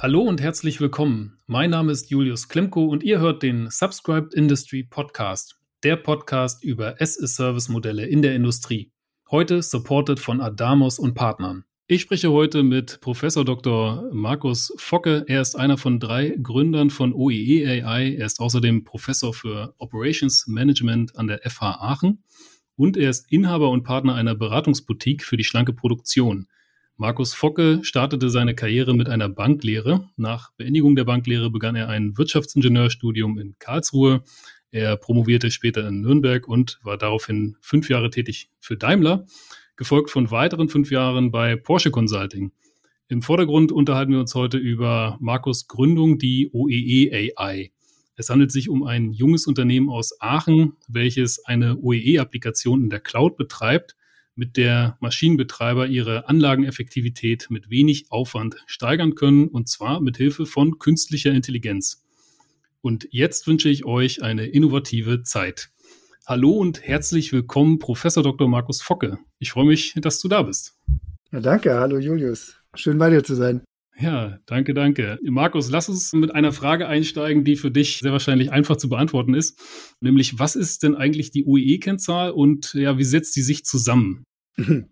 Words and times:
Hallo 0.00 0.20
und 0.20 0.40
herzlich 0.40 0.80
willkommen. 0.80 1.40
Mein 1.48 1.70
Name 1.70 1.90
ist 1.90 2.08
Julius 2.08 2.48
Klemko 2.48 2.84
und 2.84 3.02
ihr 3.02 3.18
hört 3.18 3.42
den 3.42 3.68
Subscribed 3.68 4.32
Industry 4.32 4.84
Podcast, 4.84 5.56
der 5.82 5.96
Podcast 5.96 6.62
über 6.62 6.94
as-a-Service-Modelle 7.00 8.06
in 8.06 8.22
der 8.22 8.36
Industrie. 8.36 8.92
Heute 9.28 9.60
supported 9.60 10.20
von 10.20 10.40
Adamos 10.40 11.00
und 11.00 11.14
Partnern. 11.14 11.64
Ich 11.88 12.02
spreche 12.02 12.30
heute 12.30 12.62
mit 12.62 13.00
Professor 13.00 13.44
Dr. 13.44 14.08
Markus 14.12 14.72
Focke. 14.76 15.24
Er 15.26 15.40
ist 15.40 15.56
einer 15.56 15.76
von 15.76 15.98
drei 15.98 16.38
Gründern 16.40 16.90
von 16.90 17.12
OEE 17.12 17.66
AI. 17.66 18.14
Er 18.14 18.26
ist 18.26 18.38
außerdem 18.38 18.84
Professor 18.84 19.34
für 19.34 19.74
Operations 19.78 20.46
Management 20.46 21.16
an 21.16 21.26
der 21.26 21.40
FH 21.42 21.72
Aachen 21.80 22.22
und 22.76 22.96
er 22.96 23.10
ist 23.10 23.32
Inhaber 23.32 23.70
und 23.70 23.82
Partner 23.82 24.14
einer 24.14 24.36
Beratungsboutique 24.36 25.24
für 25.24 25.36
die 25.36 25.42
schlanke 25.42 25.72
Produktion. 25.72 26.46
Markus 27.00 27.32
Focke 27.32 27.78
startete 27.84 28.28
seine 28.28 28.56
Karriere 28.56 28.92
mit 28.92 29.08
einer 29.08 29.28
Banklehre. 29.28 30.10
Nach 30.16 30.50
Beendigung 30.56 30.96
der 30.96 31.04
Banklehre 31.04 31.48
begann 31.48 31.76
er 31.76 31.88
ein 31.88 32.18
Wirtschaftsingenieurstudium 32.18 33.38
in 33.38 33.54
Karlsruhe. 33.60 34.24
Er 34.72 34.96
promovierte 34.96 35.52
später 35.52 35.86
in 35.86 36.00
Nürnberg 36.00 36.48
und 36.48 36.80
war 36.82 36.98
daraufhin 36.98 37.56
fünf 37.60 37.88
Jahre 37.88 38.10
tätig 38.10 38.50
für 38.58 38.76
Daimler, 38.76 39.26
gefolgt 39.76 40.10
von 40.10 40.32
weiteren 40.32 40.68
fünf 40.68 40.90
Jahren 40.90 41.30
bei 41.30 41.54
Porsche 41.54 41.92
Consulting. 41.92 42.50
Im 43.06 43.22
Vordergrund 43.22 43.70
unterhalten 43.70 44.10
wir 44.10 44.18
uns 44.18 44.34
heute 44.34 44.58
über 44.58 45.18
Markus 45.20 45.68
Gründung, 45.68 46.18
die 46.18 46.50
OEE 46.52 47.12
AI. 47.38 47.70
Es 48.16 48.28
handelt 48.28 48.50
sich 48.50 48.68
um 48.68 48.82
ein 48.82 49.12
junges 49.12 49.46
Unternehmen 49.46 49.88
aus 49.88 50.20
Aachen, 50.20 50.72
welches 50.88 51.44
eine 51.44 51.78
OEE-Applikation 51.78 52.82
in 52.82 52.90
der 52.90 52.98
Cloud 52.98 53.36
betreibt 53.36 53.94
mit 54.38 54.56
der 54.56 54.96
Maschinenbetreiber 55.00 55.88
ihre 55.88 56.28
Anlageneffektivität 56.28 57.48
mit 57.50 57.70
wenig 57.70 58.06
Aufwand 58.10 58.56
steigern 58.66 59.16
können, 59.16 59.48
und 59.48 59.68
zwar 59.68 60.00
mit 60.00 60.16
Hilfe 60.16 60.46
von 60.46 60.78
künstlicher 60.78 61.32
Intelligenz. 61.32 62.04
Und 62.80 63.08
jetzt 63.10 63.48
wünsche 63.48 63.68
ich 63.68 63.84
euch 63.84 64.22
eine 64.22 64.46
innovative 64.46 65.24
Zeit. 65.24 65.70
Hallo 66.24 66.52
und 66.52 66.82
herzlich 66.82 67.32
willkommen, 67.32 67.80
Professor 67.80 68.22
Dr. 68.22 68.48
Markus 68.48 68.80
Focke. 68.80 69.18
Ich 69.40 69.50
freue 69.50 69.66
mich, 69.66 69.94
dass 69.96 70.20
du 70.20 70.28
da 70.28 70.42
bist. 70.42 70.78
Ja, 71.32 71.40
danke. 71.40 71.74
Hallo 71.74 71.98
Julius. 71.98 72.54
Schön 72.74 72.96
bei 72.96 73.10
dir 73.10 73.24
zu 73.24 73.34
sein. 73.34 73.62
Ja, 74.00 74.38
danke, 74.46 74.74
danke. 74.74 75.18
Markus, 75.24 75.70
lass 75.70 75.88
uns 75.88 76.12
mit 76.12 76.32
einer 76.32 76.52
Frage 76.52 76.86
einsteigen, 76.86 77.44
die 77.44 77.56
für 77.56 77.72
dich 77.72 77.98
sehr 77.98 78.12
wahrscheinlich 78.12 78.52
einfach 78.52 78.76
zu 78.76 78.88
beantworten 78.88 79.34
ist. 79.34 79.60
Nämlich, 80.00 80.38
was 80.38 80.54
ist 80.54 80.84
denn 80.84 80.94
eigentlich 80.94 81.32
die 81.32 81.44
OEE-Kennzahl 81.44 82.30
und 82.30 82.74
ja, 82.74 82.96
wie 82.96 83.04
setzt 83.04 83.34
sie 83.34 83.42
sich 83.42 83.64
zusammen? 83.64 84.24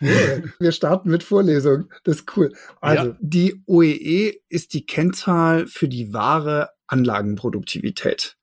Wir 0.00 0.72
starten 0.72 1.10
mit 1.10 1.22
Vorlesung. 1.22 1.88
Das 2.02 2.16
ist 2.16 2.36
cool. 2.36 2.52
Also, 2.80 3.10
ja. 3.10 3.18
die 3.20 3.62
OEE 3.66 4.40
ist 4.48 4.74
die 4.74 4.84
Kennzahl 4.84 5.68
für 5.68 5.88
die 5.88 6.12
wahre 6.12 6.70
Anlagenproduktivität. 6.88 8.36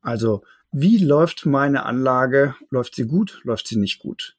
Also, 0.00 0.42
wie 0.72 0.98
läuft 0.98 1.46
meine 1.46 1.86
Anlage? 1.86 2.56
Läuft 2.70 2.96
sie 2.96 3.06
gut? 3.06 3.40
Läuft 3.44 3.68
sie 3.68 3.78
nicht 3.78 4.00
gut? 4.00 4.36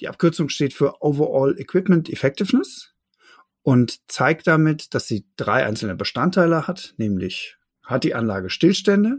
Die 0.00 0.08
Abkürzung 0.08 0.48
steht 0.48 0.72
für 0.72 1.02
Overall 1.02 1.54
Equipment 1.58 2.10
Effectiveness 2.10 2.91
und 3.62 4.00
zeigt 4.10 4.46
damit, 4.46 4.94
dass 4.94 5.06
sie 5.08 5.24
drei 5.36 5.64
einzelne 5.64 5.94
Bestandteile 5.94 6.66
hat, 6.66 6.94
nämlich 6.96 7.56
hat 7.84 8.04
die 8.04 8.14
Anlage 8.14 8.50
Stillstände, 8.50 9.18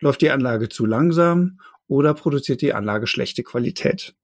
läuft 0.00 0.22
die 0.22 0.30
Anlage 0.30 0.68
zu 0.68 0.86
langsam 0.86 1.60
oder 1.86 2.14
produziert 2.14 2.62
die 2.62 2.74
Anlage 2.74 3.06
schlechte 3.06 3.42
Qualität. 3.42 4.14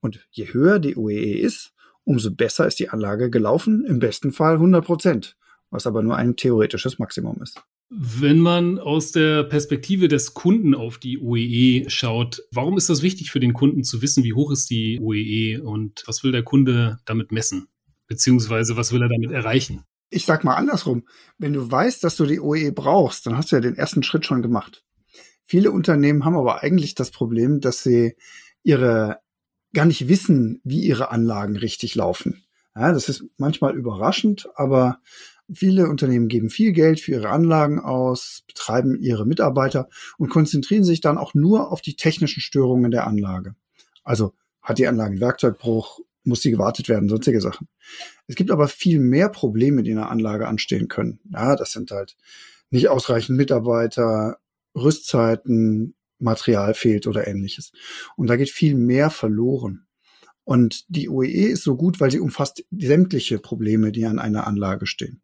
Und 0.00 0.26
je 0.30 0.52
höher 0.52 0.78
die 0.78 0.96
OEE 0.96 1.38
ist, 1.38 1.72
umso 2.04 2.30
besser 2.30 2.66
ist 2.66 2.78
die 2.78 2.90
Anlage 2.90 3.30
gelaufen, 3.30 3.84
im 3.84 3.98
besten 3.98 4.32
Fall 4.32 4.54
100 4.54 4.84
Prozent, 4.84 5.36
was 5.70 5.86
aber 5.86 6.02
nur 6.02 6.16
ein 6.16 6.36
theoretisches 6.36 6.98
Maximum 6.98 7.42
ist. 7.42 7.60
Wenn 7.88 8.40
man 8.40 8.80
aus 8.80 9.12
der 9.12 9.44
Perspektive 9.44 10.08
des 10.08 10.34
Kunden 10.34 10.74
auf 10.74 10.98
die 10.98 11.18
OEE 11.18 11.88
schaut, 11.88 12.42
warum 12.50 12.76
ist 12.76 12.90
das 12.90 13.02
wichtig 13.02 13.30
für 13.30 13.38
den 13.38 13.52
Kunden 13.52 13.84
zu 13.84 14.02
wissen, 14.02 14.24
wie 14.24 14.32
hoch 14.32 14.50
ist 14.50 14.70
die 14.70 15.00
OEE 15.00 15.62
und 15.62 16.02
was 16.06 16.24
will 16.24 16.32
der 16.32 16.42
Kunde 16.42 16.98
damit 17.04 17.30
messen? 17.30 17.68
Beziehungsweise 18.06 18.76
was 18.76 18.92
will 18.92 19.02
er 19.02 19.08
damit 19.08 19.30
erreichen? 19.30 19.82
Ich 20.10 20.24
sag 20.24 20.44
mal 20.44 20.54
andersrum. 20.54 21.06
Wenn 21.38 21.52
du 21.52 21.70
weißt, 21.70 22.04
dass 22.04 22.16
du 22.16 22.26
die 22.26 22.40
OEE 22.40 22.72
brauchst, 22.72 23.26
dann 23.26 23.36
hast 23.36 23.50
du 23.50 23.56
ja 23.56 23.60
den 23.60 23.76
ersten 23.76 24.02
Schritt 24.02 24.24
schon 24.24 24.42
gemacht. 24.42 24.84
Viele 25.44 25.70
Unternehmen 25.70 26.24
haben 26.24 26.36
aber 26.36 26.62
eigentlich 26.62 26.94
das 26.94 27.10
Problem, 27.10 27.60
dass 27.60 27.82
sie 27.82 28.16
ihre 28.62 29.20
gar 29.72 29.84
nicht 29.84 30.08
wissen, 30.08 30.60
wie 30.64 30.80
ihre 30.80 31.10
Anlagen 31.10 31.56
richtig 31.56 31.94
laufen. 31.94 32.44
Ja, 32.74 32.92
das 32.92 33.08
ist 33.08 33.24
manchmal 33.36 33.76
überraschend, 33.76 34.48
aber 34.54 35.00
viele 35.52 35.88
Unternehmen 35.88 36.28
geben 36.28 36.50
viel 36.50 36.72
Geld 36.72 37.00
für 37.00 37.12
ihre 37.12 37.30
Anlagen 37.30 37.78
aus, 37.80 38.42
betreiben 38.46 38.98
ihre 39.00 39.26
Mitarbeiter 39.26 39.88
und 40.18 40.30
konzentrieren 40.30 40.84
sich 40.84 41.00
dann 41.00 41.18
auch 41.18 41.34
nur 41.34 41.70
auf 41.72 41.80
die 41.80 41.94
technischen 41.94 42.40
Störungen 42.40 42.90
der 42.90 43.06
Anlage. 43.06 43.54
Also 44.02 44.34
hat 44.62 44.78
die 44.78 44.86
Anlage 44.86 45.12
einen 45.12 45.20
Werkzeugbruch, 45.20 46.00
muss 46.26 46.42
sie 46.42 46.50
gewartet 46.50 46.88
werden, 46.88 47.08
sonstige 47.08 47.40
Sachen. 47.40 47.68
Es 48.26 48.34
gibt 48.34 48.50
aber 48.50 48.68
viel 48.68 48.98
mehr 48.98 49.28
Probleme, 49.28 49.82
die 49.82 49.90
in 49.90 49.96
der 49.96 50.10
Anlage 50.10 50.48
anstehen 50.48 50.88
können. 50.88 51.20
Ja, 51.32 51.56
das 51.56 51.72
sind 51.72 51.90
halt 51.90 52.16
nicht 52.70 52.88
ausreichend 52.88 53.36
Mitarbeiter, 53.36 54.38
Rüstzeiten, 54.74 55.94
Material 56.18 56.74
fehlt 56.74 57.06
oder 57.06 57.26
ähnliches. 57.26 57.72
Und 58.16 58.28
da 58.28 58.36
geht 58.36 58.50
viel 58.50 58.74
mehr 58.74 59.10
verloren. 59.10 59.86
Und 60.44 60.84
die 60.88 61.08
OEE 61.08 61.48
ist 61.48 61.64
so 61.64 61.76
gut, 61.76 62.00
weil 62.00 62.10
sie 62.10 62.20
umfasst 62.20 62.64
sämtliche 62.70 63.38
Probleme, 63.38 63.92
die 63.92 64.06
an 64.06 64.18
einer 64.18 64.46
Anlage 64.46 64.86
stehen. 64.86 65.20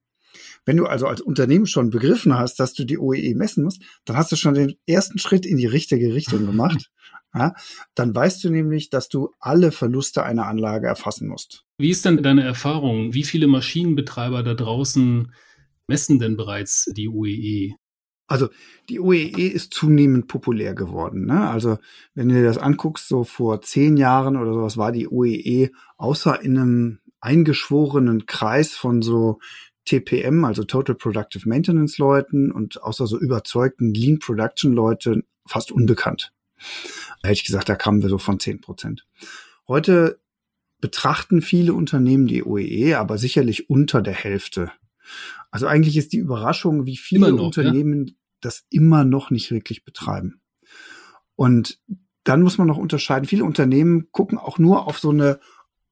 Wenn 0.65 0.77
du 0.77 0.87
also 0.87 1.07
als 1.07 1.21
Unternehmen 1.21 1.67
schon 1.67 1.91
begriffen 1.91 2.39
hast, 2.39 2.61
dass 2.61 2.75
du 2.75 2.85
die 2.85 2.99
OEE 2.99 3.35
messen 3.35 3.65
musst, 3.65 3.83
dann 4.05 4.17
hast 4.17 4.33
du 4.33 4.37
schon 4.37 4.55
den 4.55 4.75
ersten 4.87 5.19
Schritt 5.19 5.47
in 5.47 5.57
die 5.57 5.67
richtige 5.67 6.15
Richtung 6.15 6.47
gemacht. 6.47 6.91
Ja, 7.35 7.55
dann 7.95 8.15
weißt 8.15 8.45
du 8.45 8.51
nämlich, 8.51 8.91
dass 8.91 9.09
du 9.09 9.31
alle 9.41 9.73
Verluste 9.73 10.23
einer 10.23 10.49
Anlage 10.49 10.87
erfassen 10.87 11.29
musst. 11.29 11.65
Wie 11.79 11.89
ist 11.89 12.05
denn 12.05 12.23
deine 12.23 12.43
Erfahrung? 12.43 13.15
Wie 13.15 13.25
viele 13.25 13.47
Maschinenbetreiber 13.47 14.43
da 14.43 14.53
draußen 14.53 15.33
messen 15.89 16.19
denn 16.19 16.37
bereits 16.37 16.91
die 16.95 17.09
OEE? 17.09 17.75
Also 18.27 18.49
die 18.89 19.01
OEE 19.01 19.49
ist 19.49 19.75
zunehmend 19.75 20.27
populär 20.27 20.75
geworden. 20.75 21.27
Ne? 21.27 21.51
Also 21.51 21.79
wenn 22.15 22.29
du 22.29 22.35
dir 22.35 22.45
das 22.45 22.59
anguckst, 22.59 23.09
so 23.09 23.25
vor 23.25 23.61
zehn 23.61 23.97
Jahren 23.97 24.37
oder 24.37 24.53
sowas 24.53 24.77
war 24.77 24.93
die 24.93 25.09
OEE 25.09 25.71
außer 25.97 26.41
in 26.41 26.59
einem 26.59 26.99
eingeschworenen 27.21 28.27
Kreis 28.27 28.73
von 28.73 29.03
so 29.03 29.39
TPM, 29.85 30.45
also 30.45 30.65
Total 30.65 30.95
Productive 30.95 31.49
Maintenance 31.49 31.99
Leuten 31.99 32.53
und 32.53 32.83
außer 32.83 33.07
so 33.07 33.19
überzeugten 33.19 33.93
Lean 33.93 34.19
Production 34.19 34.73
Leuten 34.73 35.25
fast 35.47 35.73
unbekannt. 35.73 36.33
Da 37.23 37.29
hätte 37.29 37.33
ich 37.33 37.45
gesagt, 37.45 37.69
da 37.69 37.75
kamen 37.75 38.03
wir 38.03 38.09
so 38.09 38.19
von 38.19 38.39
zehn 38.39 38.61
Prozent. 38.61 39.07
Heute 39.67 40.21
betrachten 40.81 41.43
viele 41.43 41.75
Unternehmen 41.75 42.27
die 42.27 42.45
OEE, 42.45 42.99
aber 42.99 43.19
sicherlich 43.19 43.71
unter 43.71 44.03
der 44.03 44.15
Hälfte. 44.15 44.71
Also 45.51 45.67
eigentlich 45.67 45.97
ist 45.97 46.13
die 46.13 46.19
Überraschung, 46.19 46.87
wie 46.87 46.97
viele 46.97 47.33
noch, 47.33 47.47
Unternehmen 47.47 48.07
ja? 48.07 48.15
das 48.41 48.65
immer 48.71 49.05
noch 49.05 49.31
nicht 49.31 49.51
wirklich 49.51 49.85
betreiben. 49.85 50.41
Und 51.37 51.81
dann 52.25 52.43
muss 52.43 52.59
man 52.59 52.69
noch 52.69 52.79
unterscheiden. 52.79 53.27
Viele 53.27 53.45
Unternehmen 53.45 54.09
gucken 54.13 54.39
auch 54.39 54.59
nur 54.59 54.87
auf 54.87 54.99
so 54.99 55.11
eine, 55.11 55.41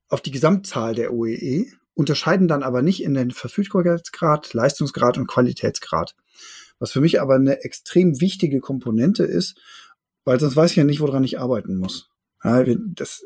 auf 0.09 0.21
die 0.21 0.31
Gesamtzahl 0.31 0.95
der 0.95 1.13
OEE, 1.13 1.67
unterscheiden 1.95 2.49
dann 2.49 2.63
aber 2.63 2.83
nicht 2.83 3.03
in 3.03 3.15
den 3.15 3.31
Verfügbarkeitsgrad, 3.31 4.55
Leistungsgrad 4.55 5.19
und 5.19 5.27
Qualitätsgrad. 5.27 6.15
Was 6.79 6.93
für 6.93 7.01
mich 7.01 7.21
aber 7.21 7.35
eine 7.35 7.63
extrem 7.63 8.21
wichtige 8.21 8.61
Komponente 8.61 9.25
ist, 9.25 9.61
weil 10.25 10.41
sonst 10.41 10.57
weiß 10.57 10.71
ich 10.71 10.77
ja 10.77 10.85
nicht, 10.85 11.01
woran 11.01 11.25
ich 11.25 11.39
arbeiten 11.39 11.77
muss. 11.77 12.09
Ja, 12.43 12.65
das 12.65 13.25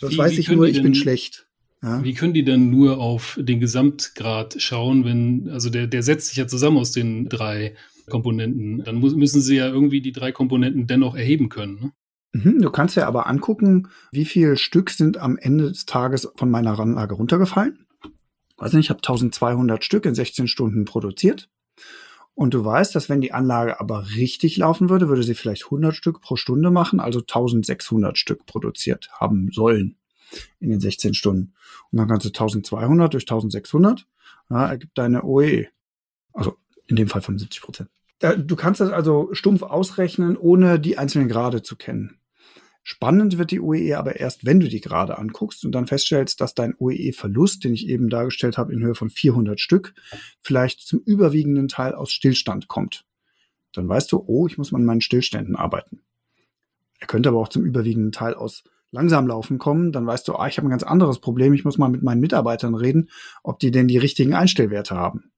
das 0.00 0.12
wie, 0.12 0.18
weiß 0.18 0.32
wie 0.32 0.40
ich 0.40 0.50
nur, 0.50 0.66
ich 0.66 0.74
denn, 0.74 0.84
bin 0.84 0.94
schlecht. 0.94 1.46
Ja? 1.82 2.02
Wie 2.02 2.14
können 2.14 2.34
die 2.34 2.44
denn 2.44 2.70
nur 2.70 2.98
auf 2.98 3.38
den 3.40 3.60
Gesamtgrad 3.60 4.60
schauen, 4.60 5.04
wenn, 5.04 5.48
also 5.50 5.70
der, 5.70 5.86
der 5.86 6.02
setzt 6.02 6.28
sich 6.28 6.36
ja 6.36 6.46
zusammen 6.46 6.78
aus 6.78 6.92
den 6.92 7.28
drei 7.28 7.74
Komponenten. 8.08 8.82
Dann 8.84 8.96
muss, 8.96 9.14
müssen 9.14 9.40
sie 9.40 9.56
ja 9.56 9.68
irgendwie 9.68 10.00
die 10.00 10.12
drei 10.12 10.32
Komponenten 10.32 10.86
dennoch 10.86 11.14
erheben 11.14 11.48
können. 11.48 11.78
Ne? 11.80 11.92
Mhm, 12.32 12.60
du 12.60 12.70
kannst 12.70 12.96
ja 12.96 13.06
aber 13.06 13.26
angucken, 13.26 13.88
wie 14.12 14.24
viel 14.24 14.56
Stück 14.56 14.90
sind 14.90 15.18
am 15.18 15.36
Ende 15.36 15.68
des 15.68 15.86
Tages 15.86 16.28
von 16.36 16.50
meiner 16.50 16.78
Anlage 16.78 17.14
runtergefallen. 17.14 17.86
Weiß 18.58 18.72
nicht, 18.72 18.86
ich 18.86 18.90
habe 18.90 18.98
1200 18.98 19.84
Stück 19.84 20.04
in 20.04 20.14
16 20.14 20.48
Stunden 20.48 20.84
produziert. 20.84 21.48
Und 22.34 22.54
du 22.54 22.64
weißt, 22.64 22.94
dass 22.94 23.08
wenn 23.08 23.20
die 23.20 23.32
Anlage 23.32 23.80
aber 23.80 24.10
richtig 24.14 24.56
laufen 24.58 24.90
würde, 24.90 25.08
würde 25.08 25.24
sie 25.24 25.34
vielleicht 25.34 25.64
100 25.64 25.94
Stück 25.94 26.20
pro 26.20 26.36
Stunde 26.36 26.70
machen, 26.70 27.00
also 27.00 27.20
1600 27.20 28.16
Stück 28.16 28.46
produziert 28.46 29.10
haben 29.12 29.50
sollen 29.52 29.96
in 30.60 30.70
den 30.70 30.78
16 30.78 31.14
Stunden. 31.14 31.54
Und 31.90 31.98
dann 31.98 32.06
kannst 32.06 32.26
du 32.26 32.28
1200 32.28 33.12
durch 33.12 33.24
1600, 33.24 34.06
ja, 34.50 34.68
ergibt 34.68 34.96
deine 34.98 35.24
OE. 35.24 35.66
Also 36.32 36.56
in 36.86 36.96
dem 36.96 37.08
Fall 37.08 37.22
von 37.22 37.38
70 37.38 37.60
Prozent. 37.60 37.90
Du 38.20 38.56
kannst 38.56 38.80
das 38.80 38.90
also 38.90 39.28
stumpf 39.32 39.62
ausrechnen, 39.62 40.36
ohne 40.36 40.80
die 40.80 40.98
einzelnen 40.98 41.28
Grade 41.28 41.62
zu 41.62 41.76
kennen. 41.76 42.18
Spannend 42.90 43.36
wird 43.36 43.50
die 43.50 43.60
OEE 43.60 43.98
aber 43.98 44.16
erst, 44.16 44.46
wenn 44.46 44.60
du 44.60 44.66
die 44.66 44.80
gerade 44.80 45.18
anguckst 45.18 45.62
und 45.66 45.72
dann 45.72 45.86
feststellst, 45.86 46.40
dass 46.40 46.54
dein 46.54 46.74
OEE-Verlust, 46.78 47.62
den 47.62 47.74
ich 47.74 47.86
eben 47.86 48.08
dargestellt 48.08 48.56
habe 48.56 48.72
in 48.72 48.82
Höhe 48.82 48.94
von 48.94 49.10
400 49.10 49.60
Stück, 49.60 49.92
vielleicht 50.40 50.80
zum 50.80 51.00
überwiegenden 51.00 51.68
Teil 51.68 51.94
aus 51.94 52.10
Stillstand 52.10 52.66
kommt. 52.66 53.04
Dann 53.74 53.86
weißt 53.90 54.10
du, 54.10 54.24
oh, 54.26 54.46
ich 54.46 54.56
muss 54.56 54.72
mal 54.72 54.78
an 54.78 54.86
meinen 54.86 55.02
Stillständen 55.02 55.54
arbeiten. 55.54 56.00
Er 56.98 57.08
könnte 57.08 57.28
aber 57.28 57.40
auch 57.40 57.48
zum 57.48 57.62
überwiegenden 57.66 58.10
Teil 58.10 58.32
aus 58.32 58.64
langsam 58.90 59.26
laufen 59.26 59.58
kommen. 59.58 59.92
Dann 59.92 60.06
weißt 60.06 60.26
du, 60.26 60.36
ah, 60.36 60.48
ich 60.48 60.56
habe 60.56 60.66
ein 60.66 60.70
ganz 60.70 60.82
anderes 60.82 61.18
Problem. 61.18 61.52
Ich 61.52 61.66
muss 61.66 61.76
mal 61.76 61.90
mit 61.90 62.02
meinen 62.02 62.22
Mitarbeitern 62.22 62.74
reden, 62.74 63.10
ob 63.42 63.58
die 63.58 63.70
denn 63.70 63.88
die 63.88 63.98
richtigen 63.98 64.32
Einstellwerte 64.32 64.96
haben. 64.96 65.30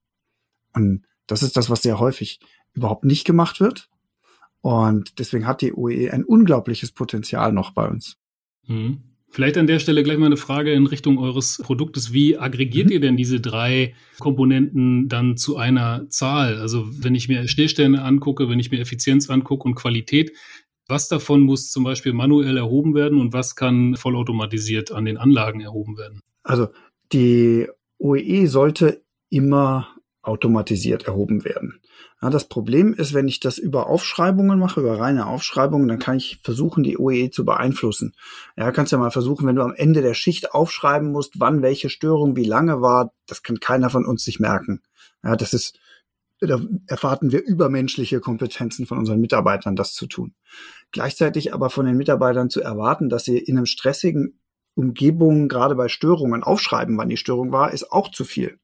Und 0.72 1.04
das 1.26 1.42
ist 1.42 1.56
das, 1.56 1.68
was 1.68 1.82
sehr 1.82 1.98
häufig 1.98 2.38
überhaupt 2.74 3.04
nicht 3.04 3.24
gemacht 3.24 3.58
wird. 3.58 3.90
Und 4.62 5.18
deswegen 5.18 5.46
hat 5.46 5.62
die 5.62 5.72
OE 5.72 6.10
ein 6.10 6.24
unglaubliches 6.24 6.92
Potenzial 6.92 7.52
noch 7.52 7.72
bei 7.72 7.88
uns. 7.88 8.16
Mhm. 8.66 9.02
Vielleicht 9.32 9.56
an 9.56 9.68
der 9.68 9.78
Stelle 9.78 10.02
gleich 10.02 10.18
mal 10.18 10.26
eine 10.26 10.36
Frage 10.36 10.72
in 10.72 10.86
Richtung 10.86 11.18
eures 11.18 11.58
Produktes. 11.62 12.12
Wie 12.12 12.36
aggregiert 12.36 12.86
mhm. 12.86 12.92
ihr 12.92 13.00
denn 13.00 13.16
diese 13.16 13.40
drei 13.40 13.94
Komponenten 14.18 15.08
dann 15.08 15.36
zu 15.36 15.56
einer 15.56 16.08
Zahl? 16.08 16.58
Also 16.58 16.86
wenn 16.90 17.14
ich 17.14 17.28
mir 17.28 17.46
Stillstände 17.46 18.02
angucke, 18.02 18.48
wenn 18.48 18.58
ich 18.58 18.70
mir 18.70 18.80
Effizienz 18.80 19.30
angucke 19.30 19.68
und 19.68 19.76
Qualität, 19.76 20.32
was 20.88 21.06
davon 21.06 21.42
muss 21.42 21.70
zum 21.70 21.84
Beispiel 21.84 22.12
manuell 22.12 22.56
erhoben 22.56 22.96
werden 22.96 23.20
und 23.20 23.32
was 23.32 23.54
kann 23.54 23.94
vollautomatisiert 23.94 24.90
an 24.90 25.04
den 25.04 25.16
Anlagen 25.16 25.60
erhoben 25.60 25.96
werden? 25.96 26.20
Also 26.42 26.68
die 27.12 27.68
OEE 27.98 28.48
sollte 28.48 29.04
immer 29.28 29.88
automatisiert 30.22 31.06
erhoben 31.06 31.44
werden. 31.44 31.80
Ja, 32.20 32.28
das 32.28 32.48
Problem 32.48 32.92
ist, 32.92 33.14
wenn 33.14 33.28
ich 33.28 33.40
das 33.40 33.56
über 33.56 33.86
Aufschreibungen 33.86 34.58
mache, 34.58 34.80
über 34.80 34.98
reine 34.98 35.26
Aufschreibungen, 35.26 35.88
dann 35.88 35.98
kann 35.98 36.18
ich 36.18 36.38
versuchen, 36.42 36.82
die 36.82 36.98
OEE 36.98 37.30
zu 37.30 37.46
beeinflussen. 37.46 38.14
Ja, 38.56 38.70
kannst 38.72 38.92
ja 38.92 38.98
mal 38.98 39.10
versuchen, 39.10 39.46
wenn 39.46 39.56
du 39.56 39.62
am 39.62 39.74
Ende 39.74 40.02
der 40.02 40.12
Schicht 40.12 40.52
aufschreiben 40.52 41.10
musst, 41.12 41.40
wann 41.40 41.62
welche 41.62 41.88
Störung 41.88 42.36
wie 42.36 42.44
lange 42.44 42.82
war, 42.82 43.12
das 43.26 43.42
kann 43.42 43.60
keiner 43.60 43.88
von 43.88 44.04
uns 44.04 44.22
sich 44.22 44.38
merken. 44.38 44.82
Ja, 45.24 45.34
das 45.34 45.54
ist, 45.54 45.78
da 46.40 46.60
erwarten 46.86 47.32
wir 47.32 47.42
übermenschliche 47.42 48.20
Kompetenzen 48.20 48.84
von 48.84 48.98
unseren 48.98 49.20
Mitarbeitern, 49.20 49.74
das 49.74 49.94
zu 49.94 50.06
tun. 50.06 50.34
Gleichzeitig 50.92 51.54
aber 51.54 51.70
von 51.70 51.86
den 51.86 51.96
Mitarbeitern 51.96 52.50
zu 52.50 52.60
erwarten, 52.60 53.08
dass 53.08 53.24
sie 53.24 53.38
in 53.38 53.56
einem 53.56 53.66
stressigen 53.66 54.38
Umgebung, 54.74 55.48
gerade 55.48 55.74
bei 55.74 55.88
Störungen, 55.88 56.42
aufschreiben, 56.42 56.98
wann 56.98 57.08
die 57.08 57.16
Störung 57.16 57.50
war, 57.50 57.72
ist 57.72 57.90
auch 57.90 58.10
zu 58.10 58.24
viel. 58.24 58.59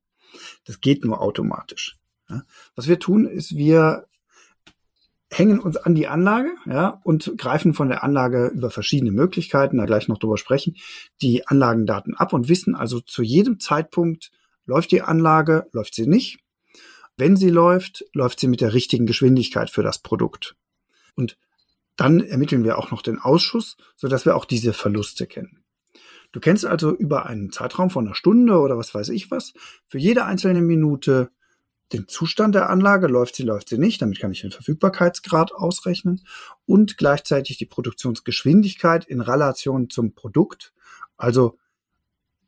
Das 0.65 0.81
geht 0.81 1.05
nur 1.05 1.21
automatisch. 1.21 1.97
Ja. 2.29 2.43
Was 2.75 2.89
wir 2.89 2.99
tun, 2.99 3.27
ist, 3.27 3.57
wir 3.57 4.07
hängen 5.31 5.59
uns 5.59 5.77
an 5.77 5.95
die 5.95 6.07
Anlage 6.07 6.55
ja, 6.67 7.01
und 7.05 7.35
greifen 7.37 7.75
von 7.75 7.89
der 7.89 8.05
Anlage 8.05 8.49
über 8.49 8.71
verschiedene 8.71 9.11
Möglichkeiten, 9.11 9.79
da 9.79 9.85
gleich 9.85 10.09
noch 10.09 10.19
drüber 10.19 10.39
sprechen, 10.39 10.77
die 11.21 11.47
Anlagendaten 11.47 12.15
ab 12.15 12.33
und 12.33 12.49
wissen 12.49 12.75
also 12.75 13.01
zu 13.01 13.23
jedem 13.23 13.59
Zeitpunkt, 13.59 14.31
läuft 14.67 14.91
die 14.93 15.03
Anlage, 15.03 15.67
läuft 15.73 15.95
sie 15.95 16.07
nicht. 16.07 16.39
Wenn 17.17 17.37
sie 17.37 17.51
läuft, 17.51 18.05
läuft 18.13 18.41
sie 18.41 18.49
mit 18.49 18.61
der 18.61 18.75
richtigen 18.75 19.07
Geschwindigkeit 19.07 19.71
für 19.71 19.83
das 19.83 20.01
Produkt. 20.01 20.55
Und 21.15 21.39
dann 21.97 22.21
ermitteln 22.21 22.63
wir 22.63 22.79
auch 22.79 22.91
noch 22.91 23.01
den 23.01 23.19
Ausschuss, 23.19 23.77
sodass 23.97 24.27
wir 24.27 24.37
auch 24.37 24.45
diese 24.45 24.75
Verluste 24.75 25.27
kennen. 25.27 25.65
Du 26.37 26.41
kennst 26.41 26.67
also 26.67 26.95
über 26.95 27.25
einen 27.25 27.51
Zeitraum 27.51 27.89
von 27.89 28.05
einer 28.05 28.15
Stunde 28.15 28.59
oder 28.59 28.77
was 28.77 28.95
weiß 28.95 29.09
ich 29.09 29.31
was, 29.31 29.55
für 29.87 29.97
jede 29.97 30.27
einzelne 30.27 30.61
Minute 30.61 31.31
den 31.95 32.09
Zustand 32.09 32.55
der 32.55 32.69
Anlage, 32.69 33.07
läuft 33.07 33.37
sie, 33.37 33.43
läuft 33.43 33.71
sie 33.71 33.79
nicht, 33.79 34.03
damit 34.03 34.21
kann 34.21 34.33
ich 34.33 34.43
den 34.43 34.51
Verfügbarkeitsgrad 34.51 35.55
ausrechnen 35.55 36.27
und 36.67 36.99
gleichzeitig 36.99 37.57
die 37.57 37.65
Produktionsgeschwindigkeit 37.65 39.07
in 39.07 39.23
Relation 39.23 39.89
zum 39.89 40.15
Produkt. 40.15 40.75
Also 41.17 41.57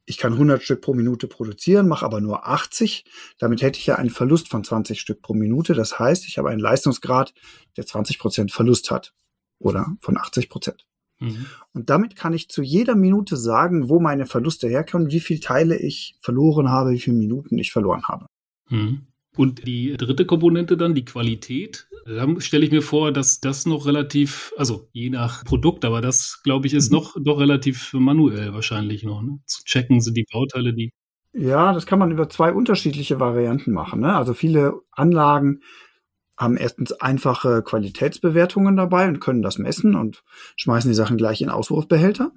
ich 0.04 0.18
kann 0.18 0.34
100 0.34 0.62
Stück 0.62 0.82
pro 0.82 0.92
Minute 0.92 1.26
produzieren, 1.26 1.88
mache 1.88 2.04
aber 2.04 2.20
nur 2.20 2.46
80. 2.46 3.06
Damit 3.38 3.62
hätte 3.62 3.78
ich 3.78 3.86
ja 3.86 3.94
einen 3.94 4.10
Verlust 4.10 4.50
von 4.50 4.64
20 4.64 5.00
Stück 5.00 5.22
pro 5.22 5.32
Minute. 5.32 5.72
Das 5.72 5.98
heißt, 5.98 6.26
ich 6.26 6.36
habe 6.36 6.50
einen 6.50 6.60
Leistungsgrad, 6.60 7.32
der 7.78 7.86
20 7.86 8.18
Prozent 8.18 8.52
Verlust 8.52 8.90
hat 8.90 9.14
oder 9.58 9.96
von 10.02 10.18
80 10.18 10.50
Prozent. 10.50 10.84
Mhm. 11.20 11.46
Und 11.72 11.90
damit 11.90 12.16
kann 12.16 12.32
ich 12.32 12.48
zu 12.48 12.62
jeder 12.62 12.94
Minute 12.94 13.36
sagen, 13.36 13.88
wo 13.88 14.00
meine 14.00 14.26
Verluste 14.26 14.68
herkommen, 14.68 15.10
wie 15.10 15.20
viele 15.20 15.40
Teile 15.40 15.76
ich 15.76 16.16
verloren 16.20 16.68
habe, 16.68 16.92
wie 16.92 17.00
viele 17.00 17.16
Minuten 17.16 17.58
ich 17.58 17.72
verloren 17.72 18.02
habe. 18.04 18.26
Mhm. 18.70 19.06
Und 19.36 19.66
die 19.66 19.96
dritte 19.96 20.26
Komponente 20.26 20.76
dann, 20.76 20.94
die 20.94 21.04
Qualität, 21.04 21.88
da 22.06 22.26
stelle 22.40 22.64
ich 22.64 22.72
mir 22.72 22.82
vor, 22.82 23.12
dass 23.12 23.40
das 23.40 23.66
noch 23.66 23.86
relativ, 23.86 24.52
also 24.56 24.88
je 24.92 25.10
nach 25.10 25.44
Produkt, 25.44 25.84
aber 25.84 26.00
das, 26.00 26.40
glaube 26.42 26.66
ich, 26.66 26.74
ist 26.74 26.90
mhm. 26.90 26.98
noch 26.98 27.16
doch 27.20 27.38
relativ 27.38 27.92
manuell 27.92 28.54
wahrscheinlich 28.54 29.04
noch. 29.04 29.22
Ne? 29.22 29.38
Zu 29.46 29.62
checken 29.64 30.00
sind 30.00 30.16
die 30.16 30.26
Bauteile, 30.32 30.74
die. 30.74 30.90
Ja, 31.34 31.72
das 31.72 31.86
kann 31.86 31.98
man 31.98 32.10
über 32.10 32.28
zwei 32.30 32.52
unterschiedliche 32.52 33.20
Varianten 33.20 33.72
machen. 33.72 34.00
Ne? 34.00 34.16
Also 34.16 34.34
viele 34.34 34.80
Anlagen 34.90 35.60
haben 36.38 36.56
erstens 36.56 36.92
einfache 36.92 37.62
Qualitätsbewertungen 37.62 38.76
dabei 38.76 39.08
und 39.08 39.20
können 39.20 39.42
das 39.42 39.58
messen 39.58 39.94
und 39.94 40.22
schmeißen 40.56 40.90
die 40.90 40.94
Sachen 40.94 41.18
gleich 41.18 41.42
in 41.42 41.50
Auswurfbehälter. 41.50 42.30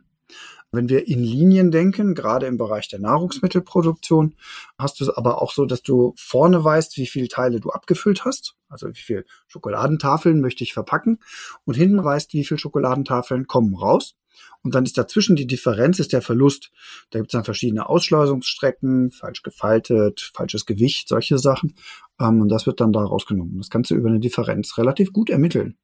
Wenn 0.73 0.87
wir 0.87 1.07
in 1.07 1.21
Linien 1.21 1.69
denken, 1.69 2.15
gerade 2.15 2.45
im 2.45 2.57
Bereich 2.57 2.87
der 2.87 2.99
Nahrungsmittelproduktion, 2.99 4.35
hast 4.77 4.99
du 4.99 5.03
es 5.03 5.09
aber 5.09 5.41
auch 5.41 5.51
so, 5.51 5.65
dass 5.65 5.83
du 5.83 6.13
vorne 6.17 6.63
weißt, 6.63 6.97
wie 6.97 7.07
viele 7.07 7.27
Teile 7.27 7.59
du 7.59 7.71
abgefüllt 7.71 8.23
hast, 8.23 8.55
also 8.69 8.87
wie 8.87 9.01
viele 9.01 9.25
Schokoladentafeln 9.47 10.39
möchte 10.39 10.63
ich 10.63 10.73
verpacken 10.73 11.19
und 11.65 11.75
hinten 11.75 12.03
weißt, 12.03 12.33
wie 12.33 12.45
viele 12.45 12.57
Schokoladentafeln 12.57 13.47
kommen 13.47 13.75
raus. 13.75 14.15
Und 14.63 14.75
dann 14.75 14.85
ist 14.85 14.97
dazwischen 14.97 15.35
die 15.35 15.47
Differenz, 15.47 15.99
ist 15.99 16.13
der 16.13 16.21
Verlust. 16.21 16.71
Da 17.09 17.19
gibt 17.19 17.31
es 17.31 17.37
dann 17.37 17.43
verschiedene 17.43 17.89
Ausschleusungsstrecken, 17.89 19.11
falsch 19.11 19.41
gefaltet, 19.41 20.31
falsches 20.33 20.65
Gewicht, 20.65 21.07
solche 21.07 21.37
Sachen. 21.37 21.75
Ähm, 22.19 22.41
und 22.41 22.49
das 22.49 22.65
wird 22.65 22.79
dann 22.79 22.93
da 22.93 23.01
rausgenommen. 23.01 23.57
Das 23.57 23.69
kannst 23.69 23.91
du 23.91 23.95
über 23.95 24.09
eine 24.09 24.19
Differenz 24.19 24.77
relativ 24.77 25.13
gut 25.13 25.29
ermitteln. 25.29 25.77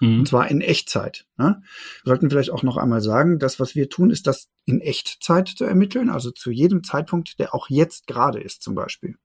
Mhm. 0.00 0.20
Und 0.20 0.28
zwar 0.28 0.50
in 0.50 0.60
Echtzeit. 0.60 1.26
Ne? 1.36 1.62
Wir 2.02 2.10
sollten 2.10 2.30
vielleicht 2.30 2.50
auch 2.50 2.62
noch 2.62 2.76
einmal 2.76 3.00
sagen, 3.00 3.38
das, 3.38 3.60
was 3.60 3.74
wir 3.74 3.88
tun, 3.88 4.10
ist 4.10 4.26
das 4.26 4.48
in 4.64 4.80
Echtzeit 4.80 5.48
zu 5.48 5.64
ermitteln, 5.64 6.10
also 6.10 6.30
zu 6.30 6.50
jedem 6.50 6.84
Zeitpunkt, 6.84 7.38
der 7.38 7.54
auch 7.54 7.68
jetzt 7.68 8.06
gerade 8.06 8.40
ist 8.40 8.62
zum 8.62 8.74
Beispiel. 8.74 9.16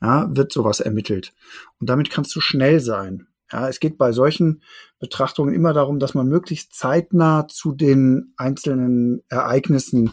Ja, 0.00 0.34
wird 0.34 0.52
sowas 0.52 0.80
ermittelt. 0.80 1.34
Und 1.78 1.90
damit 1.90 2.10
kannst 2.10 2.34
du 2.34 2.40
schnell 2.40 2.80
sein. 2.80 3.26
Ja, 3.52 3.68
es 3.68 3.80
geht 3.80 3.98
bei 3.98 4.12
solchen 4.12 4.62
Betrachtungen 5.00 5.54
immer 5.54 5.72
darum, 5.72 5.98
dass 5.98 6.14
man 6.14 6.28
möglichst 6.28 6.74
zeitnah 6.74 7.48
zu 7.48 7.72
den 7.72 8.34
einzelnen 8.36 9.22
Ereignissen 9.28 10.12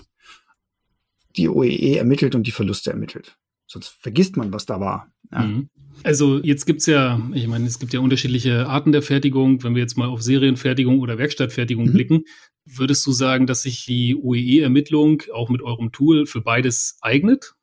die 1.36 1.50
OEE 1.50 1.98
ermittelt 1.98 2.34
und 2.34 2.48
die 2.48 2.52
Verluste 2.52 2.90
ermittelt. 2.90 3.38
Sonst 3.68 3.90
vergisst 3.90 4.38
man, 4.38 4.52
was 4.54 4.66
da 4.66 4.80
war. 4.80 5.12
Ja. 5.32 5.44
Mhm. 5.44 5.70
Also 6.04 6.40
jetzt 6.42 6.66
gibt's 6.66 6.86
ja, 6.86 7.22
ich 7.34 7.48
meine, 7.48 7.68
es 7.68 7.80
gibt 7.80 7.92
ja 7.92 8.00
unterschiedliche 8.00 8.68
Arten 8.68 8.92
der 8.92 9.02
Fertigung. 9.02 9.64
Wenn 9.64 9.76
wir 9.76 9.82
jetzt 9.82 9.98
mal 9.98 10.08
auf 10.08 10.22
Serienfertigung 10.22 11.00
oder 11.00 11.18
Werkstattfertigung 11.18 11.88
mhm. 11.88 11.94
blicken, 11.94 12.24
würdest 12.66 13.06
du 13.06 13.12
sagen, 13.12 13.46
dass 13.46 13.64
sich 13.64 13.86
die 13.86 14.16
OEE-Ermittlung 14.16 15.24
auch 15.34 15.50
mit 15.50 15.62
eurem 15.62 15.92
Tool 15.92 16.26
für 16.28 16.42
beides 16.42 16.98
eignet? 17.02 17.56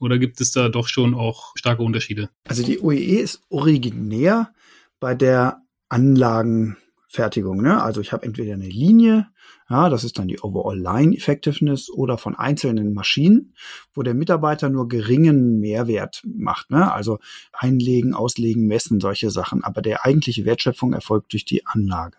Oder 0.00 0.18
gibt 0.18 0.40
es 0.40 0.50
da 0.50 0.68
doch 0.68 0.88
schon 0.88 1.14
auch 1.14 1.52
starke 1.56 1.82
Unterschiede? 1.82 2.30
Also 2.48 2.64
die 2.64 2.80
OEE 2.80 3.20
ist 3.20 3.42
originär 3.48 4.52
bei 4.98 5.14
der 5.14 5.63
Anlagenfertigung. 5.94 7.62
Ne? 7.62 7.80
Also 7.80 8.00
ich 8.00 8.12
habe 8.12 8.26
entweder 8.26 8.54
eine 8.54 8.68
Linie, 8.68 9.28
ja, 9.70 9.88
das 9.88 10.02
ist 10.02 10.18
dann 10.18 10.26
die 10.26 10.40
Overall 10.40 10.78
Line 10.78 11.16
Effectiveness 11.16 11.88
oder 11.88 12.18
von 12.18 12.34
einzelnen 12.34 12.92
Maschinen, 12.92 13.54
wo 13.92 14.02
der 14.02 14.14
Mitarbeiter 14.14 14.70
nur 14.70 14.88
geringen 14.88 15.60
Mehrwert 15.60 16.22
macht. 16.26 16.70
Ne? 16.70 16.92
Also 16.92 17.20
einlegen, 17.52 18.12
auslegen, 18.12 18.66
messen, 18.66 18.98
solche 18.98 19.30
Sachen. 19.30 19.62
Aber 19.62 19.82
der 19.82 20.04
eigentliche 20.04 20.44
Wertschöpfung 20.44 20.92
erfolgt 20.92 21.32
durch 21.32 21.44
die 21.44 21.64
Anlage. 21.64 22.18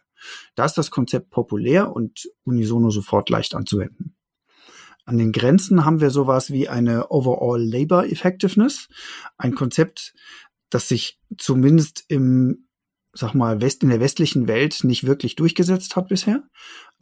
Da 0.56 0.64
ist 0.64 0.78
das 0.78 0.90
Konzept 0.90 1.30
populär 1.30 1.92
und 1.92 2.30
unisono 2.46 2.92
sofort 2.92 3.30
leicht 3.30 3.56
anzuwenden. 3.56 4.16
An 5.04 5.18
den 5.18 5.34
Grenzen 5.34 5.84
haben 5.84 6.00
wir 6.00 6.12
sowas 6.12 6.50
wie 6.50 6.70
eine 6.70 7.12
Overall 7.12 7.62
Labor 7.62 8.06
Effectiveness, 8.06 8.88
ein 9.38 9.54
Konzept, 9.54 10.16
das 10.70 10.88
sich 10.88 11.20
zumindest 11.38 12.06
im 12.08 12.65
sag 13.16 13.34
mal, 13.34 13.62
West, 13.62 13.84
in 13.84 13.90
der 13.90 14.00
westlichen 14.00 14.48
Welt 14.48 14.84
nicht 14.84 15.06
wirklich 15.06 15.36
durchgesetzt 15.36 15.96
hat 15.96 16.10
bisher, 16.10 16.44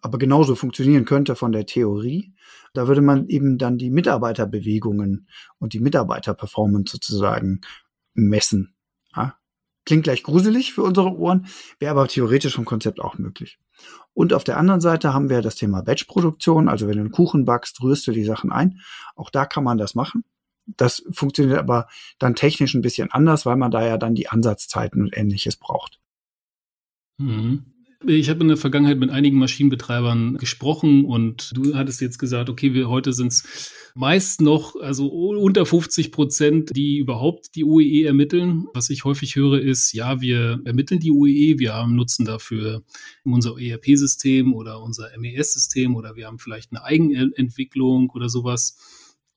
aber 0.01 0.17
genauso 0.17 0.55
funktionieren 0.55 1.05
könnte 1.05 1.35
von 1.35 1.51
der 1.51 1.65
Theorie. 1.65 2.33
Da 2.73 2.87
würde 2.87 3.01
man 3.01 3.27
eben 3.27 3.57
dann 3.57 3.77
die 3.77 3.89
Mitarbeiterbewegungen 3.89 5.27
und 5.59 5.73
die 5.73 5.79
Mitarbeiterperformance 5.79 6.91
sozusagen 6.91 7.61
messen. 8.13 8.75
Ja? 9.15 9.37
Klingt 9.85 10.03
gleich 10.03 10.23
gruselig 10.23 10.73
für 10.73 10.83
unsere 10.83 11.17
Ohren, 11.17 11.47
wäre 11.79 11.91
aber 11.91 12.07
theoretisch 12.07 12.55
vom 12.55 12.65
Konzept 12.65 12.99
auch 12.99 13.17
möglich. 13.17 13.59
Und 14.13 14.33
auf 14.33 14.43
der 14.43 14.57
anderen 14.57 14.81
Seite 14.81 15.13
haben 15.13 15.29
wir 15.29 15.41
das 15.41 15.55
Thema 15.55 15.81
Batch-Produktion. 15.81 16.69
Also 16.69 16.87
wenn 16.87 16.95
du 16.95 17.01
einen 17.01 17.11
Kuchen 17.11 17.45
backst, 17.45 17.81
rührst 17.81 18.05
du 18.07 18.11
die 18.11 18.23
Sachen 18.23 18.51
ein. 18.51 18.79
Auch 19.15 19.29
da 19.29 19.45
kann 19.45 19.63
man 19.63 19.77
das 19.77 19.95
machen. 19.95 20.23
Das 20.65 21.03
funktioniert 21.11 21.59
aber 21.59 21.87
dann 22.19 22.35
technisch 22.35 22.73
ein 22.73 22.81
bisschen 22.81 23.11
anders, 23.11 23.45
weil 23.45 23.57
man 23.57 23.71
da 23.71 23.85
ja 23.85 23.97
dann 23.97 24.15
die 24.15 24.29
Ansatzzeiten 24.29 25.01
und 25.01 25.17
ähnliches 25.17 25.57
braucht. 25.57 25.99
Mhm. 27.17 27.65
Ich 28.05 28.29
habe 28.29 28.41
in 28.41 28.49
der 28.49 28.57
Vergangenheit 28.57 28.99
mit 28.99 29.11
einigen 29.11 29.37
Maschinenbetreibern 29.37 30.37
gesprochen 30.37 31.05
und 31.05 31.51
du 31.55 31.73
hattest 31.73 32.01
jetzt 32.01 32.19
gesagt, 32.19 32.49
okay, 32.49 32.73
wir 32.73 32.89
heute 32.89 33.13
sind 33.13 33.31
es 33.31 33.71
meist 33.95 34.41
noch, 34.41 34.75
also 34.75 35.07
unter 35.07 35.65
50 35.65 36.11
Prozent, 36.11 36.75
die 36.75 36.97
überhaupt 36.97 37.55
die 37.55 37.63
OEE 37.63 38.01
e 38.01 38.03
ermitteln. 38.03 38.67
Was 38.73 38.89
ich 38.89 39.05
häufig 39.05 39.35
höre, 39.37 39.61
ist, 39.61 39.93
ja, 39.93 40.19
wir 40.19 40.59
ermitteln 40.65 40.99
die 40.99 41.11
OEE, 41.11 41.53
e, 41.53 41.59
wir 41.59 41.73
haben 41.73 41.95
Nutzen 41.95 42.25
dafür 42.25 42.83
unser 43.23 43.57
ERP-System 43.57 44.53
oder 44.53 44.81
unser 44.81 45.09
MES-System 45.17 45.95
oder 45.95 46.15
wir 46.15 46.27
haben 46.27 46.39
vielleicht 46.39 46.71
eine 46.73 46.83
Eigenentwicklung 46.83 48.09
oder 48.09 48.27
sowas. 48.27 48.77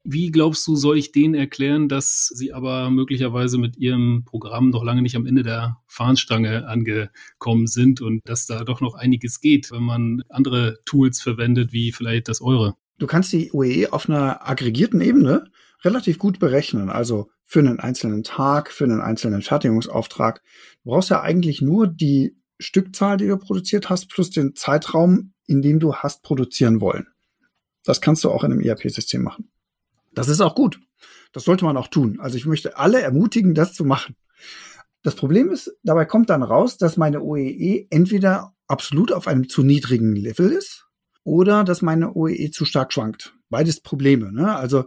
Wie 0.09 0.31
glaubst 0.31 0.65
du, 0.69 0.77
soll 0.77 0.99
ich 0.99 1.11
denen 1.11 1.35
erklären, 1.35 1.89
dass 1.89 2.29
sie 2.29 2.53
aber 2.53 2.91
möglicherweise 2.91 3.59
mit 3.59 3.77
ihrem 3.77 4.23
Programm 4.25 4.71
noch 4.71 4.85
lange 4.85 5.03
nicht 5.03 5.17
am 5.17 5.27
Ende 5.27 5.43
der 5.43 5.79
Fahnenstange 5.89 6.69
angekommen 6.69 7.67
sind 7.67 8.01
und 8.01 8.21
dass 8.25 8.47
da 8.47 8.63
doch 8.63 8.81
noch 8.81 8.95
einiges 8.95 9.41
geht, 9.41 9.73
wenn 9.73 9.83
man 9.83 10.23
andere 10.29 10.79
Tools 10.85 11.21
verwendet, 11.21 11.73
wie 11.73 11.91
vielleicht 11.91 12.29
das 12.29 12.41
eure? 12.41 12.77
Du 12.99 13.09
kannst 13.09 13.33
die 13.33 13.51
OEE 13.53 13.83
e 13.83 13.87
auf 13.89 14.09
einer 14.09 14.49
aggregierten 14.49 15.01
Ebene 15.01 15.51
relativ 15.83 16.19
gut 16.19 16.39
berechnen. 16.39 16.89
Also 16.89 17.29
für 17.45 17.59
einen 17.59 17.81
einzelnen 17.81 18.23
Tag, 18.23 18.71
für 18.71 18.85
einen 18.85 19.01
einzelnen 19.01 19.43
Fertigungsauftrag. 19.43 20.41
Du 20.85 20.91
brauchst 20.91 21.11
ja 21.11 21.21
eigentlich 21.21 21.63
nur 21.63 21.89
die 21.89 22.37
Stückzahl, 22.61 23.17
die 23.17 23.27
du 23.27 23.39
produziert 23.39 23.91
hast, 23.91 24.09
plus 24.09 24.31
den 24.31 24.55
Zeitraum, 24.55 25.33
in 25.49 25.63
dem 25.63 25.81
du 25.81 25.97
hast 25.97 26.23
produzieren 26.23 26.81
wollen. 26.81 27.09
Das 27.83 28.01
kannst 28.01 28.23
du 28.23 28.31
auch 28.31 28.45
in 28.45 28.53
einem 28.53 28.61
ERP-System 28.61 29.23
machen. 29.23 29.51
Das 30.17 30.29
ist 30.29 30.41
auch 30.41 30.55
gut. 30.55 30.81
Das 31.33 31.45
sollte 31.45 31.67
man 31.67 31.77
auch 31.77 31.89
tun. 31.89 32.19
Also 32.21 32.39
ich 32.39 32.47
möchte 32.47 32.79
alle 32.79 33.03
ermutigen, 33.03 33.55
das 33.55 33.75
zu 33.75 33.85
machen. 33.85 34.17
Das 35.03 35.15
Problem 35.15 35.51
ist, 35.51 35.77
dabei 35.85 36.07
kommt 36.07 36.31
dann 36.31 36.43
raus, 36.43 36.79
dass 36.79 36.97
meine 36.97 37.23
OEE 37.23 37.51
e 37.51 37.87
entweder 37.91 38.55
absolut 38.67 39.13
auf 39.13 39.29
einem 39.29 39.49
zu 39.49 39.63
niedrigen 39.63 40.17
Level 40.17 40.51
ist 40.51 40.87
oder 41.23 41.65
dass 41.65 41.83
meine 41.83 42.17
OEE 42.17 42.47
e 42.47 42.51
zu 42.51 42.65
stark 42.65 42.95
schwankt. 42.95 43.35
Beides 43.51 43.81
Probleme. 43.81 44.33
Ne? 44.33 44.57
Also 44.57 44.87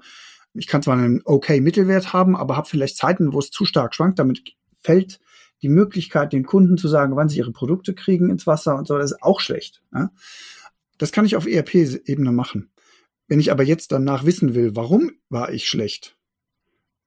ich 0.54 0.66
kann 0.66 0.82
zwar 0.82 0.98
einen 0.98 1.22
okay 1.24 1.62
Mittelwert 1.62 2.12
haben, 2.12 2.36
aber 2.36 2.58
habe 2.58 2.68
vielleicht 2.68 2.98
Zeiten, 2.98 3.32
wo 3.32 3.40
es 3.40 3.52
zu 3.52 3.66
stark 3.66 3.94
schwankt. 3.94 4.18
Damit 4.18 4.56
fällt 4.82 5.20
die 5.62 5.70
Möglichkeit, 5.70 6.34
den 6.34 6.44
Kunden 6.44 6.78
zu 6.78 6.88
sagen, 6.88 7.16
wann 7.16 7.30
sie 7.30 7.38
ihre 7.38 7.52
Produkte 7.52 7.94
kriegen 7.94 8.32
ins 8.32 8.48
Wasser 8.48 8.76
und 8.76 8.88
so. 8.88 8.98
Das 8.98 9.12
ist 9.12 9.22
auch 9.22 9.42
schlecht. 9.42 9.84
Ne? 9.92 10.10
Das 10.98 11.12
kann 11.12 11.26
ich 11.26 11.36
auf 11.36 11.46
ERP-Ebene 11.46 12.32
machen. 12.32 12.72
Wenn 13.30 13.40
ich 13.40 13.52
aber 13.52 13.64
jetzt 13.64 13.92
danach 13.92 14.26
wissen 14.26 14.56
will, 14.56 14.76
warum 14.76 15.12
war 15.30 15.54
ich 15.54 15.70
schlecht, 15.70 16.18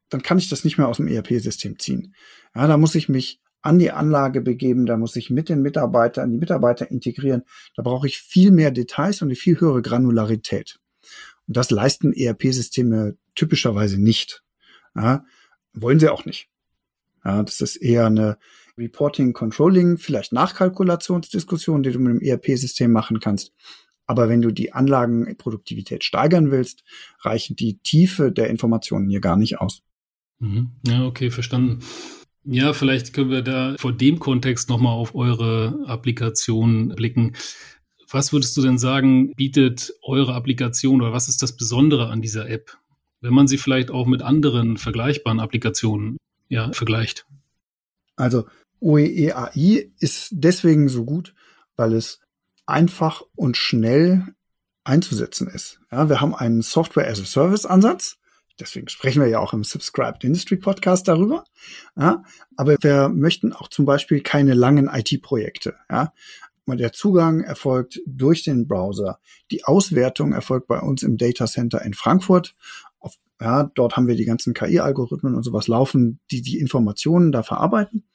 dann 0.09 0.23
kann 0.23 0.39
ich 0.39 0.49
das 0.49 0.65
nicht 0.65 0.79
mehr 0.79 0.89
aus 0.89 0.99
dem 0.99 1.09
ERP-System 1.09 1.79
ziehen. 1.79 2.15
Ja, 2.55 2.67
da 2.69 2.77
muss 2.77 2.95
ich 2.95 3.09
mich 3.09 3.41
an 3.61 3.79
die 3.79 3.91
Anlage 3.91 4.41
begeben, 4.41 4.87
da 4.87 4.97
muss 4.97 5.17
ich 5.17 5.31
mit 5.31 5.49
den 5.49 5.63
Mitarbeitern, 5.63 6.31
die 6.31 6.39
Mitarbeiter 6.39 6.91
integrieren. 6.91 7.43
Da 7.77 7.83
brauche 7.83 8.07
ich 8.07 8.19
viel 8.19 8.53
mehr 8.53 8.71
Details 8.71 9.21
und 9.21 9.29
eine 9.29 9.37
viel 9.37 9.61
höhere 9.61 9.83
Granularität. 9.83 10.79
Und 11.49 11.57
das 11.57 11.71
leisten 11.71 12.13
ERP-Systeme 12.13 13.17
typischerweise 13.35 14.01
nicht. 14.01 14.45
Ja, 14.95 15.25
wollen 15.73 15.99
sie 15.99 16.09
auch 16.09 16.25
nicht. 16.25 16.49
Ja, 17.25 17.43
das 17.43 17.61
ist 17.61 17.77
eher 17.77 18.07
eine 18.07 18.39
Reporting, 18.79 19.33
Controlling, 19.33 19.99
vielleicht 19.99 20.33
Nachkalkulationsdiskussion, 20.33 21.83
die 21.83 21.91
du 21.91 21.99
mit 21.99 22.21
dem 22.21 22.29
ERP-System 22.29 22.93
machen 22.93 23.19
kannst. 23.19 23.53
Aber 24.13 24.29
wenn 24.29 24.43
du 24.43 24.51
die 24.51 24.75
Anlagenproduktivität 24.75 26.05
steigern 26.05 26.51
willst, 26.51 26.85
reichen 27.21 27.57
die 27.57 27.79
Tiefe 27.79 28.31
der 28.31 28.51
Informationen 28.51 29.09
hier 29.09 29.23
gar 29.23 29.39
nicht 29.39 29.59
aus. 29.59 29.81
Mhm. 30.39 30.73
Ja, 30.87 31.07
okay, 31.07 31.31
verstanden. 31.31 31.79
Ja, 32.45 32.75
vielleicht 32.75 33.15
können 33.15 33.31
wir 33.31 33.41
da 33.41 33.75
vor 33.79 33.95
dem 33.95 34.19
Kontext 34.19 34.69
nochmal 34.69 34.93
auf 34.93 35.15
eure 35.15 35.83
Applikation 35.87 36.91
blicken. 36.91 37.37
Was 38.11 38.35
würdest 38.35 38.55
du 38.55 38.61
denn 38.61 38.77
sagen, 38.77 39.33
bietet 39.35 39.95
eure 40.03 40.35
Applikation 40.35 41.01
oder 41.01 41.15
was 41.15 41.31
ist 41.31 41.43
das 41.43 41.57
Besondere 41.57 42.11
an 42.11 42.21
dieser 42.21 42.51
App, 42.51 42.77
wenn 43.23 43.33
man 43.33 43.49
sie 43.49 43.57
vielleicht 43.57 43.91
auch 43.91 44.07
mit 44.07 44.21
anderen 44.21 44.77
vergleichbaren 44.77 45.41
Applikationen 45.41 46.19
ja, 46.51 46.71
vergleicht? 46.75 47.25
Also 48.17 48.45
OEE 48.81 49.35
AI 49.35 49.91
ist 50.01 50.29
deswegen 50.33 50.91
so 50.91 51.07
gut, 51.07 51.33
weil 51.77 51.95
es 51.95 52.22
einfach 52.67 53.23
und 53.35 53.57
schnell 53.57 54.35
einzusetzen 54.85 55.49
ist. 55.49 55.81
Ja, 55.91 56.09
wir 56.09 56.21
haben 56.21 56.35
einen 56.35 56.63
Software 56.63 57.09
as 57.09 57.21
a 57.21 57.25
Service 57.25 57.67
Ansatz. 57.67 58.19
Deswegen 58.61 58.89
sprechen 58.89 59.23
wir 59.23 59.29
ja 59.29 59.39
auch 59.39 59.55
im 59.55 59.65
Subscribed 59.65 60.25
Industry 60.25 60.57
Podcast 60.57 61.09
darüber. 61.09 61.45
Ja, 61.97 62.23
aber 62.57 62.77
wir 62.81 63.09
möchten 63.09 63.53
auch 63.53 63.69
zum 63.69 63.87
Beispiel 63.87 64.21
keine 64.23 64.55
langen 64.55 64.89
IT-Projekte. 64.89 65.77
Ja, 65.91 66.13
der 66.67 66.93
Zugang 66.93 67.41
erfolgt 67.41 68.01
durch 68.07 68.45
den 68.45 68.67
Browser. 68.67 69.19
Die 69.51 69.65
Auswertung 69.65 70.33
erfolgt 70.33 70.69
bei 70.69 70.81
uns 70.81 71.03
im 71.03 71.17
Data 71.17 71.47
Center 71.47 71.83
in 71.83 71.95
Frankfurt. 71.95 72.55
Auf, 72.99 73.17
ja, 73.41 73.65
dort 73.75 73.97
haben 73.97 74.07
wir 74.07 74.17
die 74.17 74.25
ganzen 74.25 74.55
KI-Algorithmen 74.55 75.35
und 75.35 75.43
sowas 75.43 75.69
laufen, 75.69 76.21
die 76.31 76.43
die 76.43 76.59
Informationen 76.59 77.33
da 77.33 77.43
verarbeiten. 77.43 78.09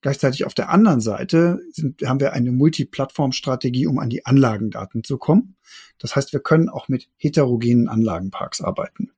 Gleichzeitig 0.00 0.44
auf 0.44 0.54
der 0.54 0.70
anderen 0.70 1.00
Seite 1.00 1.60
sind, 1.72 2.02
haben 2.02 2.20
wir 2.20 2.32
eine 2.32 2.52
Multiplattform-Strategie, 2.52 3.86
um 3.86 3.98
an 3.98 4.10
die 4.10 4.26
Anlagendaten 4.26 5.02
zu 5.02 5.18
kommen. 5.18 5.56
Das 5.98 6.14
heißt, 6.14 6.32
wir 6.32 6.40
können 6.40 6.68
auch 6.68 6.88
mit 6.88 7.08
heterogenen 7.16 7.88
Anlagenparks 7.88 8.60
arbeiten. 8.60 9.10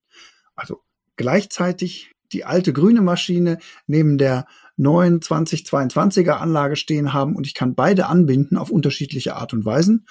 Also 0.54 0.82
gleichzeitig 1.16 2.12
die 2.32 2.44
alte 2.44 2.72
grüne 2.72 3.02
Maschine 3.02 3.58
neben 3.86 4.16
der 4.16 4.46
neuen 4.76 5.20
2022er 5.20 6.32
Anlage 6.32 6.76
stehen 6.76 7.12
haben 7.12 7.36
und 7.36 7.46
ich 7.46 7.54
kann 7.54 7.74
beide 7.74 8.06
anbinden 8.06 8.56
auf 8.56 8.70
unterschiedliche 8.70 9.36
Art 9.36 9.52
und 9.52 9.66
Weisen 9.66 10.06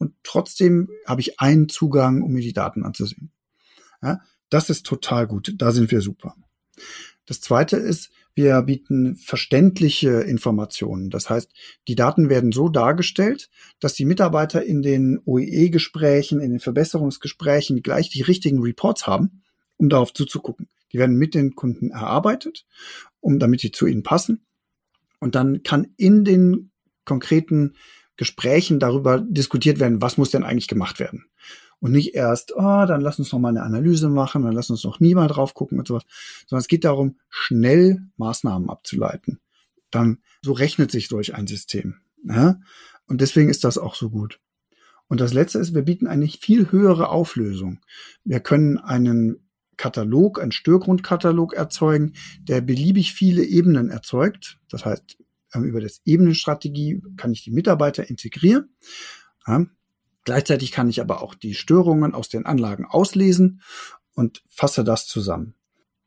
und 0.00 0.14
trotzdem 0.22 0.88
habe 1.06 1.20
ich 1.20 1.40
einen 1.40 1.68
Zugang, 1.68 2.22
um 2.22 2.32
mir 2.32 2.42
die 2.42 2.52
Daten 2.52 2.84
anzusehen. 2.84 3.32
Ja, 4.02 4.20
das 4.48 4.70
ist 4.70 4.86
total 4.86 5.26
gut. 5.26 5.54
Da 5.56 5.72
sind 5.72 5.90
wir 5.90 6.00
super. 6.00 6.34
Das 7.26 7.40
zweite 7.40 7.76
ist, 7.76 8.10
wir 8.34 8.62
bieten 8.62 9.16
verständliche 9.16 10.20
Informationen. 10.20 11.10
Das 11.10 11.28
heißt, 11.28 11.52
die 11.88 11.94
Daten 11.94 12.28
werden 12.28 12.52
so 12.52 12.68
dargestellt, 12.68 13.50
dass 13.80 13.94
die 13.94 14.04
Mitarbeiter 14.04 14.62
in 14.62 14.82
den 14.82 15.20
OEE-Gesprächen, 15.24 16.40
in 16.40 16.50
den 16.50 16.60
Verbesserungsgesprächen 16.60 17.82
gleich 17.82 18.10
die 18.10 18.22
richtigen 18.22 18.60
Reports 18.60 19.06
haben, 19.06 19.42
um 19.76 19.88
darauf 19.88 20.14
zuzugucken. 20.14 20.68
Die 20.92 20.98
werden 20.98 21.16
mit 21.16 21.34
den 21.34 21.54
Kunden 21.54 21.90
erarbeitet, 21.90 22.66
um 23.20 23.38
damit 23.38 23.62
die 23.62 23.72
zu 23.72 23.86
ihnen 23.86 24.02
passen. 24.02 24.46
Und 25.18 25.34
dann 25.34 25.62
kann 25.62 25.88
in 25.96 26.24
den 26.24 26.70
konkreten 27.04 27.74
Gesprächen 28.16 28.78
darüber 28.78 29.20
diskutiert 29.20 29.80
werden, 29.80 30.02
was 30.02 30.16
muss 30.16 30.30
denn 30.30 30.44
eigentlich 30.44 30.68
gemacht 30.68 31.00
werden 31.00 31.26
und 31.80 31.92
nicht 31.92 32.14
erst, 32.14 32.54
oh, 32.54 32.84
dann 32.86 33.00
lass 33.00 33.18
uns 33.18 33.32
noch 33.32 33.38
mal 33.38 33.48
eine 33.48 33.62
Analyse 33.62 34.08
machen, 34.08 34.42
dann 34.42 34.52
lass 34.52 34.70
uns 34.70 34.84
noch 34.84 35.00
nie 35.00 35.14
mal 35.14 35.28
drauf 35.28 35.54
gucken 35.54 35.78
und 35.78 35.88
sowas, 35.88 36.04
sondern 36.46 36.60
es 36.60 36.68
geht 36.68 36.84
darum, 36.84 37.16
schnell 37.28 38.02
Maßnahmen 38.16 38.68
abzuleiten. 38.68 39.40
Dann, 39.90 40.18
so 40.42 40.52
rechnet 40.52 40.90
sich 40.90 41.08
solch 41.08 41.34
ein 41.34 41.46
System. 41.46 41.96
Ja? 42.24 42.60
Und 43.06 43.20
deswegen 43.20 43.48
ist 43.48 43.64
das 43.64 43.78
auch 43.78 43.94
so 43.94 44.10
gut. 44.10 44.38
Und 45.08 45.20
das 45.20 45.32
letzte 45.32 45.58
ist, 45.58 45.74
wir 45.74 45.82
bieten 45.82 46.06
eine 46.06 46.28
viel 46.28 46.70
höhere 46.70 47.08
Auflösung. 47.08 47.80
Wir 48.24 48.38
können 48.38 48.78
einen 48.78 49.48
Katalog, 49.76 50.40
einen 50.40 50.52
Störgrundkatalog 50.52 51.54
erzeugen, 51.54 52.12
der 52.42 52.60
beliebig 52.60 53.14
viele 53.14 53.42
Ebenen 53.42 53.88
erzeugt. 53.88 54.60
Das 54.68 54.84
heißt, 54.84 55.16
über 55.54 55.80
das 55.80 56.00
Ebenenstrategie 56.04 57.02
kann 57.16 57.32
ich 57.32 57.42
die 57.42 57.50
Mitarbeiter 57.50 58.08
integrieren. 58.08 58.68
Gleichzeitig 60.24 60.72
kann 60.72 60.88
ich 60.88 61.00
aber 61.00 61.22
auch 61.22 61.34
die 61.34 61.54
Störungen 61.54 62.14
aus 62.14 62.28
den 62.28 62.46
Anlagen 62.46 62.84
auslesen 62.84 63.62
und 64.14 64.42
fasse 64.48 64.84
das 64.84 65.06
zusammen. 65.06 65.54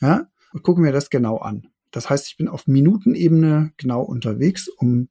Ja, 0.00 0.28
und 0.52 0.62
gucke 0.62 0.80
mir 0.80 0.92
das 0.92 1.10
genau 1.10 1.38
an. 1.38 1.68
Das 1.90 2.08
heißt, 2.08 2.28
ich 2.28 2.36
bin 2.36 2.48
auf 2.48 2.66
Minutenebene 2.66 3.72
genau 3.76 4.02
unterwegs, 4.02 4.68
um 4.68 5.08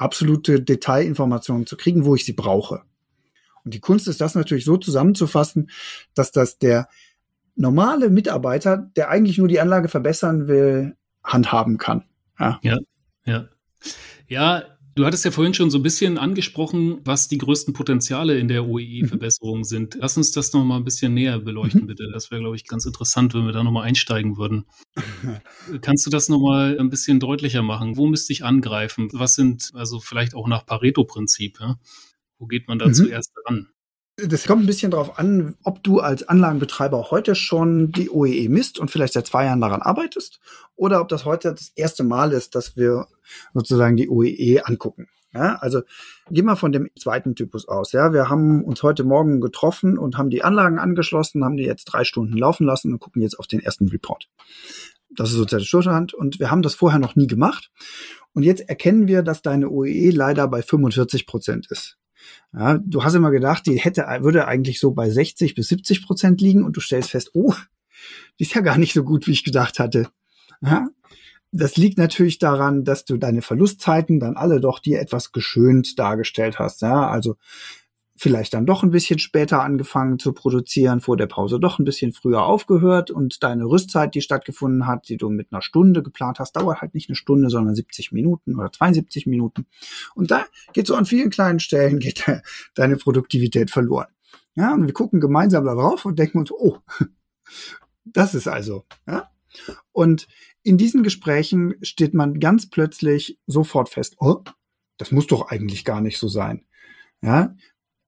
absolute 0.00 0.62
Detailinformationen 0.62 1.66
zu 1.66 1.76
kriegen, 1.76 2.04
wo 2.04 2.14
ich 2.14 2.24
sie 2.24 2.32
brauche. 2.32 2.82
Und 3.64 3.74
die 3.74 3.80
Kunst 3.80 4.08
ist 4.08 4.20
das 4.20 4.34
natürlich 4.34 4.64
so 4.64 4.76
zusammenzufassen, 4.76 5.70
dass 6.14 6.32
das 6.32 6.58
der 6.58 6.88
normale 7.54 8.08
Mitarbeiter, 8.08 8.90
der 8.96 9.10
eigentlich 9.10 9.36
nur 9.36 9.48
die 9.48 9.60
Anlage 9.60 9.88
verbessern 9.88 10.48
will, 10.48 10.96
handhaben 11.22 11.76
kann. 11.76 12.04
Ja, 12.38 12.58
ja. 12.62 12.78
Ja, 13.26 13.48
ja 14.26 14.62
Du 14.94 15.04
hattest 15.06 15.24
ja 15.24 15.30
vorhin 15.30 15.54
schon 15.54 15.70
so 15.70 15.78
ein 15.78 15.82
bisschen 15.82 16.18
angesprochen, 16.18 17.00
was 17.04 17.28
die 17.28 17.38
größten 17.38 17.74
Potenziale 17.74 18.38
in 18.38 18.48
der 18.48 18.66
OEE-Verbesserung 18.66 19.58
mhm. 19.58 19.64
sind. 19.64 19.98
Lass 20.00 20.16
uns 20.16 20.32
das 20.32 20.52
noch 20.52 20.64
mal 20.64 20.76
ein 20.76 20.84
bisschen 20.84 21.14
näher 21.14 21.38
beleuchten, 21.38 21.82
mhm. 21.82 21.86
bitte. 21.86 22.08
Das 22.12 22.30
wäre, 22.30 22.40
glaube 22.40 22.56
ich, 22.56 22.66
ganz 22.66 22.86
interessant, 22.86 23.34
wenn 23.34 23.46
wir 23.46 23.52
da 23.52 23.62
noch 23.62 23.70
mal 23.70 23.82
einsteigen 23.82 24.36
würden. 24.36 24.66
Kannst 25.82 26.06
du 26.06 26.10
das 26.10 26.28
noch 26.28 26.40
mal 26.40 26.78
ein 26.78 26.90
bisschen 26.90 27.20
deutlicher 27.20 27.62
machen? 27.62 27.96
Wo 27.96 28.06
müsste 28.06 28.32
ich 28.32 28.44
angreifen? 28.44 29.08
Was 29.12 29.34
sind, 29.34 29.70
also 29.74 30.00
vielleicht 30.00 30.34
auch 30.34 30.48
nach 30.48 30.66
Pareto-Prinzip, 30.66 31.60
ja? 31.60 31.78
Wo 32.38 32.46
geht 32.46 32.68
man 32.68 32.78
da 32.78 32.88
mhm. 32.88 32.94
zuerst 32.94 33.32
ran? 33.46 33.68
Das 34.26 34.46
kommt 34.46 34.64
ein 34.64 34.66
bisschen 34.66 34.90
darauf 34.90 35.18
an, 35.18 35.54
ob 35.62 35.82
du 35.82 36.00
als 36.00 36.28
Anlagenbetreiber 36.28 37.10
heute 37.10 37.34
schon 37.34 37.92
die 37.92 38.10
OEE 38.10 38.48
misst 38.48 38.78
und 38.78 38.90
vielleicht 38.90 39.12
seit 39.12 39.26
zwei 39.26 39.44
Jahren 39.44 39.60
daran 39.60 39.82
arbeitest 39.82 40.40
oder 40.76 41.00
ob 41.00 41.08
das 41.08 41.24
heute 41.24 41.52
das 41.52 41.72
erste 41.74 42.04
Mal 42.04 42.32
ist, 42.32 42.54
dass 42.54 42.76
wir 42.76 43.06
sozusagen 43.54 43.96
die 43.96 44.08
OEE 44.08 44.62
angucken. 44.64 45.08
Ja, 45.32 45.56
also 45.56 45.82
gehen 46.28 46.46
wir 46.46 46.56
von 46.56 46.72
dem 46.72 46.90
zweiten 46.98 47.36
Typus 47.36 47.68
aus. 47.68 47.92
Ja, 47.92 48.12
wir 48.12 48.28
haben 48.28 48.64
uns 48.64 48.82
heute 48.82 49.04
Morgen 49.04 49.40
getroffen 49.40 49.96
und 49.96 50.18
haben 50.18 50.28
die 50.28 50.42
Anlagen 50.42 50.80
angeschlossen, 50.80 51.44
haben 51.44 51.56
die 51.56 51.64
jetzt 51.64 51.84
drei 51.84 52.02
Stunden 52.02 52.36
laufen 52.36 52.66
lassen 52.66 52.92
und 52.92 52.98
gucken 52.98 53.22
jetzt 53.22 53.38
auf 53.38 53.46
den 53.46 53.60
ersten 53.60 53.88
Report. 53.88 54.28
Das 55.10 55.30
ist 55.30 55.36
sozusagen 55.36 55.64
Schulterhand 55.64 56.14
und 56.14 56.40
wir 56.40 56.50
haben 56.50 56.62
das 56.62 56.74
vorher 56.74 56.98
noch 56.98 57.14
nie 57.14 57.28
gemacht. 57.28 57.70
Und 58.32 58.42
jetzt 58.42 58.68
erkennen 58.68 59.06
wir, 59.06 59.22
dass 59.22 59.42
deine 59.42 59.70
OEE 59.70 60.10
leider 60.10 60.48
bei 60.48 60.62
45 60.62 61.26
Prozent 61.26 61.68
ist. 61.70 61.99
Ja, 62.52 62.78
du 62.78 63.04
hast 63.04 63.14
immer 63.14 63.30
gedacht, 63.30 63.66
die 63.66 63.78
hätte, 63.78 64.02
würde 64.20 64.46
eigentlich 64.48 64.80
so 64.80 64.90
bei 64.90 65.08
60 65.08 65.54
bis 65.54 65.68
70 65.68 66.04
Prozent 66.04 66.40
liegen 66.40 66.64
und 66.64 66.76
du 66.76 66.80
stellst 66.80 67.10
fest, 67.10 67.30
oh, 67.34 67.54
die 68.38 68.44
ist 68.44 68.54
ja 68.54 68.60
gar 68.60 68.78
nicht 68.78 68.92
so 68.92 69.04
gut, 69.04 69.26
wie 69.26 69.32
ich 69.32 69.44
gedacht 69.44 69.78
hatte. 69.78 70.08
Ja, 70.60 70.88
das 71.52 71.76
liegt 71.76 71.98
natürlich 71.98 72.38
daran, 72.38 72.84
dass 72.84 73.04
du 73.04 73.16
deine 73.16 73.42
Verlustzeiten 73.42 74.20
dann 74.20 74.36
alle 74.36 74.60
doch 74.60 74.78
dir 74.78 75.00
etwas 75.00 75.32
geschönt 75.32 75.98
dargestellt 75.98 76.58
hast. 76.58 76.82
Ja, 76.82 77.08
also 77.08 77.36
vielleicht 78.20 78.52
dann 78.52 78.66
doch 78.66 78.82
ein 78.82 78.90
bisschen 78.90 79.18
später 79.18 79.62
angefangen 79.62 80.18
zu 80.18 80.34
produzieren, 80.34 81.00
vor 81.00 81.16
der 81.16 81.26
Pause 81.26 81.58
doch 81.58 81.78
ein 81.78 81.86
bisschen 81.86 82.12
früher 82.12 82.42
aufgehört 82.44 83.10
und 83.10 83.42
deine 83.42 83.64
Rüstzeit, 83.64 84.14
die 84.14 84.20
stattgefunden 84.20 84.86
hat, 84.86 85.08
die 85.08 85.16
du 85.16 85.30
mit 85.30 85.50
einer 85.50 85.62
Stunde 85.62 86.02
geplant 86.02 86.38
hast, 86.38 86.54
dauert 86.54 86.82
halt 86.82 86.92
nicht 86.92 87.08
eine 87.08 87.16
Stunde, 87.16 87.48
sondern 87.48 87.74
70 87.74 88.12
Minuten 88.12 88.56
oder 88.56 88.70
72 88.70 89.24
Minuten. 89.24 89.64
Und 90.14 90.30
da 90.30 90.44
geht 90.74 90.86
so 90.86 90.96
an 90.96 91.06
vielen 91.06 91.30
kleinen 91.30 91.60
Stellen 91.60 91.98
geht 91.98 92.26
deine 92.74 92.98
Produktivität 92.98 93.70
verloren. 93.70 94.08
Ja, 94.54 94.74
und 94.74 94.84
wir 94.84 94.92
gucken 94.92 95.20
gemeinsam 95.20 95.64
da 95.64 95.74
drauf 95.74 96.04
und 96.04 96.18
denken 96.18 96.40
uns, 96.40 96.52
oh, 96.52 96.76
das 98.04 98.34
ist 98.34 98.48
also, 98.48 98.84
ja. 99.06 99.30
Und 99.92 100.28
in 100.62 100.76
diesen 100.76 101.02
Gesprächen 101.02 101.76
steht 101.80 102.12
man 102.12 102.38
ganz 102.38 102.68
plötzlich 102.68 103.38
sofort 103.46 103.88
fest, 103.88 104.16
oh, 104.18 104.42
das 104.98 105.10
muss 105.10 105.26
doch 105.26 105.48
eigentlich 105.48 105.86
gar 105.86 106.02
nicht 106.02 106.18
so 106.18 106.28
sein. 106.28 106.66
Ja, 107.22 107.54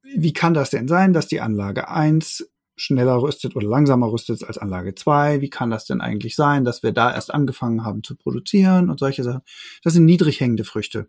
wie 0.03 0.33
kann 0.33 0.55
das 0.55 0.71
denn 0.71 0.89
sein, 0.89 1.13
dass 1.13 1.29
die 1.29 1.41
Anlage 1.41 1.89
1 1.89 2.49
schneller 2.77 3.23
rüstet 3.23 3.55
oder 3.55 3.69
langsamer 3.69 4.11
rüstet 4.11 4.45
als 4.45 4.59
Anlage 4.59 4.95
2? 4.95 5.41
Wie 5.41 5.51
kann 5.51 5.71
das 5.71 5.85
denn 5.85 6.01
eigentlich 6.01 6.37
sein, 6.37 6.65
dass 6.65 6.83
wir 6.83 6.93
da 6.93 7.15
erst 7.15 7.33
angefangen 7.33 7.85
haben 7.85 8.03
zu 8.03 8.17
produzieren 8.17 8.91
und 8.91 8.99
solche 8.99 9.23
Sachen? 9.23 9.43
Das 9.83 9.93
sind 9.93 10.05
niedrig 10.05 10.41
hängende 10.41 10.65
Früchte, 10.65 11.09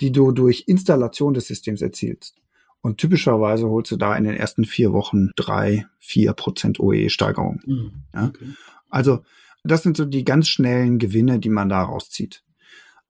die 0.00 0.12
du 0.12 0.32
durch 0.32 0.64
Installation 0.66 1.34
des 1.34 1.46
Systems 1.46 1.82
erzielst. 1.82 2.36
Und 2.80 2.98
typischerweise 2.98 3.68
holst 3.68 3.92
du 3.92 3.96
da 3.96 4.16
in 4.16 4.24
den 4.24 4.36
ersten 4.36 4.64
vier 4.64 4.92
Wochen 4.92 5.30
drei, 5.36 5.86
vier 6.00 6.32
Prozent 6.32 6.80
OE-Steigerung. 6.80 7.60
Mhm, 7.64 7.92
okay. 8.12 8.44
ja? 8.44 8.52
Also, 8.90 9.24
das 9.62 9.84
sind 9.84 9.96
so 9.96 10.04
die 10.04 10.24
ganz 10.24 10.48
schnellen 10.48 10.98
Gewinne, 10.98 11.38
die 11.38 11.48
man 11.48 11.68
da 11.68 11.82
rauszieht. 11.82 12.42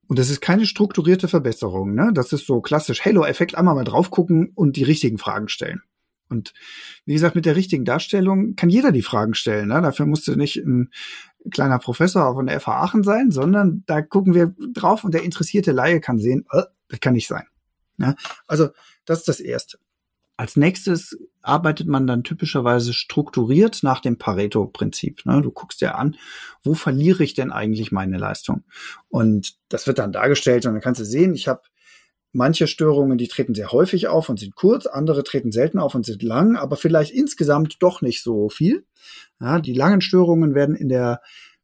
Und 0.09 0.19
das 0.19 0.31
ist 0.31 0.41
keine 0.41 0.67
strukturierte 0.67 1.29
Verbesserung. 1.29 1.95
Ne? 1.95 2.11
Das 2.13 2.33
ist 2.33 2.47
so 2.47 2.61
klassisch 2.61 3.05
Halo-Effekt, 3.05 3.55
einmal 3.55 3.75
mal 3.75 3.85
drauf 3.85 4.11
gucken 4.11 4.53
und 4.55 4.77
die 4.77 4.83
richtigen 4.83 5.19
Fragen 5.19 5.49
stellen. 5.49 5.83
Und 6.29 6.55
wie 7.05 7.13
gesagt, 7.13 7.35
mit 7.35 7.45
der 7.45 7.57
richtigen 7.57 7.85
Darstellung 7.85 8.57
kann 8.57 8.71
jeder 8.71 8.91
die 8.91 9.03
Fragen 9.03 9.35
stellen. 9.35 9.69
Ne? 9.69 9.81
Dafür 9.83 10.07
musst 10.07 10.27
du 10.27 10.35
nicht 10.35 10.57
ein 10.57 10.91
kleiner 11.51 11.79
Professor 11.79 12.35
von 12.35 12.47
der 12.47 12.59
FH 12.61 12.83
Aachen 12.83 13.03
sein, 13.03 13.31
sondern 13.31 13.85
da 13.87 14.03
gucken 14.03 14.35
wir 14.35 14.55
drauf 14.73 15.05
und 15.05 15.13
der 15.13 15.25
interessierte 15.25 15.73
Laie 15.73 16.01
kann 16.01 16.19
sehen, 16.19 16.47
äh, 16.51 16.63
das 16.89 17.01
kann 17.01 17.15
nicht 17.15 17.29
sein. 17.29 17.45
Ne? 17.97 18.17
Also 18.47 18.69
das 19.05 19.21
ist 19.21 19.29
das 19.29 19.41
Erste. 19.41 19.79
Als 20.43 20.57
nächstes 20.57 21.17
arbeitet 21.43 21.87
man 21.87 22.09
dann 22.09 22.25
typischerweise 22.25 22.95
strukturiert 22.95 23.85
nach 23.85 24.01
dem 24.01 24.19
Pareto-Prinzip. 24.19 25.25
Ne? 25.25 25.41
Du 25.41 25.53
guckst 25.53 25.81
dir 25.81 25.95
an, 25.95 26.17
wo 26.65 26.75
verliere 26.75 27.23
ich 27.23 27.35
denn 27.35 27.53
eigentlich 27.53 27.93
meine 27.93 28.19
Leistung? 28.19 28.65
Und 29.09 29.55
das 29.69 29.87
wird 29.87 30.01
dann 30.01 30.11
dargestellt 30.11 30.67
und 30.67 30.73
dann 30.73 30.83
kannst 30.83 31.01
du 31.01 31.05
sehen, 31.05 31.37
ich 31.37 31.47
habe 31.47 31.63
manche 32.33 32.67
Störungen, 32.67 33.19
die 33.19 33.29
treten 33.29 33.55
sehr 33.55 33.71
häufig 33.71 34.09
auf 34.09 34.29
und 34.31 34.41
sind 34.41 34.57
kurz, 34.57 34.87
andere 34.87 35.23
treten 35.23 35.53
selten 35.53 35.79
auf 35.79 35.95
und 35.95 36.05
sind 36.05 36.25
lang, 36.25 36.57
aber 36.57 36.75
vielleicht 36.75 37.13
insgesamt 37.13 37.77
doch 37.79 38.03
nicht 38.03 38.21
so 38.21 38.49
viel. 38.49 38.85
Ja, 39.41 39.61
die 39.61 39.75
langen 39.75 40.01
Störungen 40.01 40.57
werden 40.57 40.75
in 40.75 40.89
der 40.89 41.21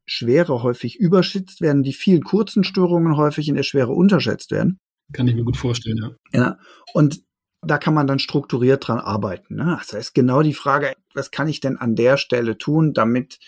Schwere 0.06 0.62
häufig 0.62 1.00
überschätzt 1.00 1.60
werden, 1.60 1.82
die 1.82 1.94
vielen 1.94 2.22
kurzen 2.22 2.62
Störungen 2.62 3.16
häufig 3.16 3.48
in 3.48 3.56
der 3.56 3.64
Schwere 3.64 3.90
unterschätzt 3.90 4.52
werden. 4.52 4.78
Kann 5.12 5.26
ich 5.26 5.34
mir 5.34 5.42
gut 5.42 5.56
vorstellen, 5.56 5.96
ja. 5.96 6.10
Ja, 6.32 6.58
und 6.94 7.22
da 7.62 7.78
kann 7.78 7.94
man 7.94 8.06
dann 8.06 8.18
strukturiert 8.18 8.86
dran 8.86 8.98
arbeiten. 8.98 9.56
Ne? 9.56 9.76
Das 9.78 9.92
heißt, 9.92 10.14
genau 10.14 10.42
die 10.42 10.54
Frage, 10.54 10.94
was 11.14 11.30
kann 11.30 11.48
ich 11.48 11.60
denn 11.60 11.76
an 11.76 11.96
der 11.96 12.16
Stelle 12.16 12.56
tun, 12.58 12.92
damit, 12.92 13.38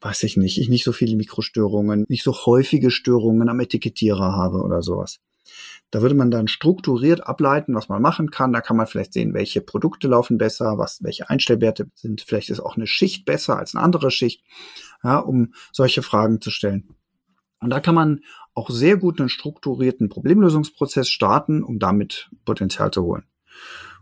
weiß 0.00 0.22
ich 0.24 0.36
nicht, 0.36 0.58
ich 0.58 0.68
nicht 0.68 0.84
so 0.84 0.92
viele 0.92 1.16
Mikrostörungen, 1.16 2.04
nicht 2.08 2.22
so 2.22 2.32
häufige 2.32 2.90
Störungen 2.90 3.48
am 3.48 3.60
Etikettierer 3.60 4.32
habe 4.32 4.62
oder 4.62 4.82
sowas. 4.82 5.20
Da 5.90 6.02
würde 6.02 6.14
man 6.14 6.30
dann 6.30 6.48
strukturiert 6.48 7.26
ableiten, 7.26 7.74
was 7.74 7.88
man 7.88 8.02
machen 8.02 8.30
kann. 8.30 8.52
Da 8.52 8.60
kann 8.60 8.76
man 8.76 8.86
vielleicht 8.86 9.14
sehen, 9.14 9.32
welche 9.32 9.62
Produkte 9.62 10.08
laufen 10.08 10.36
besser, 10.36 10.76
was, 10.76 11.02
welche 11.02 11.30
Einstellwerte 11.30 11.88
sind. 11.94 12.20
Vielleicht 12.20 12.50
ist 12.50 12.60
auch 12.60 12.76
eine 12.76 12.86
Schicht 12.86 13.24
besser 13.24 13.58
als 13.58 13.74
eine 13.74 13.82
andere 13.82 14.10
Schicht, 14.10 14.42
ja, 15.02 15.18
um 15.18 15.54
solche 15.72 16.02
Fragen 16.02 16.42
zu 16.42 16.50
stellen. 16.50 16.94
Und 17.60 17.70
da 17.70 17.80
kann 17.80 17.94
man 17.94 18.20
auch 18.54 18.70
sehr 18.70 18.96
gut 18.98 19.20
einen 19.20 19.30
strukturierten 19.30 20.08
Problemlösungsprozess 20.08 21.08
starten, 21.08 21.62
um 21.62 21.78
damit 21.78 22.30
Potenzial 22.44 22.90
zu 22.90 23.02
holen. 23.02 23.24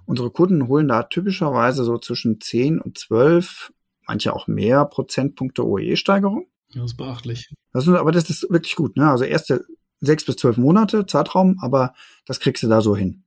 Unsere 0.06 0.30
Kunden 0.30 0.68
holen 0.68 0.88
da 0.88 1.02
typischerweise 1.02 1.84
so 1.84 1.98
zwischen 1.98 2.40
10 2.40 2.80
und 2.80 2.96
12, 2.96 3.72
manche 4.06 4.34
auch 4.34 4.46
mehr 4.46 4.84
Prozentpunkte 4.84 5.66
OE-Steigerung. 5.66 6.46
Das 6.72 6.84
ist 6.84 6.96
beachtlich. 6.96 7.52
Das 7.72 7.86
ist, 7.86 7.94
aber 7.94 8.12
das 8.12 8.30
ist 8.30 8.48
wirklich 8.50 8.76
gut. 8.76 8.96
Ne? 8.96 9.10
Also 9.10 9.24
erste 9.24 9.64
sechs 10.00 10.24
bis 10.24 10.36
zwölf 10.36 10.56
Monate 10.56 11.06
Zeitraum, 11.06 11.58
aber 11.60 11.92
das 12.24 12.38
kriegst 12.38 12.62
du 12.62 12.68
da 12.68 12.80
so 12.80 12.96
hin. 12.96 13.24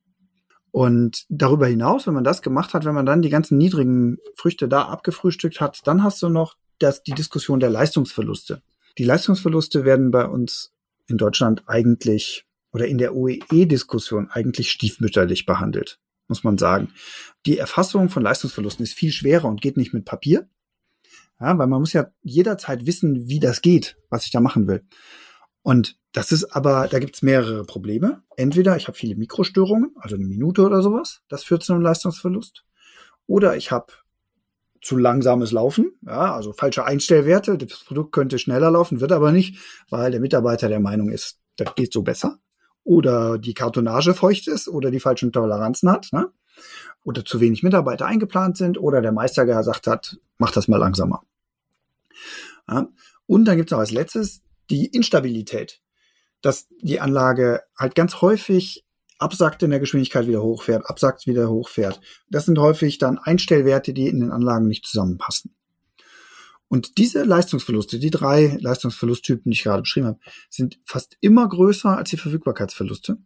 Und 0.72 1.26
darüber 1.30 1.68
hinaus, 1.68 2.08
wenn 2.08 2.14
man 2.14 2.24
das 2.24 2.42
gemacht 2.42 2.74
hat, 2.74 2.86
wenn 2.86 2.94
man 2.94 3.06
dann 3.06 3.22
die 3.22 3.30
ganzen 3.30 3.58
niedrigen 3.58 4.18
Früchte 4.36 4.68
da 4.68 4.84
abgefrühstückt 4.84 5.60
hat, 5.60 5.82
dann 5.86 6.04
hast 6.04 6.22
du 6.22 6.30
noch 6.30 6.56
das, 6.78 7.04
die 7.04 7.12
Diskussion 7.12 7.60
der 7.60 7.72
Leistungsverluste. 7.72 8.62
Die 8.98 9.04
Leistungsverluste 9.04 9.84
werden 9.84 10.12
bei 10.12 10.26
uns 10.26 10.72
in 11.08 11.18
Deutschland 11.18 11.64
eigentlich 11.68 12.46
oder 12.72 12.88
in 12.88 13.00
der 13.00 13.16
OEE-Diskussion 13.16 14.30
eigentlich 14.30 14.72
stiefmütterlich 14.72 15.46
behandelt 15.46 16.00
muss 16.30 16.44
man 16.44 16.58
sagen. 16.58 16.94
Die 17.46 17.58
Erfassung 17.58 18.10
von 18.10 18.24
Leistungsverlusten 18.24 18.84
ist 18.84 18.94
viel 18.94 19.12
schwerer 19.12 19.48
und 19.48 19.62
geht 19.62 19.78
nicht 19.78 19.94
mit 19.94 20.06
Papier. 20.06 20.48
Ja, 21.40 21.58
weil 21.58 21.68
man 21.68 21.80
muss 21.80 21.94
ja 21.94 22.08
jederzeit 22.22 22.86
wissen, 22.86 23.28
wie 23.28 23.40
das 23.40 23.62
geht, 23.62 23.98
was 24.10 24.26
ich 24.26 24.32
da 24.32 24.40
machen 24.40 24.68
will. 24.68 24.84
Und 25.62 25.98
das 26.12 26.32
ist 26.32 26.56
aber, 26.56 26.88
da 26.88 27.00
gibt's 27.00 27.22
mehrere 27.22 27.64
Probleme. 27.64 28.24
Entweder 28.36 28.76
ich 28.76 28.88
habe 28.88 28.98
viele 28.98 29.16
Mikrostörungen, 29.16 29.92
also 30.00 30.16
eine 30.16 30.26
Minute 30.26 30.66
oder 30.66 30.82
sowas, 30.82 31.22
das 31.30 31.44
führt 31.44 31.64
zu 31.64 31.74
einem 31.74 31.82
Leistungsverlust. 31.82 32.66
Oder 33.28 33.56
ich 33.56 33.72
habe 33.72 33.94
zu 34.82 34.98
langsames 34.98 35.52
Laufen, 35.52 35.92
ja, 36.06 36.34
also 36.34 36.54
falsche 36.54 36.86
Einstellwerte. 36.86 37.58
Das 37.58 37.84
Produkt 37.84 38.12
könnte 38.12 38.40
schneller 38.40 38.72
laufen, 38.72 39.02
wird 39.02 39.12
aber 39.12 39.32
nicht, 39.32 39.60
weil 39.90 40.12
der 40.12 40.22
Mitarbeiter 40.22 40.70
der 40.70 40.80
Meinung 40.80 41.10
ist, 41.10 41.40
das 41.58 41.76
geht 41.76 41.94
so 41.94 42.02
besser 42.02 42.40
oder 42.90 43.38
die 43.38 43.54
Kartonage 43.54 44.16
feucht 44.16 44.48
ist 44.48 44.68
oder 44.68 44.90
die 44.90 45.00
falschen 45.00 45.32
Toleranzen 45.32 45.92
hat, 45.92 46.08
ne? 46.12 46.32
oder 47.04 47.24
zu 47.24 47.40
wenig 47.40 47.62
Mitarbeiter 47.62 48.08
eingeplant 48.08 48.58
sind 48.58 48.80
oder 48.80 49.00
der 49.00 49.12
Meister 49.12 49.46
gesagt 49.46 49.86
hat, 49.86 50.18
mach 50.40 50.50
das 50.50 50.68
mal 50.68 50.78
langsamer. 50.78 51.22
Ja? 52.68 52.88
Und 53.28 53.46
dann 53.46 53.58
gibt 53.58 53.70
es 53.70 53.74
noch 53.74 53.80
als 53.80 53.92
letztes 53.92 54.42
die 54.72 54.88
Instabilität, 54.88 55.82
dass 56.42 56.68
die 56.82 57.00
Anlage 57.00 57.62
halt 57.78 57.94
ganz 57.94 58.22
häufig 58.22 58.84
absackt 59.20 59.62
in 59.62 59.70
der 59.70 59.80
Geschwindigkeit 59.80 60.26
wieder 60.26 60.42
hochfährt, 60.42 60.90
absackt 60.90 61.28
wieder 61.28 61.48
hochfährt. 61.48 62.02
Das 62.32 62.46
sind 62.46 62.58
häufig 62.58 62.98
dann 62.98 63.20
Einstellwerte, 63.20 63.94
die 63.94 64.08
in 64.08 64.20
den 64.20 64.32
Anlagen 64.32 64.66
nicht 64.66 64.88
zusammenpassen. 64.88 65.54
Und 66.70 66.98
diese 66.98 67.24
Leistungsverluste, 67.24 68.00
die 68.00 68.12
drei 68.12 68.58
Leistungsverlusttypen, 68.60 69.52
die 69.52 69.58
ich 69.58 69.64
gerade 69.64 69.82
beschrieben 69.82 70.08
habe, 70.08 70.20
sind 70.50 70.80
fast 70.86 71.18
immer 71.20 71.48
größer 71.48 71.98
als 71.98 72.12
die 72.12 72.18
Verfügbarkeitsverluste. 72.18 73.18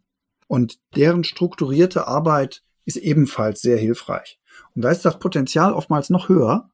Und 0.48 0.78
deren 0.96 1.24
strukturierte 1.24 2.08
Arbeit 2.08 2.62
ist 2.84 2.96
ebenfalls 2.96 3.60
sehr 3.60 3.76
hilfreich. 3.76 4.40
Und 4.74 4.82
da 4.82 4.90
ist 4.90 5.04
das 5.04 5.18
Potenzial 5.18 5.72
oftmals 5.72 6.10
noch 6.10 6.28
höher, 6.28 6.70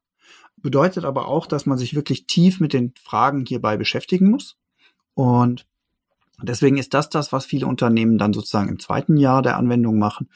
bedeutet 0.57 1.05
aber 1.05 1.27
auch, 1.27 1.45
dass 1.45 1.65
man 1.65 1.77
sich 1.77 1.93
wirklich 1.93 2.25
tief 2.25 2.59
mit 2.59 2.73
den 2.73 2.93
Fragen 3.01 3.45
hierbei 3.45 3.77
beschäftigen 3.77 4.29
muss. 4.29 4.57
Und 5.13 5.67
Deswegen 6.43 6.77
ist 6.77 6.93
das 6.93 7.09
das, 7.09 7.31
was 7.31 7.45
viele 7.45 7.67
Unternehmen 7.67 8.17
dann 8.17 8.33
sozusagen 8.33 8.69
im 8.69 8.79
zweiten 8.79 9.17
Jahr 9.17 9.41
der 9.41 9.57
Anwendung 9.57 9.99
machen 9.99 10.29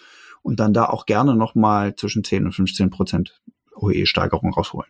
und 0.43 0.59
dann 0.59 0.73
da 0.73 0.85
auch 0.85 1.05
gerne 1.05 1.35
nochmal 1.35 1.95
zwischen 1.95 2.23
10 2.23 2.45
und 2.45 2.51
15 2.53 2.89
Prozent 2.89 3.41
OE-Steigerung 3.75 4.53
rausholen. 4.53 4.89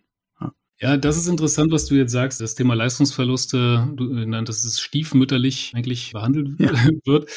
Ja, 0.79 0.97
das 0.97 1.17
ist 1.17 1.27
interessant, 1.27 1.71
was 1.71 1.85
du 1.85 1.95
jetzt 1.95 2.11
sagst. 2.11 2.41
Das 2.41 2.55
Thema 2.55 2.73
Leistungsverluste, 2.73 3.87
du 3.95 4.03
nanntest 4.25 4.65
es 4.65 4.81
stiefmütterlich 4.81 5.71
eigentlich 5.73 6.11
behandelt 6.11 6.59
ja. 6.59 6.71
wird. 7.05 7.29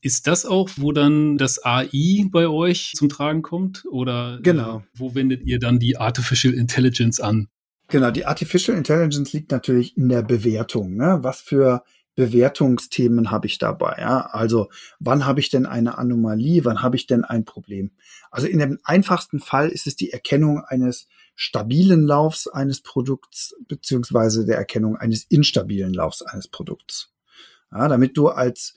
Ist 0.00 0.26
das 0.26 0.46
auch, 0.46 0.70
wo 0.76 0.92
dann 0.92 1.38
das 1.38 1.64
AI 1.64 2.26
bei 2.30 2.46
euch 2.46 2.92
zum 2.94 3.08
Tragen 3.08 3.42
kommt? 3.42 3.84
Oder 3.90 4.38
genau. 4.42 4.78
Äh, 4.78 4.82
wo 4.94 5.14
wendet 5.14 5.42
ihr 5.44 5.58
dann 5.58 5.78
die 5.78 5.96
Artificial 5.98 6.54
Intelligence 6.54 7.20
an? 7.20 7.48
Genau, 7.88 8.10
die 8.10 8.24
Artificial 8.24 8.76
Intelligence 8.76 9.32
liegt 9.32 9.50
natürlich 9.50 9.96
in 9.96 10.08
der 10.08 10.22
Bewertung. 10.22 10.94
Ne? 10.94 11.18
Was 11.22 11.40
für 11.40 11.82
Bewertungsthemen 12.14 13.30
habe 13.30 13.46
ich 13.46 13.58
dabei? 13.58 13.96
Ja? 13.98 14.20
Also 14.20 14.68
wann 15.00 15.26
habe 15.26 15.40
ich 15.40 15.50
denn 15.50 15.66
eine 15.66 15.98
Anomalie? 15.98 16.64
Wann 16.64 16.80
habe 16.82 16.96
ich 16.96 17.06
denn 17.06 17.24
ein 17.24 17.44
Problem? 17.44 17.90
Also 18.30 18.46
in 18.46 18.60
dem 18.60 18.78
einfachsten 18.84 19.40
Fall 19.40 19.68
ist 19.68 19.86
es 19.86 19.96
die 19.96 20.12
Erkennung 20.12 20.62
eines 20.64 21.08
stabilen 21.40 22.02
Laufs 22.02 22.48
eines 22.48 22.80
Produkts 22.80 23.54
beziehungsweise 23.68 24.44
der 24.44 24.56
Erkennung 24.56 24.96
eines 24.96 25.22
instabilen 25.22 25.94
Laufs 25.94 26.20
eines 26.22 26.48
Produkts. 26.48 27.12
Ja, 27.70 27.86
damit 27.86 28.16
du 28.16 28.26
als 28.26 28.74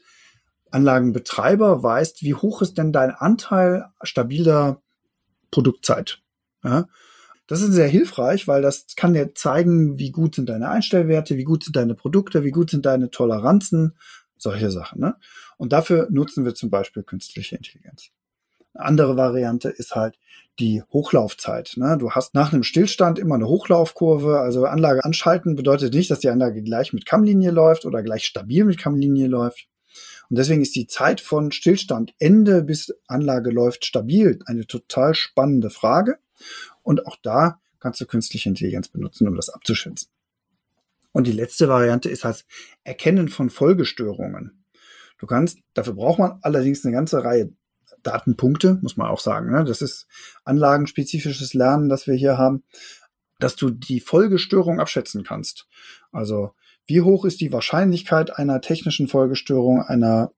Anlagenbetreiber 0.69 1.81
weißt, 1.81 2.21
wie 2.21 2.35
hoch 2.35 2.61
ist 2.61 2.77
denn 2.77 2.93
dein 2.93 3.09
Anteil 3.09 3.87
stabiler 4.03 4.79
Produktzeit. 5.49 6.21
Ja, 6.63 6.87
das 7.47 7.61
ist 7.61 7.73
sehr 7.73 7.87
hilfreich, 7.87 8.47
weil 8.47 8.61
das 8.61 8.85
kann 8.95 9.15
dir 9.15 9.33
zeigen, 9.33 9.97
wie 9.97 10.11
gut 10.11 10.35
sind 10.35 10.47
deine 10.47 10.69
Einstellwerte, 10.69 11.37
wie 11.37 11.43
gut 11.43 11.63
sind 11.63 11.75
deine 11.75 11.95
Produkte, 11.95 12.43
wie 12.43 12.51
gut 12.51 12.69
sind 12.69 12.85
deine 12.85 13.09
Toleranzen, 13.09 13.97
solche 14.37 14.69
Sachen. 14.69 15.01
Ne? 15.01 15.15
Und 15.57 15.73
dafür 15.73 16.09
nutzen 16.11 16.45
wir 16.45 16.53
zum 16.53 16.69
Beispiel 16.69 17.01
künstliche 17.01 17.55
Intelligenz. 17.55 18.11
Eine 18.73 18.85
andere 18.85 19.17
Variante 19.17 19.69
ist 19.69 19.95
halt 19.95 20.17
die 20.59 20.83
Hochlaufzeit. 20.91 21.73
Ne? 21.75 21.97
Du 21.97 22.11
hast 22.11 22.33
nach 22.33 22.53
einem 22.53 22.63
Stillstand 22.63 23.19
immer 23.19 23.35
eine 23.35 23.47
Hochlaufkurve. 23.47 24.39
Also 24.39 24.65
Anlage 24.65 25.03
anschalten 25.03 25.55
bedeutet 25.55 25.93
nicht, 25.93 26.11
dass 26.11 26.19
die 26.19 26.29
Anlage 26.29 26.61
gleich 26.61 26.93
mit 26.93 27.05
Kammlinie 27.05 27.51
läuft 27.51 27.85
oder 27.85 28.03
gleich 28.03 28.25
stabil 28.25 28.65
mit 28.65 28.77
Kammlinie 28.77 29.27
läuft. 29.27 29.67
Und 30.29 30.37
deswegen 30.37 30.61
ist 30.61 30.75
die 30.75 30.87
Zeit 30.87 31.19
von 31.19 31.51
Stillstand 31.51 32.13
Ende 32.19 32.63
bis 32.63 32.93
Anlage 33.07 33.49
läuft 33.51 33.85
stabil 33.85 34.39
eine 34.45 34.65
total 34.65 35.13
spannende 35.13 35.69
Frage. 35.69 36.17
Und 36.83 37.05
auch 37.05 37.17
da 37.21 37.59
kannst 37.79 37.99
du 37.99 38.05
künstliche 38.05 38.47
Intelligenz 38.47 38.87
benutzen, 38.87 39.27
um 39.27 39.35
das 39.35 39.49
abzuschätzen. 39.49 40.09
Und 41.11 41.27
die 41.27 41.33
letzte 41.33 41.67
Variante 41.67 42.09
ist 42.09 42.23
halt 42.23 42.45
Erkennen 42.85 43.27
von 43.27 43.49
Folgestörungen. 43.49 44.63
Du 45.17 45.27
kannst, 45.27 45.59
dafür 45.73 45.93
braucht 45.93 46.19
man 46.19 46.39
allerdings 46.41 46.85
eine 46.85 46.95
ganze 46.95 47.23
Reihe 47.23 47.51
Datenpunkte, 48.03 48.79
muss 48.81 48.97
man 48.97 49.07
auch 49.07 49.19
sagen. 49.19 49.51
Ne? 49.51 49.63
Das 49.63 49.81
ist 49.81 50.07
anlagenspezifisches 50.43 51.53
Lernen, 51.53 51.89
das 51.89 52.07
wir 52.07 52.15
hier 52.15 52.37
haben, 52.37 52.63
dass 53.39 53.55
du 53.55 53.69
die 53.69 53.99
Folgestörung 53.99 54.79
abschätzen 54.79 55.23
kannst. 55.23 55.67
Also 56.11 56.51
wie 56.85 57.01
hoch 57.01 57.25
ist 57.25 57.41
die 57.41 57.51
Wahrscheinlichkeit 57.51 58.37
einer 58.37 58.61
technischen 58.61 59.07
Folgestörung, 59.07 59.81
einer 59.81 60.31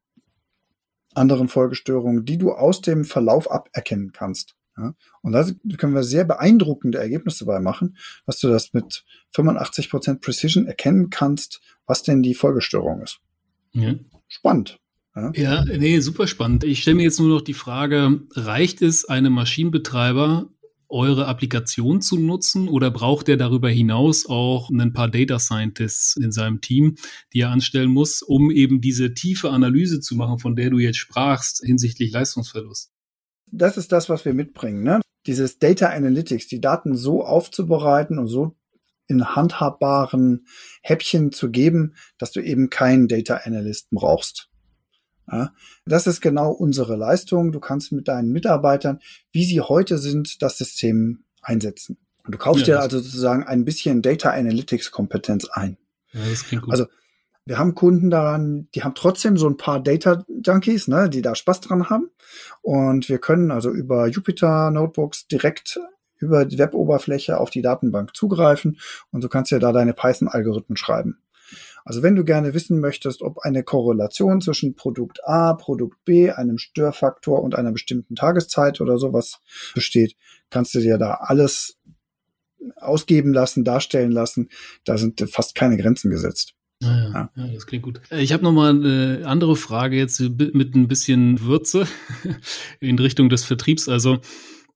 anderen 1.15 1.47
Folgestörung, 1.47 2.25
die 2.25 2.37
du 2.37 2.51
aus 2.51 2.81
dem 2.81 3.05
Verlauf 3.05 3.49
aberkennen 3.51 4.11
kannst. 4.13 4.55
Ja? 4.77 4.95
Und 5.21 5.31
da 5.33 5.45
können 5.77 5.93
wir 5.93 6.03
sehr 6.03 6.25
beeindruckende 6.25 6.97
Ergebnisse 6.97 7.45
dabei 7.45 7.59
machen, 7.59 7.97
dass 8.25 8.39
du 8.39 8.49
das 8.49 8.73
mit 8.73 9.05
85% 9.35 10.21
Precision 10.21 10.65
erkennen 10.65 11.09
kannst, 11.09 11.61
was 11.85 12.03
denn 12.03 12.23
die 12.23 12.35
Folgestörung 12.35 13.01
ist. 13.01 13.19
Ja. 13.73 13.95
Spannend. 14.27 14.79
Ja? 15.15 15.31
ja, 15.35 15.65
nee, 15.65 15.99
super 15.99 16.27
spannend. 16.27 16.63
Ich 16.63 16.81
stelle 16.81 16.95
mir 16.95 17.03
jetzt 17.03 17.19
nur 17.19 17.29
noch 17.29 17.41
die 17.41 17.53
Frage, 17.53 18.21
reicht 18.31 18.81
es 18.81 19.05
einem 19.05 19.33
Maschinenbetreiber, 19.33 20.49
eure 20.93 21.27
Applikation 21.27 22.01
zu 22.01 22.17
nutzen 22.17 22.67
oder 22.67 22.91
braucht 22.91 23.27
er 23.27 23.37
darüber 23.37 23.69
hinaus 23.69 24.27
auch 24.27 24.69
ein 24.69 24.93
paar 24.93 25.09
Data 25.09 25.39
Scientists 25.39 26.15
in 26.15 26.31
seinem 26.31 26.61
Team, 26.61 26.95
die 27.33 27.41
er 27.41 27.49
anstellen 27.49 27.89
muss, 27.89 28.21
um 28.21 28.51
eben 28.51 28.79
diese 28.79 29.13
tiefe 29.13 29.49
Analyse 29.49 29.99
zu 30.01 30.15
machen, 30.15 30.37
von 30.37 30.55
der 30.55 30.69
du 30.69 30.77
jetzt 30.77 30.97
sprachst 30.97 31.63
hinsichtlich 31.65 32.11
Leistungsverlust? 32.11 32.91
Das 33.51 33.77
ist 33.77 33.91
das, 33.91 34.07
was 34.07 34.23
wir 34.23 34.33
mitbringen. 34.33 34.83
Ne? 34.83 35.01
Dieses 35.25 35.57
Data 35.57 35.89
Analytics, 35.89 36.47
die 36.47 36.61
Daten 36.61 36.95
so 36.95 37.23
aufzubereiten 37.23 38.19
und 38.19 38.27
so 38.27 38.55
in 39.07 39.35
handhabbaren 39.35 40.45
Häppchen 40.81 41.31
zu 41.31 41.49
geben, 41.49 41.95
dass 42.17 42.31
du 42.31 42.39
eben 42.39 42.69
keinen 42.69 43.07
Data 43.07 43.37
Analysten 43.43 43.97
brauchst. 43.97 44.49
Ja, 45.31 45.53
das 45.85 46.07
ist 46.07 46.21
genau 46.21 46.51
unsere 46.51 46.95
Leistung. 46.95 47.51
Du 47.51 47.59
kannst 47.59 47.91
mit 47.91 48.07
deinen 48.07 48.31
Mitarbeitern, 48.31 48.99
wie 49.31 49.45
sie 49.45 49.61
heute 49.61 49.97
sind, 49.97 50.41
das 50.41 50.57
System 50.57 51.23
einsetzen. 51.41 51.97
Und 52.25 52.35
du 52.35 52.37
kaufst 52.37 52.67
ja, 52.67 52.75
dir 52.75 52.81
also 52.81 52.99
sozusagen 52.99 53.43
ein 53.43 53.65
bisschen 53.65 54.01
Data 54.01 54.31
Analytics 54.31 54.91
Kompetenz 54.91 55.45
ein. 55.45 55.77
Ja, 56.11 56.21
das 56.29 56.43
klingt 56.45 56.63
gut. 56.63 56.71
Also 56.71 56.87
wir 57.45 57.57
haben 57.57 57.75
Kunden 57.75 58.09
daran, 58.09 58.69
die 58.73 58.83
haben 58.83 58.95
trotzdem 58.95 59.37
so 59.37 59.47
ein 59.47 59.57
paar 59.57 59.81
Data 59.81 60.23
Junkies, 60.45 60.87
ne, 60.87 61.09
die 61.09 61.21
da 61.21 61.35
Spaß 61.35 61.61
dran 61.61 61.89
haben. 61.89 62.09
Und 62.61 63.09
wir 63.09 63.17
können 63.17 63.51
also 63.51 63.69
über 63.71 64.07
Jupyter 64.07 64.71
Notebooks 64.71 65.27
direkt 65.27 65.79
über 66.23 66.45
die 66.45 66.57
Weboberfläche 66.57 67.37
auf 67.37 67.49
die 67.49 67.61
Datenbank 67.61 68.15
zugreifen 68.15 68.79
und 69.11 69.23
du 69.23 69.29
kannst 69.29 69.51
ja 69.51 69.59
da 69.59 69.73
deine 69.73 69.93
Python-Algorithmen 69.93 70.77
schreiben. 70.77 71.19
Also 71.85 72.01
wenn 72.01 72.15
du 72.15 72.23
gerne 72.23 72.53
wissen 72.53 72.79
möchtest, 72.79 73.21
ob 73.21 73.39
eine 73.39 73.63
Korrelation 73.63 74.41
zwischen 74.41 74.75
Produkt 74.75 75.19
A, 75.25 75.53
Produkt 75.53 76.03
B, 76.05 76.31
einem 76.31 76.57
Störfaktor 76.57 77.41
und 77.41 77.55
einer 77.55 77.71
bestimmten 77.71 78.15
Tageszeit 78.15 78.81
oder 78.81 78.97
sowas 78.97 79.39
besteht, 79.73 80.15
kannst 80.49 80.73
du 80.75 80.79
dir 80.79 80.97
da 80.97 81.15
alles 81.15 81.77
ausgeben 82.77 83.33
lassen, 83.33 83.63
darstellen 83.63 84.11
lassen. 84.11 84.49
Da 84.85 84.97
sind 84.97 85.19
fast 85.29 85.55
keine 85.55 85.77
Grenzen 85.77 86.09
gesetzt. 86.09 86.53
Ja, 86.81 87.09
ja, 87.13 87.29
ja, 87.35 87.47
das 87.53 87.65
klingt 87.65 87.83
gut. 87.83 88.01
Ich 88.11 88.33
habe 88.33 88.43
noch 88.43 88.51
mal 88.51 88.71
eine 88.71 89.23
andere 89.25 89.55
Frage 89.55 89.95
jetzt 89.95 90.19
mit 90.19 90.75
ein 90.75 90.87
bisschen 90.87 91.41
Würze 91.41 91.87
in 92.79 92.99
Richtung 92.99 93.29
des 93.29 93.43
Vertriebs. 93.45 93.87
Also 93.87 94.19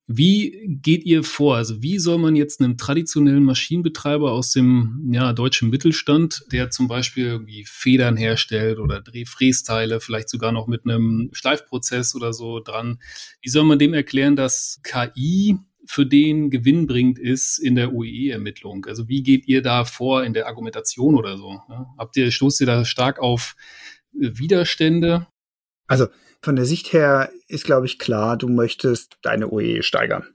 wie 0.10 0.80
geht 0.82 1.04
ihr 1.04 1.22
vor? 1.24 1.58
Also 1.58 1.82
wie 1.82 2.00
soll 2.00 2.18
man 2.18 2.38
jetzt 2.38 2.62
einem 2.62 2.78
traditionellen 2.78 3.44
Maschinenbetreiber 3.44 4.32
aus 4.32 4.54
dem 4.54 5.10
ja, 5.12 5.34
deutschen 5.34 5.70
Mittelstand, 5.70 6.46
der 6.54 6.70
zum 6.70 6.88
Beispiel 6.88 7.26
irgendwie 7.26 7.66
Federn 7.66 8.16
herstellt 8.16 8.80
oder 8.80 9.02
Drehfrästeile, 9.02 10.00
vielleicht 10.00 10.30
sogar 10.30 10.54
noch 10.54 10.68
mit 10.68 10.86
einem 10.86 11.30
Schleifprozess 11.34 12.16
oder 12.16 12.32
so 12.32 12.62
dran, 12.62 13.00
wie 13.42 13.50
soll 13.50 13.66
man 13.66 13.80
dem 13.80 13.94
erklären, 13.94 14.38
dass 14.38 14.80
KI 14.84 15.58
für 15.86 16.06
den 16.06 16.50
gewinnbringend 16.52 17.20
ist 17.20 17.58
in 17.58 17.76
der 17.76 17.94
OEE-Ermittlung? 17.94 18.86
Also 18.86 19.10
wie 19.10 19.24
geht 19.24 19.46
ihr 19.48 19.62
da 19.62 19.84
vor 19.84 20.24
in 20.24 20.34
der 20.34 20.48
Argumentation 20.48 21.16
oder 21.16 21.38
so? 21.38 21.60
Habt 21.98 22.16
ihr, 22.16 22.32
stoßt 22.32 22.62
ihr 22.62 22.68
da 22.68 22.86
stark 22.86 23.20
auf 23.20 23.58
Widerstände? 24.14 25.28
Also 25.88 26.08
von 26.42 26.56
der 26.56 26.66
Sicht 26.66 26.94
her 26.94 27.32
ist, 27.48 27.66
glaube 27.66 27.86
ich, 27.86 28.00
klar, 28.00 28.38
du 28.38 28.48
möchtest 28.48 29.18
deine 29.22 29.50
OE 29.50 29.82
steigern. 29.82 30.28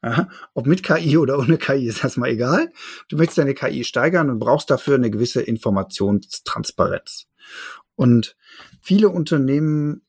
Aha. 0.00 0.28
Ob 0.52 0.66
mit 0.66 0.82
KI 0.82 1.16
oder 1.16 1.38
ohne 1.38 1.56
KI 1.56 1.86
ist 1.86 2.04
erstmal 2.04 2.30
egal. 2.30 2.70
Du 3.08 3.16
möchtest 3.16 3.38
deine 3.38 3.54
KI 3.54 3.84
steigern 3.84 4.28
und 4.28 4.38
brauchst 4.38 4.70
dafür 4.70 4.96
eine 4.96 5.10
gewisse 5.10 5.40
Informationstransparenz. 5.40 7.26
Und 7.96 8.36
viele 8.82 9.08
Unternehmen 9.08 10.02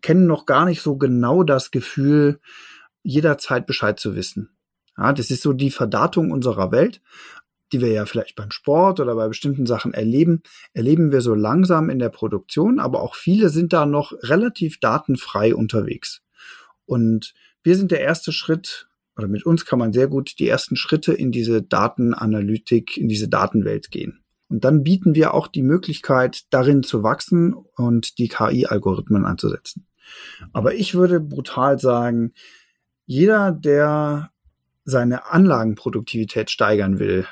kennen 0.00 0.26
noch 0.26 0.46
gar 0.46 0.64
nicht 0.64 0.80
so 0.80 0.96
genau 0.96 1.42
das 1.42 1.70
Gefühl, 1.70 2.40
jederzeit 3.02 3.66
Bescheid 3.66 4.00
zu 4.00 4.14
wissen. 4.16 4.56
Ja, 4.96 5.12
das 5.12 5.30
ist 5.30 5.42
so 5.42 5.52
die 5.52 5.70
Verdatung 5.70 6.30
unserer 6.30 6.70
Welt 6.72 7.02
die 7.72 7.80
wir 7.80 7.88
ja 7.88 8.06
vielleicht 8.06 8.36
beim 8.36 8.50
Sport 8.50 9.00
oder 9.00 9.14
bei 9.14 9.28
bestimmten 9.28 9.66
Sachen 9.66 9.94
erleben, 9.94 10.42
erleben 10.72 11.12
wir 11.12 11.20
so 11.20 11.34
langsam 11.34 11.90
in 11.90 11.98
der 11.98 12.08
Produktion, 12.08 12.78
aber 12.78 13.02
auch 13.02 13.14
viele 13.14 13.48
sind 13.48 13.72
da 13.72 13.86
noch 13.86 14.12
relativ 14.22 14.78
datenfrei 14.80 15.54
unterwegs. 15.54 16.22
Und 16.86 17.34
wir 17.62 17.76
sind 17.76 17.90
der 17.90 18.00
erste 18.00 18.32
Schritt, 18.32 18.88
oder 19.16 19.28
mit 19.28 19.46
uns 19.46 19.64
kann 19.64 19.78
man 19.78 19.92
sehr 19.92 20.08
gut 20.08 20.38
die 20.38 20.48
ersten 20.48 20.76
Schritte 20.76 21.12
in 21.12 21.32
diese 21.32 21.62
Datenanalytik, 21.62 22.96
in 22.96 23.08
diese 23.08 23.28
Datenwelt 23.28 23.90
gehen. 23.90 24.24
Und 24.48 24.64
dann 24.64 24.82
bieten 24.82 25.14
wir 25.14 25.34
auch 25.34 25.48
die 25.48 25.62
Möglichkeit, 25.62 26.42
darin 26.50 26.82
zu 26.82 27.02
wachsen 27.02 27.54
und 27.54 28.18
die 28.18 28.28
KI-Algorithmen 28.28 29.24
anzusetzen. 29.24 29.86
Aber 30.52 30.74
ich 30.74 30.94
würde 30.94 31.20
brutal 31.20 31.78
sagen, 31.78 32.34
jeder, 33.06 33.52
der 33.52 34.30
seine 34.84 35.26
Anlagenproduktivität 35.26 36.50
steigern 36.50 36.98
will, 36.98 37.26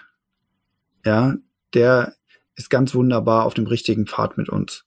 ja, 1.04 1.36
der 1.74 2.14
ist 2.54 2.70
ganz 2.70 2.94
wunderbar 2.94 3.44
auf 3.44 3.54
dem 3.54 3.66
richtigen 3.66 4.06
Pfad 4.06 4.36
mit 4.36 4.48
uns. 4.48 4.84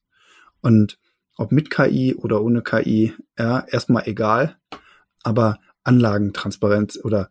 Und 0.61 0.97
ob 1.37 1.51
mit 1.51 1.69
KI 1.69 2.15
oder 2.15 2.41
ohne 2.41 2.61
KI, 2.61 3.13
ja, 3.37 3.65
erstmal 3.67 4.07
egal, 4.07 4.57
aber 5.23 5.59
Anlagentransparenz 5.83 6.99
oder 7.03 7.29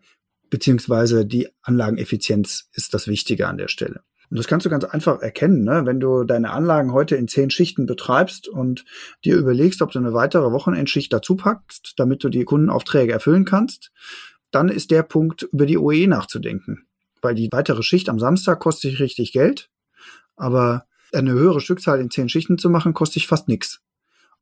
beziehungsweise 0.51 1.27
die 1.27 1.49
Anlageneffizienz 1.63 2.69
ist 2.73 2.95
das 2.95 3.09
Wichtige 3.09 3.49
an 3.49 3.59
der 3.59 3.69
Stelle. 3.69 4.03
Und 4.31 4.39
das 4.39 4.47
kannst 4.47 4.67
du 4.67 4.71
ganz 4.71 4.85
einfach 4.85 5.21
erkennen, 5.21 5.65
ne? 5.65 5.83
wenn 5.85 6.01
du 6.01 6.25
deine 6.25 6.51
Anlagen 6.51 6.93
heute 6.93 7.17
in 7.17 7.29
zehn 7.29 7.51
Schichten 7.51 7.87
betreibst 7.87 8.49
und 8.49 8.85
dir 9.25 9.37
überlegst, 9.37 9.83
ob 9.83 9.93
du 9.93 9.99
eine 9.99 10.13
weitere 10.13 10.51
Wochenendschicht 10.51 11.13
dazu 11.13 11.37
packst, 11.37 11.95
damit 11.97 12.25
du 12.25 12.29
die 12.29 12.45
Kundenaufträge 12.45 13.13
erfüllen 13.13 13.45
kannst, 13.45 13.93
dann 14.51 14.69
ist 14.69 14.91
der 14.91 15.03
Punkt, 15.03 15.43
über 15.43 15.67
die 15.67 15.79
OE 15.79 16.07
nachzudenken. 16.07 16.87
Weil 17.25 17.35
die 17.35 17.49
weitere 17.51 17.83
Schicht 17.83 18.11
am 18.11 18.19
Samstag 18.19 18.61
kostet 18.61 18.91
sich 18.91 19.01
richtig 19.01 19.33
Geld, 19.33 19.71
aber 20.37 20.85
eine 21.13 21.33
höhere 21.33 21.61
Stückzahl 21.61 22.01
in 22.01 22.11
zehn 22.11 22.29
Schichten 22.29 22.59
zu 22.59 22.69
machen, 22.69 22.93
kostet 22.93 23.15
sich 23.15 23.27
fast 23.27 23.49
nichts. 23.49 23.81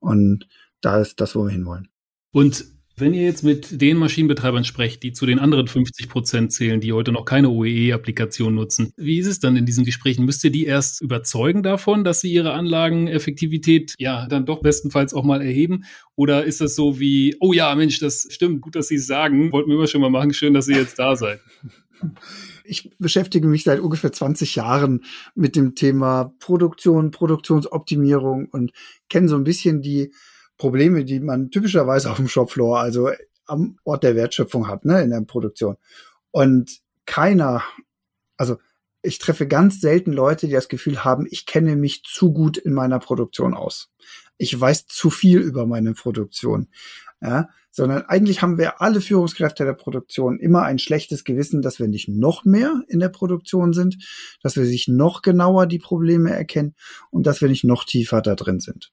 Und 0.00 0.48
da 0.80 1.00
ist 1.00 1.20
das, 1.20 1.36
wo 1.36 1.44
wir 1.44 1.50
hinwollen. 1.50 1.88
Und 2.32 2.64
wenn 2.96 3.14
ihr 3.14 3.22
jetzt 3.22 3.44
mit 3.44 3.80
den 3.80 3.96
Maschinenbetreibern 3.98 4.64
sprecht, 4.64 5.02
die 5.04 5.12
zu 5.12 5.26
den 5.26 5.38
anderen 5.38 5.68
50 5.68 6.08
Prozent 6.08 6.52
zählen, 6.52 6.80
die 6.80 6.92
heute 6.92 7.12
noch 7.12 7.24
keine 7.24 7.50
OEE-Applikation 7.50 8.54
nutzen, 8.54 8.92
wie 8.96 9.18
ist 9.18 9.28
es 9.28 9.38
dann 9.38 9.56
in 9.56 9.64
diesen 9.64 9.84
Gesprächen? 9.84 10.24
Müsst 10.24 10.42
ihr 10.42 10.50
die 10.50 10.66
erst 10.66 11.00
überzeugen 11.00 11.62
davon, 11.62 12.02
dass 12.02 12.20
sie 12.20 12.32
ihre 12.32 12.52
Anlageneffektivität 12.52 13.94
ja 13.98 14.26
dann 14.26 14.44
doch 14.44 14.60
bestenfalls 14.60 15.14
auch 15.14 15.24
mal 15.24 15.40
erheben? 15.40 15.84
Oder 16.16 16.44
ist 16.44 16.60
das 16.60 16.74
so 16.74 16.98
wie, 16.98 17.36
oh 17.38 17.52
ja, 17.52 17.72
Mensch, 17.76 18.00
das 18.00 18.26
stimmt, 18.28 18.60
gut, 18.60 18.74
dass 18.74 18.88
Sie 18.88 18.96
es 18.96 19.06
sagen, 19.06 19.52
wollten 19.52 19.70
wir 19.70 19.76
immer 19.76 19.86
schon 19.86 20.00
mal 20.00 20.10
machen, 20.10 20.34
schön, 20.34 20.52
dass 20.52 20.66
Sie 20.66 20.74
jetzt 20.74 20.98
da 20.98 21.14
seid? 21.14 21.40
Ich 22.64 22.90
beschäftige 22.98 23.46
mich 23.46 23.64
seit 23.64 23.80
ungefähr 23.80 24.12
20 24.12 24.56
Jahren 24.56 25.04
mit 25.34 25.56
dem 25.56 25.74
Thema 25.74 26.34
Produktion, 26.38 27.10
Produktionsoptimierung 27.10 28.46
und 28.50 28.72
kenne 29.08 29.28
so 29.28 29.36
ein 29.36 29.44
bisschen 29.44 29.82
die 29.82 30.12
Probleme, 30.56 31.04
die 31.04 31.20
man 31.20 31.50
typischerweise 31.50 32.10
auf 32.10 32.18
dem 32.18 32.28
Shopfloor, 32.28 32.78
also 32.78 33.10
am 33.46 33.78
Ort 33.84 34.04
der 34.04 34.16
Wertschöpfung 34.16 34.68
hat, 34.68 34.84
ne, 34.84 35.02
in 35.02 35.10
der 35.10 35.20
Produktion. 35.22 35.76
Und 36.30 36.80
keiner, 37.06 37.62
also 38.36 38.56
ich 39.02 39.18
treffe 39.18 39.48
ganz 39.48 39.80
selten 39.80 40.12
Leute, 40.12 40.46
die 40.46 40.52
das 40.52 40.68
Gefühl 40.68 41.04
haben, 41.04 41.26
ich 41.30 41.46
kenne 41.46 41.76
mich 41.76 42.04
zu 42.04 42.32
gut 42.32 42.56
in 42.56 42.72
meiner 42.72 43.00
Produktion 43.00 43.54
aus. 43.54 43.90
Ich 44.38 44.58
weiß 44.58 44.86
zu 44.86 45.10
viel 45.10 45.40
über 45.40 45.66
meine 45.66 45.94
Produktion. 45.94 46.68
Ja, 47.22 47.48
sondern 47.70 48.02
eigentlich 48.02 48.42
haben 48.42 48.58
wir 48.58 48.82
alle 48.82 49.00
Führungskräfte 49.00 49.64
der 49.64 49.74
Produktion 49.74 50.40
immer 50.40 50.62
ein 50.62 50.80
schlechtes 50.80 51.22
Gewissen, 51.22 51.62
dass 51.62 51.78
wir 51.78 51.86
nicht 51.86 52.08
noch 52.08 52.44
mehr 52.44 52.82
in 52.88 52.98
der 52.98 53.10
Produktion 53.10 53.72
sind, 53.72 53.96
dass 54.42 54.56
wir 54.56 54.66
sich 54.66 54.88
noch 54.88 55.22
genauer 55.22 55.66
die 55.66 55.78
Probleme 55.78 56.32
erkennen 56.32 56.74
und 57.10 57.26
dass 57.26 57.40
wir 57.40 57.48
nicht 57.48 57.62
noch 57.62 57.84
tiefer 57.84 58.22
da 58.22 58.34
drin 58.34 58.58
sind. 58.58 58.90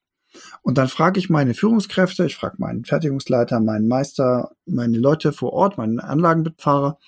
Und 0.62 0.78
dann 0.78 0.88
frage 0.88 1.20
ich 1.20 1.30
meine 1.30 1.56
Führungskräfte, 1.56 2.26
ich 2.26 2.36
frage 2.36 2.58
meinen 2.60 2.86
Fertigungsleiter, 2.86 3.60
meinen 3.60 3.88
Meister, 3.88 4.52
meine 4.66 5.00
Leute 5.00 5.34
vor 5.34 5.54
Ort, 5.54 5.78
meinen 5.78 6.00
Anlagenbefahrer. 6.00 7.00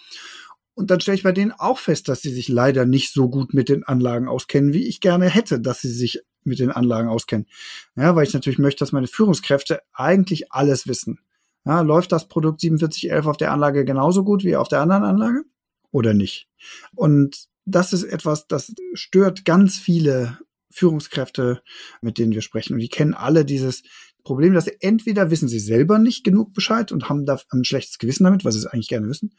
Und 0.73 0.89
dann 0.89 1.01
stelle 1.01 1.15
ich 1.15 1.23
bei 1.23 1.31
denen 1.31 1.51
auch 1.51 1.77
fest, 1.77 2.07
dass 2.07 2.21
sie 2.21 2.31
sich 2.31 2.47
leider 2.47 2.85
nicht 2.85 3.13
so 3.13 3.29
gut 3.29 3.53
mit 3.53 3.69
den 3.69 3.83
Anlagen 3.83 4.27
auskennen, 4.27 4.73
wie 4.73 4.87
ich 4.87 5.01
gerne 5.01 5.29
hätte, 5.29 5.59
dass 5.59 5.81
sie 5.81 5.91
sich 5.91 6.21
mit 6.43 6.59
den 6.59 6.71
Anlagen 6.71 7.09
auskennen. 7.09 7.47
Ja, 7.95 8.15
weil 8.15 8.25
ich 8.25 8.33
natürlich 8.33 8.59
möchte, 8.59 8.79
dass 8.79 8.91
meine 8.91 9.07
Führungskräfte 9.07 9.81
eigentlich 9.93 10.51
alles 10.51 10.87
wissen. 10.87 11.19
Ja, 11.65 11.81
läuft 11.81 12.11
das 12.11 12.27
Produkt 12.27 12.61
4711 12.61 13.27
auf 13.27 13.37
der 13.37 13.51
Anlage 13.51 13.85
genauso 13.85 14.23
gut 14.23 14.43
wie 14.43 14.55
auf 14.55 14.67
der 14.67 14.81
anderen 14.81 15.03
Anlage 15.03 15.43
oder 15.91 16.13
nicht? 16.13 16.47
Und 16.95 17.47
das 17.65 17.93
ist 17.93 18.03
etwas, 18.03 18.47
das 18.47 18.73
stört 18.93 19.45
ganz 19.45 19.77
viele 19.77 20.39
Führungskräfte, 20.71 21.61
mit 22.01 22.17
denen 22.17 22.33
wir 22.33 22.41
sprechen. 22.41 22.73
Und 22.73 22.79
die 22.79 22.89
kennen 22.89 23.13
alle 23.13 23.45
dieses 23.45 23.83
Problem, 24.23 24.53
dass 24.53 24.65
sie 24.65 24.77
entweder 24.79 25.31
wissen 25.31 25.47
sie 25.47 25.59
selber 25.59 25.99
nicht 25.99 26.23
genug 26.23 26.53
Bescheid 26.53 26.91
und 26.91 27.09
haben 27.09 27.25
da 27.25 27.39
ein 27.49 27.63
schlechtes 27.63 27.97
Gewissen 27.97 28.23
damit, 28.23 28.45
weil 28.45 28.51
sie 28.51 28.59
es 28.59 28.65
eigentlich 28.65 28.87
gerne 28.87 29.07
wissen, 29.07 29.33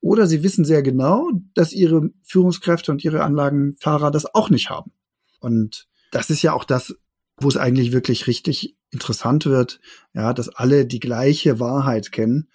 oder 0.00 0.26
sie 0.26 0.42
wissen 0.42 0.64
sehr 0.64 0.82
genau, 0.82 1.30
dass 1.54 1.72
ihre 1.72 2.10
Führungskräfte 2.22 2.92
und 2.92 3.04
ihre 3.04 3.22
Anlagenfahrer 3.22 4.10
das 4.10 4.34
auch 4.34 4.50
nicht 4.50 4.70
haben. 4.70 4.92
Und 5.40 5.88
das 6.10 6.30
ist 6.30 6.42
ja 6.42 6.52
auch 6.52 6.64
das, 6.64 6.94
wo 7.36 7.48
es 7.48 7.56
eigentlich 7.56 7.92
wirklich 7.92 8.26
richtig 8.26 8.76
interessant 8.90 9.46
wird, 9.46 9.80
ja, 10.14 10.32
dass 10.32 10.48
alle 10.48 10.86
die 10.86 11.00
gleiche 11.00 11.58
Wahrheit 11.58 12.12
kennen 12.12 12.48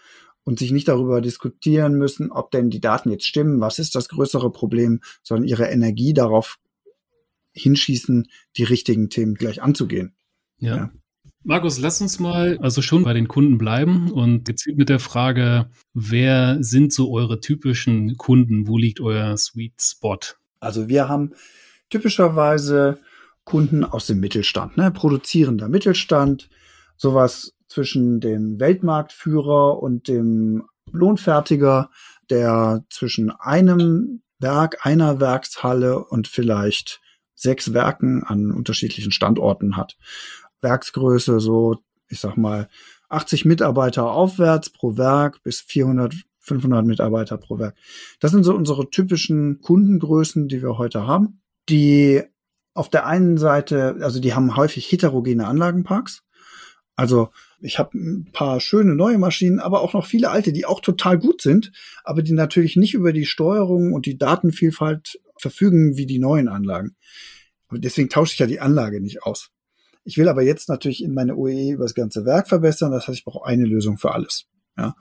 und 0.43 0.59
sich 0.59 0.71
nicht 0.71 0.87
darüber 0.87 1.21
diskutieren 1.21 1.93
müssen, 1.95 2.31
ob 2.31 2.51
denn 2.51 2.69
die 2.69 2.81
Daten 2.81 3.11
jetzt 3.11 3.25
stimmen, 3.25 3.59
was 3.59 3.77
ist 3.77 3.95
das 3.95 4.09
größere 4.09 4.51
Problem, 4.51 5.01
sondern 5.21 5.47
ihre 5.47 5.67
Energie 5.67 6.13
darauf 6.13 6.57
hinschießen, 7.53 8.27
die 8.57 8.63
richtigen 8.63 9.09
Themen 9.09 9.35
gleich 9.35 9.61
anzugehen. 9.61 10.15
ja. 10.57 10.75
ja. 10.75 10.91
Markus, 11.43 11.79
lass 11.79 12.01
uns 12.01 12.19
mal 12.19 12.57
also 12.61 12.81
schon 12.81 13.03
bei 13.03 13.13
den 13.13 13.29
Kunden 13.29 13.57
bleiben 13.57 14.11
und 14.11 14.43
gezielt 14.43 14.77
mit 14.77 14.89
der 14.89 14.99
Frage, 14.99 15.69
wer 15.93 16.57
sind 16.61 16.91
so 16.91 17.11
eure 17.13 17.39
typischen 17.39 18.17
Kunden? 18.17 18.67
Wo 18.67 18.77
liegt 18.77 18.99
euer 18.99 19.37
Sweet 19.37 19.81
Spot? 19.81 20.19
Also 20.59 20.89
wir 20.89 21.07
haben 21.07 21.31
typischerweise 21.89 22.99
Kunden 23.45 23.85
aus 23.85 24.05
dem 24.05 24.19
Mittelstand, 24.19 24.77
ne? 24.77 24.91
produzierender 24.91 25.69
Mittelstand, 25.69 26.49
sowas 26.97 27.53
zwischen 27.67 28.19
dem 28.19 28.59
Weltmarktführer 28.59 29.81
und 29.81 30.07
dem 30.07 30.65
Lohnfertiger, 30.91 31.89
der 32.29 32.83
zwischen 32.89 33.31
einem 33.31 34.21
Werk, 34.39 34.85
einer 34.85 35.19
Werkshalle 35.19 36.03
und 36.03 36.27
vielleicht 36.27 37.01
sechs 37.35 37.73
Werken 37.73 38.23
an 38.23 38.51
unterschiedlichen 38.51 39.11
Standorten 39.11 39.77
hat. 39.77 39.97
Werksgröße 40.61 41.39
so, 41.39 41.77
ich 42.07 42.19
sag 42.19 42.37
mal, 42.37 42.69
80 43.09 43.45
Mitarbeiter 43.45 44.11
aufwärts 44.11 44.69
pro 44.69 44.97
Werk 44.97 45.41
bis 45.43 45.61
400, 45.61 46.15
500 46.39 46.85
Mitarbeiter 46.85 47.37
pro 47.37 47.59
Werk. 47.59 47.75
Das 48.19 48.31
sind 48.31 48.43
so 48.43 48.55
unsere 48.55 48.89
typischen 48.89 49.61
Kundengrößen, 49.61 50.47
die 50.47 50.61
wir 50.61 50.77
heute 50.77 51.07
haben. 51.07 51.41
Die 51.69 52.23
auf 52.73 52.89
der 52.89 53.05
einen 53.05 53.37
Seite, 53.37 53.97
also 54.01 54.19
die 54.19 54.33
haben 54.33 54.55
häufig 54.55 54.91
heterogene 54.91 55.47
Anlagenparks. 55.47 56.23
Also 56.95 57.29
ich 57.61 57.79
habe 57.79 57.97
ein 57.97 58.29
paar 58.31 58.59
schöne 58.59 58.95
neue 58.95 59.17
Maschinen, 59.17 59.59
aber 59.59 59.81
auch 59.81 59.93
noch 59.93 60.05
viele 60.05 60.29
alte, 60.29 60.53
die 60.53 60.65
auch 60.65 60.81
total 60.81 61.17
gut 61.17 61.41
sind, 61.41 61.71
aber 62.03 62.21
die 62.21 62.33
natürlich 62.33 62.75
nicht 62.75 62.93
über 62.93 63.13
die 63.13 63.25
Steuerung 63.25 63.93
und 63.93 64.05
die 64.05 64.17
Datenvielfalt 64.17 65.19
verfügen 65.37 65.97
wie 65.97 66.05
die 66.05 66.19
neuen 66.19 66.47
Anlagen. 66.47 66.95
Deswegen 67.71 68.09
tausche 68.09 68.33
ich 68.33 68.39
ja 68.39 68.47
die 68.47 68.59
Anlage 68.59 69.01
nicht 69.01 69.23
aus. 69.23 69.49
Ich 70.09 70.17
will 70.17 70.27
aber 70.27 70.41
jetzt 70.41 70.69
natürlich 70.69 71.03
in 71.03 71.13
meine 71.13 71.35
OEE 71.35 71.73
über 71.73 71.83
das 71.85 71.93
ganze 71.93 72.25
Werk 72.25 72.47
verbessern. 72.47 72.91
Das 72.91 73.07
heißt, 73.07 73.19
ich 73.19 73.25
brauche 73.25 73.45
eine 73.45 73.65
Lösung 73.65 73.99
für 73.99 74.11
alles. 74.11 74.47
Ja, 74.75 74.95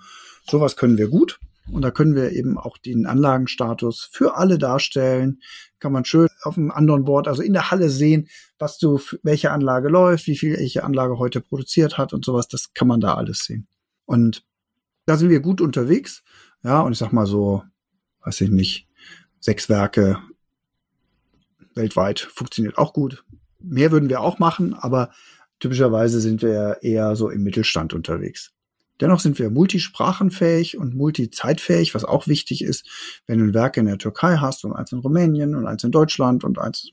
sowas 0.46 0.76
können 0.76 0.98
wir 0.98 1.08
gut. 1.08 1.40
Und 1.72 1.80
da 1.80 1.90
können 1.90 2.14
wir 2.14 2.32
eben 2.32 2.58
auch 2.58 2.76
den 2.76 3.06
Anlagenstatus 3.06 4.10
für 4.12 4.36
alle 4.36 4.58
darstellen. 4.58 5.40
Kann 5.78 5.92
man 5.92 6.04
schön 6.04 6.28
auf 6.42 6.58
einem 6.58 6.70
anderen 6.70 7.06
Board, 7.06 7.26
also 7.26 7.40
in 7.40 7.54
der 7.54 7.70
Halle 7.70 7.88
sehen, 7.88 8.28
was 8.58 8.76
du, 8.76 9.00
welche 9.22 9.50
Anlage 9.50 9.88
läuft, 9.88 10.26
wie 10.26 10.36
viel 10.36 10.58
welche 10.58 10.84
Anlage 10.84 11.18
heute 11.18 11.40
produziert 11.40 11.96
hat 11.96 12.12
und 12.12 12.26
sowas. 12.26 12.46
Das 12.46 12.74
kann 12.74 12.88
man 12.88 13.00
da 13.00 13.14
alles 13.14 13.44
sehen. 13.44 13.66
Und 14.04 14.44
da 15.06 15.16
sind 15.16 15.30
wir 15.30 15.40
gut 15.40 15.62
unterwegs. 15.62 16.22
Ja, 16.62 16.82
und 16.82 16.92
ich 16.92 16.98
sag 16.98 17.14
mal 17.14 17.26
so, 17.26 17.62
weiß 18.26 18.42
ich 18.42 18.50
nicht, 18.50 18.88
sechs 19.40 19.70
Werke 19.70 20.18
weltweit 21.74 22.20
funktioniert 22.20 22.76
auch 22.76 22.92
gut. 22.92 23.24
Mehr 23.60 23.90
würden 23.90 24.08
wir 24.08 24.20
auch 24.20 24.38
machen, 24.38 24.74
aber 24.74 25.10
typischerweise 25.60 26.20
sind 26.20 26.42
wir 26.42 26.78
eher 26.82 27.16
so 27.16 27.30
im 27.30 27.42
Mittelstand 27.42 27.94
unterwegs. 27.94 28.52
Dennoch 29.00 29.20
sind 29.20 29.38
wir 29.38 29.50
multisprachenfähig 29.50 30.76
und 30.76 30.94
multizeitfähig, 30.94 31.94
was 31.94 32.04
auch 32.04 32.26
wichtig 32.26 32.62
ist, 32.62 32.88
wenn 33.26 33.38
du 33.38 33.44
ein 33.44 33.54
Werk 33.54 33.76
in 33.76 33.86
der 33.86 33.98
Türkei 33.98 34.38
hast 34.38 34.64
und 34.64 34.72
eins 34.72 34.92
in 34.92 34.98
Rumänien 34.98 35.54
und 35.54 35.66
eins 35.66 35.84
in 35.84 35.92
Deutschland 35.92 36.42
und 36.42 36.58
eins, 36.58 36.90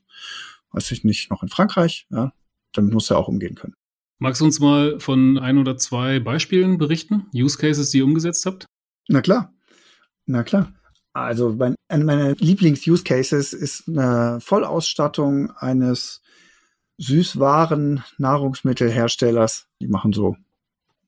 weiß 0.72 0.90
ich 0.92 1.04
nicht, 1.04 1.30
noch 1.30 1.42
in 1.42 1.48
Frankreich, 1.48 2.06
ja, 2.10 2.32
damit 2.72 2.92
musst 2.92 3.10
du 3.10 3.16
auch 3.16 3.28
umgehen 3.28 3.56
können. 3.56 3.74
Magst 4.18 4.40
du 4.40 4.44
uns 4.44 4.60
mal 4.60 4.98
von 5.00 5.38
ein 5.38 5.58
oder 5.58 5.76
zwei 5.76 6.20
Beispielen 6.20 6.78
berichten? 6.78 7.26
Use 7.34 7.58
Cases, 7.58 7.90
die 7.90 7.98
ihr 7.98 8.04
umgesetzt 8.04 8.46
habt? 8.46 8.66
Na 9.08 9.20
klar. 9.20 9.52
Na 10.26 10.42
klar. 10.42 10.72
Also 11.12 11.54
mein, 11.54 11.74
eine 11.88 12.04
meiner 12.04 12.34
Lieblings-Use-Cases 12.34 13.52
ist 13.54 13.88
eine 13.88 14.38
Vollausstattung 14.40 15.50
eines 15.52 16.20
Süßwaren-Nahrungsmittelherstellers. 16.98 19.66
Die 19.80 19.88
machen 19.88 20.12
so 20.12 20.36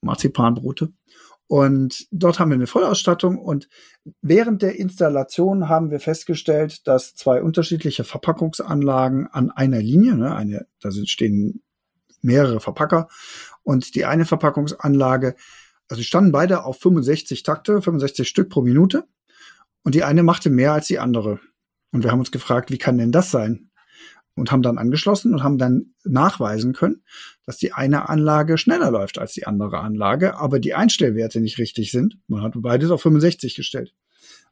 Marzipanbrote. 0.01 0.93
Und 1.49 2.07
dort 2.11 2.39
haben 2.39 2.51
wir 2.51 2.57
eine 2.57 2.67
Vollausstattung 2.67 3.39
und 3.39 3.71
während 4.21 4.61
der 4.61 4.79
Installation 4.79 5.71
haben 5.71 5.91
wir 5.91 5.99
festgestellt, 5.99 6.87
dass 6.87 7.15
zwei 7.15 7.43
unterschiedliche 7.43 8.05
Verpackungsanlagen 8.05 9.29
an 9.29 9.51
einer 9.51 9.81
Linie, 9.81 10.15
ne, 10.15 10.37
eine, 10.37 10.67
da 10.81 10.91
stehen 10.93 11.63
mehrere 12.21 12.61
Verpacker 12.61 13.09
und 13.63 13.95
die 13.95 14.05
eine 14.05 14.27
Verpackungsanlage, 14.27 15.37
also 15.89 16.03
standen 16.03 16.33
beide 16.33 16.65
auf 16.65 16.81
65 16.81 17.45
Takte, 17.45 17.81
65 17.81 18.29
Stück 18.29 18.51
pro 18.51 18.61
Minute 18.61 19.05
und 19.85 19.95
die 19.95 20.05
eine 20.05 20.23
machte 20.23 20.51
mehr 20.51 20.75
als 20.75 20.89
die 20.89 20.99
andere. 20.99 21.41
Und 21.93 22.05
wir 22.05 22.13
haben 22.13 22.19
uns 22.19 22.31
gefragt, 22.31 22.71
wie 22.71 22.77
kann 22.77 22.99
denn 22.99 23.13
das 23.13 23.31
sein? 23.31 23.68
Und 24.39 24.53
haben 24.53 24.63
dann 24.63 24.79
angeschlossen 24.79 25.35
und 25.35 25.43
haben 25.43 25.59
dann 25.59 25.95
nachweisen 26.05 26.73
können, 26.73 27.03
dass 27.45 27.59
die 27.59 27.73
eine 27.73 28.09
Anlage 28.09 28.59
schneller 28.59 28.91
läuft 28.91 29.19
als 29.19 29.33
die 29.33 29.47
andere 29.47 29.81
Anlage, 29.81 30.37
aber 30.37 30.61
die 30.61 30.75
Einstellwerte 30.75 31.41
nicht 31.41 31.59
richtig 31.59 31.91
sind. 31.91 32.19
Man 32.27 32.43
hat 32.43 32.53
beides 32.57 32.91
auf 32.91 33.03
65 33.03 33.55
gestellt. 33.55 33.95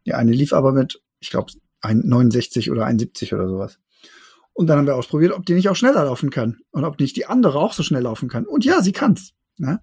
Die 0.06 0.14
eine 0.14 0.32
lief 0.32 0.52
aber 0.52 0.72
mit, 0.72 1.00
ich 1.20 1.30
glaube, 1.30 1.52
69 1.82 2.70
oder 2.70 2.84
71 2.84 3.34
oder 3.34 3.48
sowas. 3.48 3.78
Und 4.52 4.68
dann 4.68 4.78
haben 4.78 4.86
wir 4.86 4.96
ausprobiert, 4.96 5.32
ob 5.32 5.44
die 5.44 5.52
nicht 5.52 5.68
auch 5.68 5.76
schneller 5.76 6.04
laufen 6.04 6.30
kann 6.30 6.58
und 6.70 6.84
ob 6.84 6.98
nicht 6.98 7.16
die 7.16 7.26
andere 7.26 7.58
auch 7.58 7.74
so 7.74 7.82
schnell 7.82 8.02
laufen 8.02 8.28
kann. 8.28 8.46
Und 8.46 8.64
ja, 8.64 8.80
sie 8.80 8.92
kann's. 8.92 9.34
Ne? 9.58 9.80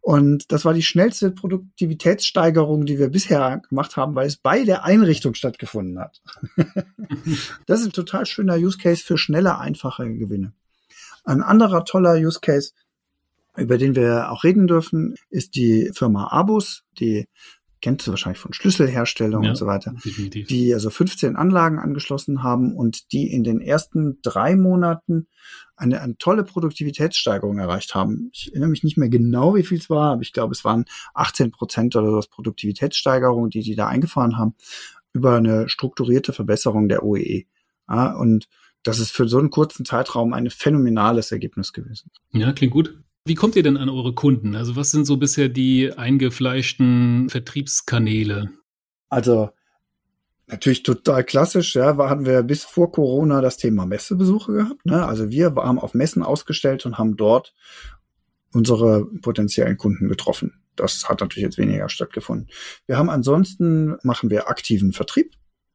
Und 0.00 0.50
das 0.50 0.64
war 0.64 0.74
die 0.74 0.82
schnellste 0.82 1.30
Produktivitätssteigerung, 1.30 2.86
die 2.86 2.98
wir 2.98 3.08
bisher 3.08 3.62
gemacht 3.68 3.96
haben, 3.96 4.14
weil 4.14 4.26
es 4.26 4.36
bei 4.36 4.64
der 4.64 4.84
Einrichtung 4.84 5.34
stattgefunden 5.34 5.98
hat. 5.98 6.20
das 7.66 7.80
ist 7.80 7.86
ein 7.86 7.92
total 7.92 8.26
schöner 8.26 8.56
Use 8.56 8.78
Case 8.78 9.04
für 9.04 9.18
schnelle, 9.18 9.58
einfache 9.58 10.12
Gewinne. 10.12 10.52
Ein 11.24 11.42
anderer 11.42 11.84
toller 11.84 12.14
Use 12.14 12.40
Case, 12.40 12.72
über 13.56 13.78
den 13.78 13.94
wir 13.94 14.30
auch 14.30 14.44
reden 14.44 14.66
dürfen, 14.66 15.14
ist 15.30 15.54
die 15.54 15.92
Firma 15.94 16.28
Abus, 16.28 16.84
die 16.98 17.28
kennst 17.82 18.06
du 18.06 18.12
wahrscheinlich 18.12 18.40
von 18.40 18.52
Schlüsselherstellung 18.52 19.42
ja, 19.42 19.50
und 19.50 19.56
so 19.56 19.66
weiter, 19.66 19.94
definitiv. 20.04 20.46
die 20.46 20.72
also 20.72 20.88
15 20.88 21.36
Anlagen 21.36 21.78
angeschlossen 21.78 22.42
haben 22.42 22.74
und 22.74 23.12
die 23.12 23.30
in 23.30 23.44
den 23.44 23.60
ersten 23.60 24.20
drei 24.22 24.56
Monaten 24.56 25.26
eine, 25.76 26.00
eine 26.00 26.16
tolle 26.16 26.44
Produktivitätssteigerung 26.44 27.58
erreicht 27.58 27.94
haben. 27.94 28.30
Ich 28.32 28.52
erinnere 28.52 28.70
mich 28.70 28.84
nicht 28.84 28.96
mehr 28.96 29.08
genau, 29.08 29.56
wie 29.56 29.64
viel 29.64 29.78
es 29.78 29.90
war, 29.90 30.12
aber 30.12 30.22
ich 30.22 30.32
glaube, 30.32 30.52
es 30.52 30.64
waren 30.64 30.84
18 31.14 31.50
Prozent 31.50 31.96
oder 31.96 32.10
so 32.10 32.28
Produktivitätssteigerung, 32.30 33.50
die 33.50 33.62
die 33.62 33.74
da 33.74 33.88
eingefahren 33.88 34.38
haben, 34.38 34.54
über 35.12 35.36
eine 35.36 35.68
strukturierte 35.68 36.32
Verbesserung 36.32 36.88
der 36.88 37.02
OEE. 37.02 37.44
Ja, 37.88 38.14
und 38.14 38.48
das 38.84 39.00
ist 39.00 39.10
für 39.10 39.28
so 39.28 39.38
einen 39.38 39.50
kurzen 39.50 39.84
Zeitraum 39.84 40.32
ein 40.32 40.50
phänomenales 40.50 41.32
Ergebnis 41.32 41.72
gewesen. 41.72 42.10
Ja, 42.32 42.52
klingt 42.52 42.72
gut. 42.72 42.96
Wie 43.24 43.34
kommt 43.34 43.54
ihr 43.54 43.62
denn 43.62 43.76
an 43.76 43.88
eure 43.88 44.14
Kunden? 44.14 44.56
Also 44.56 44.74
was 44.74 44.90
sind 44.90 45.04
so 45.04 45.16
bisher 45.16 45.48
die 45.48 45.92
eingefleischten 45.92 47.28
Vertriebskanäle? 47.28 48.50
Also 49.08 49.50
natürlich 50.48 50.82
total 50.82 51.22
klassisch, 51.22 51.76
ja, 51.76 51.96
hatten 51.96 52.26
wir 52.26 52.42
bis 52.42 52.64
vor 52.64 52.90
Corona 52.90 53.40
das 53.40 53.58
Thema 53.58 53.86
Messebesuche 53.86 54.52
gehabt. 54.52 54.84
Ne? 54.84 55.06
Also 55.06 55.30
wir 55.30 55.54
haben 55.54 55.78
auf 55.78 55.94
Messen 55.94 56.24
ausgestellt 56.24 56.84
und 56.84 56.98
haben 56.98 57.16
dort 57.16 57.54
unsere 58.52 59.06
potenziellen 59.20 59.76
Kunden 59.76 60.08
getroffen. 60.08 60.60
Das 60.74 61.08
hat 61.08 61.20
natürlich 61.20 61.44
jetzt 61.44 61.58
weniger 61.58 61.88
stattgefunden. 61.88 62.48
Wir 62.86 62.98
haben 62.98 63.08
ansonsten 63.08 63.96
machen 64.02 64.30
wir 64.30 64.48
aktiven 64.48 64.92
Vertrieb. 64.92 65.32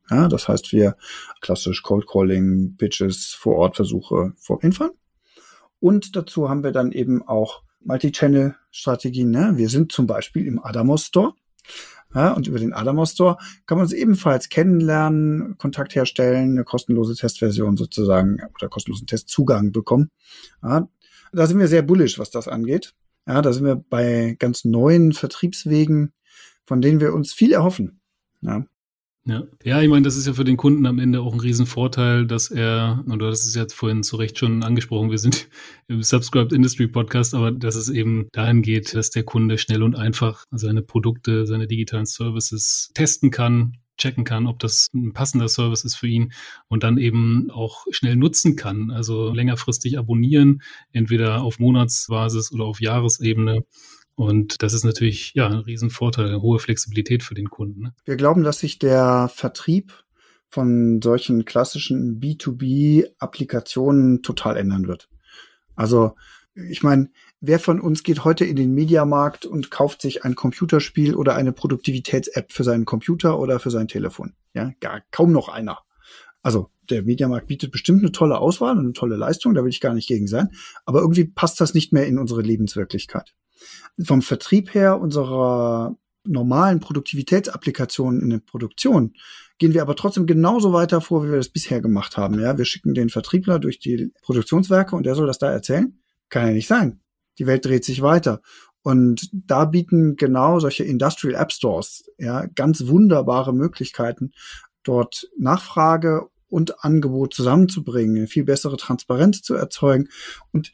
Ja, 0.10 0.28
das 0.28 0.48
heißt, 0.48 0.72
wir 0.72 0.96
klassisch 1.42 1.84
Cold 1.84 2.08
Calling, 2.08 2.76
Pitches, 2.78 3.34
Vor-Ort-Versuche 3.38 4.34
vor 4.38 4.62
hinfahren. 4.62 4.94
Und 5.80 6.16
dazu 6.16 6.50
haben 6.50 6.64
wir 6.64 6.72
dann 6.72 6.92
eben 6.92 7.22
auch 7.22 7.64
Multi-Channel-Strategien. 7.82 9.30
Ne? 9.30 9.54
Wir 9.56 9.70
sind 9.70 9.92
zum 9.92 10.08
Beispiel 10.08 10.46
im 10.46 10.64
Adamos 10.64 11.06
Store. 11.06 11.34
Ja, 12.16 12.32
und 12.32 12.48
über 12.48 12.58
den 12.58 12.74
Adamos 12.74 13.12
Store 13.12 13.38
kann 13.66 13.78
man 13.78 13.86
uns 13.86 13.94
ebenfalls 13.94 14.50
kennenlernen, 14.50 15.58
Kontakt 15.58 15.94
herstellen, 15.94 16.52
eine 16.52 16.64
kostenlose 16.64 17.16
Testversion 17.16 17.76
sozusagen 17.76 18.40
oder 18.56 18.70
kostenlosen 18.70 19.08
Testzugang 19.08 19.72
bekommen. 19.74 20.10
Ja, 20.64 20.88
da 21.34 21.48
sind 21.48 21.60
wir 21.60 21.68
sehr 21.68 21.82
bullish, 21.82 22.18
was 22.18 22.32
das 22.32 22.48
angeht. 22.48 22.94
Ja, 23.28 23.42
da 23.42 23.52
sind 23.52 23.66
wir 23.66 23.76
bei 23.76 24.38
ganz 24.40 24.64
neuen 24.64 25.12
Vertriebswegen, 25.12 26.14
von 26.66 26.82
denen 26.82 27.02
wir 27.02 27.14
uns 27.14 27.34
viel 27.34 27.52
erhoffen. 27.52 28.00
Ja. 28.42 28.66
Ja. 29.28 29.44
ja, 29.66 29.82
ich 29.82 29.90
meine, 29.90 30.04
das 30.04 30.16
ist 30.16 30.26
ja 30.26 30.32
für 30.32 30.46
den 30.46 30.56
Kunden 30.56 30.86
am 30.86 31.00
Ende 31.00 31.20
auch 31.20 31.34
ein 31.34 31.42
Riesenvorteil, 31.42 32.26
dass 32.26 32.50
er, 32.50 33.04
und 33.08 33.20
du 33.20 33.28
hast 33.28 33.46
es 33.46 33.56
jetzt 33.56 33.74
vorhin 33.74 34.02
zu 34.02 34.16
Recht 34.16 34.38
schon 34.38 34.64
angesprochen, 34.64 35.12
wir 35.12 35.18
sind 35.18 35.50
im 35.90 36.02
Subscribed 36.02 36.54
Industry 36.54 36.88
Podcast, 36.88 37.36
aber 37.36 37.52
dass 37.52 37.76
es 37.76 37.90
eben 37.90 38.30
dahin 38.32 38.62
geht, 38.62 38.96
dass 38.96 39.10
der 39.10 39.24
Kunde 39.24 39.58
schnell 39.58 39.84
und 39.84 39.98
einfach 39.98 40.46
seine 40.52 40.82
Produkte, 40.82 41.46
seine 41.46 41.68
digitalen 41.68 42.06
Services 42.06 42.90
testen 42.94 43.30
kann, 43.30 43.74
checken 43.98 44.24
kann, 44.24 44.48
ob 44.48 44.60
das 44.60 44.88
ein 44.94 45.12
passender 45.12 45.50
Service 45.50 45.84
ist 45.84 45.96
für 45.96 46.08
ihn 46.08 46.32
und 46.70 46.84
dann 46.84 46.98
eben 46.98 47.52
auch 47.52 47.86
schnell 47.92 48.16
nutzen 48.16 48.56
kann. 48.56 48.92
Also 48.92 49.34
längerfristig 49.34 49.98
abonnieren, 49.98 50.62
entweder 50.94 51.42
auf 51.42 51.60
Monatsbasis 51.60 52.54
oder 52.54 52.64
auf 52.64 52.80
Jahresebene 52.80 53.66
und 54.18 54.64
das 54.64 54.74
ist 54.74 54.84
natürlich 54.84 55.34
ja 55.36 55.46
ein 55.46 55.60
Riesenvorteil, 55.60 56.26
eine 56.26 56.42
hohe 56.42 56.58
Flexibilität 56.58 57.22
für 57.22 57.36
den 57.36 57.52
Kunden. 57.52 57.84
Ne? 57.84 57.94
Wir 58.04 58.16
glauben, 58.16 58.44
dass 58.44 58.58
sich 58.58 58.80
der 58.80 59.30
Vertrieb 59.32 59.94
von 60.50 61.04
solchen 61.04 61.46
klassischen 61.46 62.20
B2B-Applikationen 62.20 64.24
total 64.24 64.58
ändern 64.58 64.88
wird. 64.88 65.08
Also 65.76 66.16
ich 66.56 66.82
meine, 66.82 67.12
wer 67.42 67.60
von 67.60 67.80
uns 67.80 68.02
geht 68.02 68.24
heute 68.24 68.44
in 68.44 68.56
den 68.56 68.74
Mediamarkt 68.74 69.46
und 69.46 69.70
kauft 69.70 70.02
sich 70.02 70.26
ein 70.26 70.34
Computerspiel 70.34 71.14
oder 71.14 71.36
eine 71.36 71.54
Produktivitäts-App 71.54 72.52
für 72.52 72.64
seinen 72.64 72.86
Computer 72.86 73.38
oder 73.38 73.60
für 73.60 73.70
sein 73.70 73.88
Telefon? 73.88 74.34
Ja, 74.56 74.72
gar 74.80 75.04
kaum 75.12 75.32
noch 75.32 75.48
einer. 75.48 75.78
Also 76.42 76.72
der 76.90 77.04
Mediamarkt 77.04 77.46
bietet 77.46 77.72
bestimmt 77.72 78.02
eine 78.02 78.12
tolle 78.12 78.40
Auswahl 78.40 78.80
und 78.80 78.84
eine 78.84 78.94
tolle 78.94 79.16
Leistung, 79.16 79.54
da 79.54 79.62
will 79.62 79.70
ich 79.70 79.80
gar 79.80 79.94
nicht 79.94 80.08
gegen 80.08 80.26
sein, 80.26 80.50
aber 80.86 81.02
irgendwie 81.02 81.26
passt 81.26 81.62
das 81.62 81.76
nicht 81.76 81.94
mehr 81.94 82.08
in 82.08 82.18
unsere 82.18 82.42
Lebenswirklichkeit 82.42 83.36
vom 84.02 84.22
Vertrieb 84.22 84.74
her 84.74 85.00
unserer 85.00 85.96
normalen 86.24 86.80
Produktivitätsapplikationen 86.80 88.22
in 88.22 88.30
der 88.30 88.40
Produktion 88.40 89.14
gehen 89.58 89.74
wir 89.74 89.82
aber 89.82 89.96
trotzdem 89.96 90.26
genauso 90.26 90.74
weiter 90.74 91.02
vor, 91.02 91.24
wie 91.24 91.30
wir 91.30 91.38
das 91.38 91.50
bisher 91.50 91.82
gemacht 91.82 92.18
haben. 92.18 92.40
Ja, 92.40 92.58
wir 92.58 92.66
schicken 92.66 92.94
den 92.94 93.10
Vertriebler 93.10 93.60
durch 93.60 93.80
die 93.80 94.12
Produktionswerke 94.22 94.96
und 94.96 95.06
der 95.06 95.16
soll 95.16 95.28
das 95.28 95.40
da 95.40 95.52
erzählen? 95.52 96.00
Kann 96.30 96.48
ja 96.48 96.54
nicht 96.54 96.68
sein. 96.68 97.00
Die 97.40 97.48
Welt 97.48 97.66
dreht 97.66 97.86
sich 97.86 98.02
weiter. 98.02 98.42
Und 98.84 99.30
da 99.34 99.66
bieten 99.66 100.16
genau 100.16 100.60
solche 100.60 100.84
Industrial 100.84 101.42
App 101.42 101.52
Stores 101.52 102.10
ja 102.18 102.46
ganz 102.46 102.88
wunderbare 102.88 103.54
Möglichkeiten, 103.54 104.32
dort 104.84 105.28
Nachfrage 105.38 106.28
und 106.48 106.84
Angebot 106.86 107.34
zusammenzubringen, 107.34 108.16
eine 108.16 108.28
viel 108.28 108.46
bessere 108.46 108.78
Transparenz 108.78 109.42
zu 109.42 109.56
erzeugen 109.56 110.08
und 110.54 110.72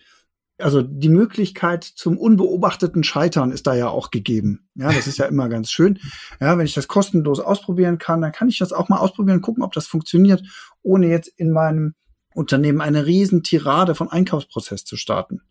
also 0.64 0.82
die 0.82 1.10
Möglichkeit 1.10 1.84
zum 1.84 2.18
unbeobachteten 2.18 3.04
Scheitern 3.04 3.52
ist 3.52 3.68
da 3.68 3.76
ja 3.76 3.90
auch 3.90 4.12
gegeben. 4.12 4.70
Ja, 4.76 4.92
das 4.92 5.08
ist 5.08 5.18
ja 5.18 5.26
immer 5.26 5.50
ganz 5.50 5.70
schön. 5.72 6.00
Ja, 6.40 6.58
wenn 6.58 6.66
ich 6.66 6.74
das 6.74 6.88
kostenlos 6.88 7.40
ausprobieren 7.40 7.98
kann, 7.98 8.22
dann 8.22 8.32
kann 8.32 8.48
ich 8.48 8.60
das 8.60 8.72
auch 8.72 8.90
mal 8.90 9.00
ausprobieren, 9.00 9.42
gucken, 9.42 9.64
ob 9.64 9.74
das 9.74 9.88
funktioniert, 9.88 10.42
ohne 10.82 11.08
jetzt 11.08 11.28
in 11.28 11.52
meinem 11.52 11.96
Unternehmen 12.34 12.82
eine 12.82 13.06
riesen 13.06 13.44
Tirade 13.44 13.94
von 13.94 14.10
Einkaufsprozess 14.10 14.86
zu 14.86 14.96
starten. 14.96 15.42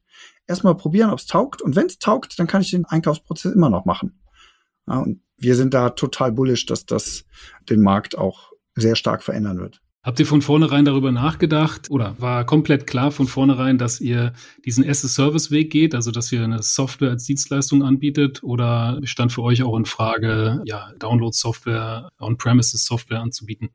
Erstmal 0.46 0.76
probieren, 0.76 1.10
ob 1.10 1.18
es 1.18 1.26
taugt. 1.26 1.62
Und 1.62 1.76
wenn 1.76 1.86
es 1.86 1.98
taugt, 1.98 2.38
dann 2.38 2.46
kann 2.46 2.62
ich 2.62 2.70
den 2.70 2.86
Einkaufsprozess 2.86 3.52
immer 3.52 3.70
noch 3.70 3.84
machen. 3.84 4.20
Ja, 4.88 4.98
und 4.98 5.20
wir 5.36 5.56
sind 5.56 5.74
da 5.74 5.90
total 5.90 6.32
bullish, 6.32 6.66
dass 6.66 6.86
das 6.86 7.24
den 7.68 7.82
Markt 7.82 8.16
auch 8.16 8.52
sehr 8.74 8.96
stark 8.96 9.22
verändern 9.22 9.58
wird. 9.58 9.81
Habt 10.04 10.18
ihr 10.18 10.26
von 10.26 10.42
vornherein 10.42 10.84
darüber 10.84 11.12
nachgedacht 11.12 11.88
oder 11.88 12.16
war 12.18 12.44
komplett 12.44 12.88
klar 12.88 13.12
von 13.12 13.28
vornherein, 13.28 13.78
dass 13.78 14.00
ihr 14.00 14.32
diesen 14.64 14.88
as-a-Service-Weg 14.88 15.70
geht, 15.70 15.94
also 15.94 16.10
dass 16.10 16.32
ihr 16.32 16.42
eine 16.42 16.60
Software 16.60 17.10
als 17.10 17.24
Dienstleistung 17.24 17.84
anbietet 17.84 18.42
oder 18.42 19.00
stand 19.04 19.30
für 19.30 19.42
euch 19.42 19.62
auch 19.62 19.76
in 19.76 19.84
Frage, 19.84 20.60
ja, 20.64 20.90
Download-Software, 20.98 22.10
On-Premises-Software 22.18 23.20
anzubieten? 23.20 23.70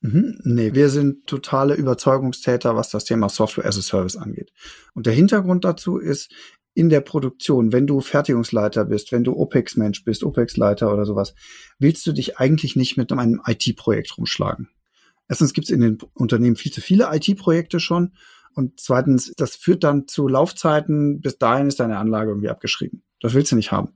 Mhm, 0.00 0.38
nee, 0.44 0.74
wir 0.74 0.90
sind 0.90 1.26
totale 1.26 1.74
Überzeugungstäter, 1.74 2.76
was 2.76 2.90
das 2.90 3.04
Thema 3.04 3.28
Software 3.28 3.66
as 3.66 3.76
a 3.76 3.82
Service 3.82 4.16
angeht. 4.16 4.52
Und 4.92 5.06
der 5.06 5.14
Hintergrund 5.14 5.64
dazu 5.64 5.98
ist, 5.98 6.30
in 6.74 6.88
der 6.88 7.00
Produktion, 7.00 7.72
wenn 7.72 7.88
du 7.88 8.00
Fertigungsleiter 8.00 8.84
bist, 8.84 9.10
wenn 9.10 9.24
du 9.24 9.32
OPEX-Mensch 9.32 10.04
bist, 10.04 10.22
OPEX-Leiter 10.22 10.92
oder 10.92 11.04
sowas, 11.04 11.34
willst 11.80 12.06
du 12.06 12.12
dich 12.12 12.38
eigentlich 12.38 12.76
nicht 12.76 12.96
mit 12.96 13.10
einem 13.10 13.40
IT-Projekt 13.44 14.18
rumschlagen. 14.18 14.68
Erstens 15.28 15.52
gibt 15.52 15.66
es 15.66 15.70
in 15.70 15.80
den 15.80 15.98
Unternehmen 16.14 16.56
viel 16.56 16.72
zu 16.72 16.80
viele 16.80 17.08
IT-Projekte 17.12 17.80
schon. 17.80 18.12
Und 18.54 18.78
zweitens, 18.78 19.32
das 19.36 19.56
führt 19.56 19.82
dann 19.82 20.06
zu 20.06 20.28
Laufzeiten, 20.28 21.20
bis 21.20 21.38
dahin 21.38 21.66
ist 21.66 21.80
deine 21.80 21.98
Anlage 21.98 22.30
irgendwie 22.30 22.50
abgeschrieben. 22.50 23.02
Das 23.20 23.34
willst 23.34 23.50
du 23.50 23.56
nicht 23.56 23.72
haben. 23.72 23.94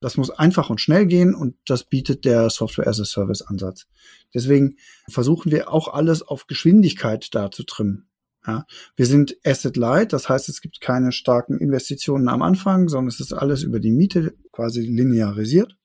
Das 0.00 0.16
muss 0.16 0.30
einfach 0.30 0.70
und 0.70 0.80
schnell 0.80 1.06
gehen 1.06 1.34
und 1.34 1.56
das 1.64 1.84
bietet 1.84 2.24
der 2.24 2.50
Software 2.50 2.86
as 2.86 3.00
a 3.00 3.04
Service 3.04 3.42
Ansatz. 3.42 3.86
Deswegen 4.34 4.76
versuchen 5.08 5.50
wir 5.50 5.72
auch 5.72 5.88
alles 5.88 6.22
auf 6.22 6.46
Geschwindigkeit 6.46 7.34
da 7.34 7.50
zu 7.50 7.64
trimmen. 7.64 8.08
Ja, 8.46 8.64
wir 8.94 9.06
sind 9.06 9.36
Asset 9.44 9.76
Light, 9.76 10.12
das 10.12 10.28
heißt, 10.28 10.48
es 10.48 10.60
gibt 10.60 10.80
keine 10.80 11.10
starken 11.10 11.58
Investitionen 11.58 12.28
am 12.28 12.42
Anfang, 12.42 12.88
sondern 12.88 13.08
es 13.08 13.18
ist 13.18 13.32
alles 13.32 13.64
über 13.64 13.80
die 13.80 13.90
Miete 13.90 14.36
quasi 14.52 14.82
linearisiert. 14.82 15.76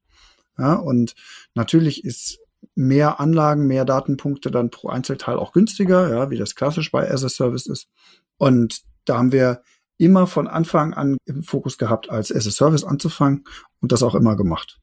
Ja, 0.59 0.75
und 0.75 1.15
natürlich 1.55 2.03
ist 2.03 2.39
mehr 2.75 3.19
Anlagen, 3.19 3.67
mehr 3.67 3.85
Datenpunkte 3.85 4.51
dann 4.51 4.69
pro 4.69 4.89
Einzelteil 4.89 5.37
auch 5.37 5.51
günstiger, 5.51 6.09
ja, 6.09 6.29
wie 6.29 6.37
das 6.37 6.55
klassisch 6.55 6.91
bei 6.91 7.09
as 7.09 7.23
a 7.23 7.29
Service 7.29 7.65
ist. 7.65 7.89
Und 8.37 8.81
da 9.05 9.17
haben 9.17 9.31
wir 9.31 9.61
immer 9.97 10.27
von 10.27 10.47
Anfang 10.47 10.93
an 10.93 11.17
im 11.25 11.43
Fokus 11.43 11.77
gehabt, 11.77 12.09
als 12.09 12.31
as 12.31 12.47
a 12.47 12.51
Service 12.51 12.83
anzufangen 12.83 13.43
und 13.81 13.91
das 13.91 14.03
auch 14.03 14.15
immer 14.15 14.35
gemacht. 14.35 14.79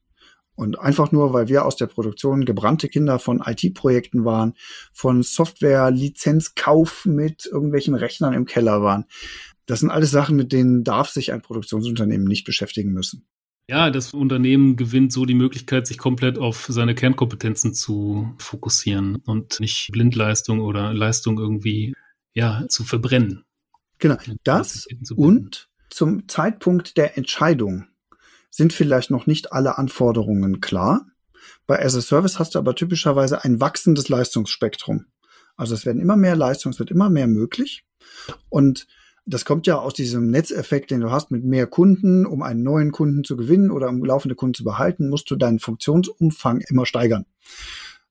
Und 0.55 0.77
einfach 0.77 1.13
nur, 1.13 1.31
weil 1.31 1.47
wir 1.47 1.63
aus 1.63 1.77
der 1.77 1.87
Produktion 1.87 2.43
gebrannte 2.43 2.89
Kinder 2.89 3.17
von 3.17 3.41
IT-Projekten 3.45 4.25
waren, 4.25 4.55
von 4.91 5.23
Software-Lizenzkauf 5.23 7.05
mit 7.05 7.45
irgendwelchen 7.45 7.95
Rechnern 7.95 8.33
im 8.33 8.45
Keller 8.45 8.81
waren. 8.81 9.05
Das 9.67 9.79
sind 9.79 9.89
alles 9.89 10.11
Sachen, 10.11 10.35
mit 10.35 10.51
denen 10.51 10.83
darf 10.83 11.09
sich 11.09 11.31
ein 11.31 11.41
Produktionsunternehmen 11.41 12.27
nicht 12.27 12.43
beschäftigen 12.43 12.91
müssen. 12.91 13.25
Ja, 13.69 13.91
das 13.91 14.15
Unternehmen 14.15 14.77
gewinnt 14.77 15.13
so 15.13 15.25
die 15.25 15.35
Möglichkeit, 15.35 15.85
sich 15.85 15.99
komplett 15.99 16.39
auf 16.39 16.65
seine 16.69 16.95
Kernkompetenzen 16.95 17.75
zu 17.75 18.33
fokussieren 18.39 19.17
und 19.27 19.59
nicht 19.59 19.91
Blindleistung 19.91 20.61
oder 20.61 20.91
Leistung 20.91 21.37
irgendwie 21.37 21.93
ja, 22.33 22.65
zu 22.67 22.83
verbrennen. 22.83 23.45
Genau, 23.99 24.17
das 24.43 24.87
und 25.15 25.69
zum 25.91 26.27
Zeitpunkt 26.27 26.97
der 26.97 27.15
Entscheidung 27.15 27.85
sind 28.49 28.73
vielleicht 28.73 29.11
noch 29.11 29.27
nicht 29.27 29.53
alle 29.53 29.77
Anforderungen 29.77 30.61
klar. 30.61 31.05
Bei 31.67 31.79
as 31.79 31.95
a 31.95 32.01
Service 32.01 32.39
hast 32.39 32.55
du 32.55 32.59
aber 32.59 32.73
typischerweise 32.73 33.43
ein 33.43 33.61
wachsendes 33.61 34.09
Leistungsspektrum. 34.09 35.05
Also 35.57 35.75
es 35.75 35.85
werden 35.85 36.01
immer 36.01 36.15
mehr 36.15 36.35
Leistungen, 36.35 36.73
es 36.73 36.79
wird 36.79 36.89
immer 36.89 37.11
mehr 37.11 37.27
möglich. 37.27 37.85
Und 38.49 38.87
das 39.29 39.45
kommt 39.45 39.67
ja 39.67 39.77
aus 39.77 39.93
diesem 39.93 40.31
Netzeffekt, 40.31 40.89
den 40.89 41.01
du 41.01 41.11
hast 41.11 41.29
mit 41.29 41.43
mehr 41.43 41.67
Kunden. 41.67 42.25
Um 42.25 42.41
einen 42.41 42.63
neuen 42.63 42.91
Kunden 42.91 43.23
zu 43.23 43.37
gewinnen 43.37 43.69
oder 43.69 43.89
um 43.89 44.03
laufende 44.03 44.35
Kunden 44.35 44.55
zu 44.55 44.63
behalten, 44.63 45.09
musst 45.09 45.29
du 45.29 45.35
deinen 45.35 45.59
Funktionsumfang 45.59 46.61
immer 46.67 46.85
steigern. 46.85 47.25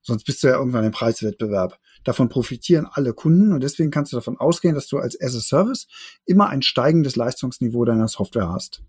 Sonst 0.01 0.25
bist 0.25 0.43
du 0.43 0.47
ja 0.47 0.55
irgendwann 0.55 0.85
im 0.85 0.93
Preiswettbewerb. 0.93 1.79
Davon 2.05 2.29
profitieren 2.29 2.87
alle 2.91 3.13
Kunden 3.13 3.53
und 3.53 3.63
deswegen 3.63 3.91
kannst 3.91 4.13
du 4.13 4.17
davon 4.17 4.39
ausgehen, 4.39 4.75
dass 4.75 4.87
du 4.87 4.99
als 4.99 5.21
as 5.21 5.35
a 5.35 5.41
Service 5.41 5.89
immer 6.25 6.49
ein 6.49 6.63
steigendes 6.63 7.17
Leistungsniveau 7.17 7.85
deiner 7.85 8.09
Software 8.09 8.49
hast. 8.49 8.83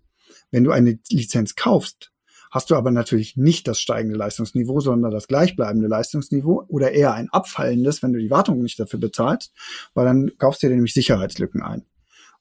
Wenn 0.52 0.64
du 0.64 0.70
eine 0.70 0.98
Lizenz 1.10 1.56
kaufst, 1.56 2.12
hast 2.50 2.70
du 2.70 2.76
aber 2.76 2.92
natürlich 2.92 3.36
nicht 3.36 3.66
das 3.66 3.80
steigende 3.80 4.16
Leistungsniveau, 4.16 4.80
sondern 4.80 5.10
das 5.10 5.26
gleichbleibende 5.26 5.88
Leistungsniveau 5.88 6.64
oder 6.68 6.92
eher 6.92 7.12
ein 7.12 7.28
abfallendes, 7.30 8.02
wenn 8.02 8.12
du 8.12 8.20
die 8.20 8.30
Wartung 8.30 8.62
nicht 8.62 8.78
dafür 8.78 9.00
bezahlst, 9.00 9.52
weil 9.94 10.06
dann 10.06 10.30
kaufst 10.38 10.62
du 10.62 10.68
dir 10.68 10.74
nämlich 10.74 10.94
Sicherheitslücken 10.94 11.62
ein. 11.62 11.84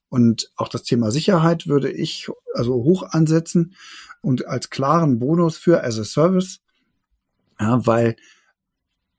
Und 0.10 0.52
auch 0.56 0.70
das 0.70 0.84
Thema 0.84 1.12
Sicherheit 1.12 1.68
würde 1.68 1.92
ich 1.92 2.30
also 2.54 2.74
hoch 2.74 3.04
ansetzen 3.04 3.76
und 4.22 4.48
als 4.48 4.70
klaren 4.70 5.20
Bonus 5.20 5.58
für 5.58 5.84
as 5.84 6.00
a 6.00 6.04
Service, 6.04 6.60
ja, 7.60 7.86
weil 7.86 8.16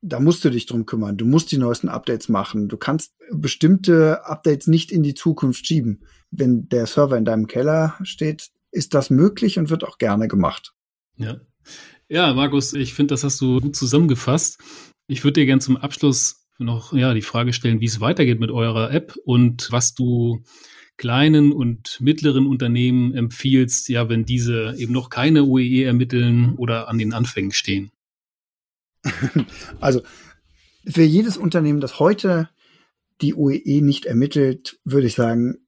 da 0.03 0.19
musst 0.19 0.45
du 0.45 0.51
dich 0.51 0.67
drum 0.67 0.87
kümmern. 0.87 1.17
Du 1.17 1.27
musst 1.27 1.53
die 1.53 1.59
neuesten 1.59 1.89
Updates 1.89 2.29
machen. 2.29 2.69
Du 2.69 2.77
kannst 2.77 3.15
bestimmte 3.31 4.25
Updates 4.25 4.67
nicht 4.67 4.91
in 4.91 5.03
die 5.03 5.15
Zukunft 5.15 5.67
schieben. 5.67 6.05
Wenn 6.31 6.69
der 6.69 6.87
Server 6.87 7.19
in 7.19 7.25
deinem 7.25 7.47
Keller 7.47 7.97
steht, 8.03 8.49
ist 8.73 8.95
das 8.95 9.11
möglich 9.11 9.59
und 9.59 9.69
wird 9.69 9.85
auch 9.85 9.99
gerne 9.99 10.29
gemacht. 10.29 10.73
Ja. 11.17 11.41
Ja, 12.09 12.33
Markus, 12.35 12.73
ich 12.73 12.95
finde, 12.95 13.15
das 13.15 13.23
hast 13.23 13.41
du 13.41 13.61
gut 13.61 13.77
zusammengefasst. 13.77 14.59
Ich 15.07 15.23
würde 15.23 15.41
dir 15.41 15.47
gerne 15.47 15.61
zum 15.61 15.77
Abschluss 15.77 16.47
noch 16.59 16.93
ja, 16.93 17.15
die 17.15 17.23
Frage 17.23 17.53
stellen, 17.53 17.81
wie 17.81 17.87
es 17.87 18.01
weitergeht 18.01 18.41
mit 18.41 18.51
eurer 18.51 18.91
App 18.91 19.15
und 19.25 19.69
was 19.71 19.95
du 19.95 20.43
kleinen 21.01 21.51
und 21.51 21.99
mittleren 22.03 22.47
Unternehmen 22.47 23.15
empfiehlst, 23.15 23.89
ja, 23.89 24.11
wenn 24.11 24.27
diese 24.27 24.75
eben 24.77 24.93
noch 24.93 25.09
keine 25.09 25.45
OEE 25.45 25.63
e 25.63 25.85
ermitteln 25.85 26.57
oder 26.57 26.89
an 26.89 26.99
den 26.99 27.15
Anfängen 27.15 27.53
stehen? 27.53 27.91
Also 29.81 30.03
für 30.87 31.03
jedes 31.03 31.39
Unternehmen, 31.39 31.81
das 31.81 31.99
heute 32.01 32.51
die 33.23 33.35
OEE 33.35 33.63
e 33.65 33.81
nicht 33.81 34.05
ermittelt, 34.05 34.79
würde 34.85 35.07
ich 35.07 35.15
sagen, 35.15 35.67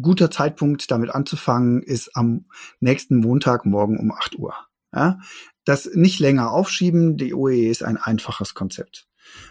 guter 0.00 0.32
Zeitpunkt, 0.32 0.90
damit 0.90 1.10
anzufangen, 1.10 1.80
ist 1.80 2.16
am 2.16 2.46
nächsten 2.80 3.18
Montagmorgen 3.18 3.98
um 3.98 4.10
8 4.10 4.36
Uhr. 4.36 4.54
Ja? 4.92 5.20
Das 5.64 5.88
nicht 5.94 6.18
länger 6.18 6.50
aufschieben, 6.50 7.16
die 7.16 7.34
OEE 7.34 7.66
e 7.66 7.70
ist 7.70 7.84
ein 7.84 7.98
einfaches 7.98 8.54
Konzept. 8.54 9.06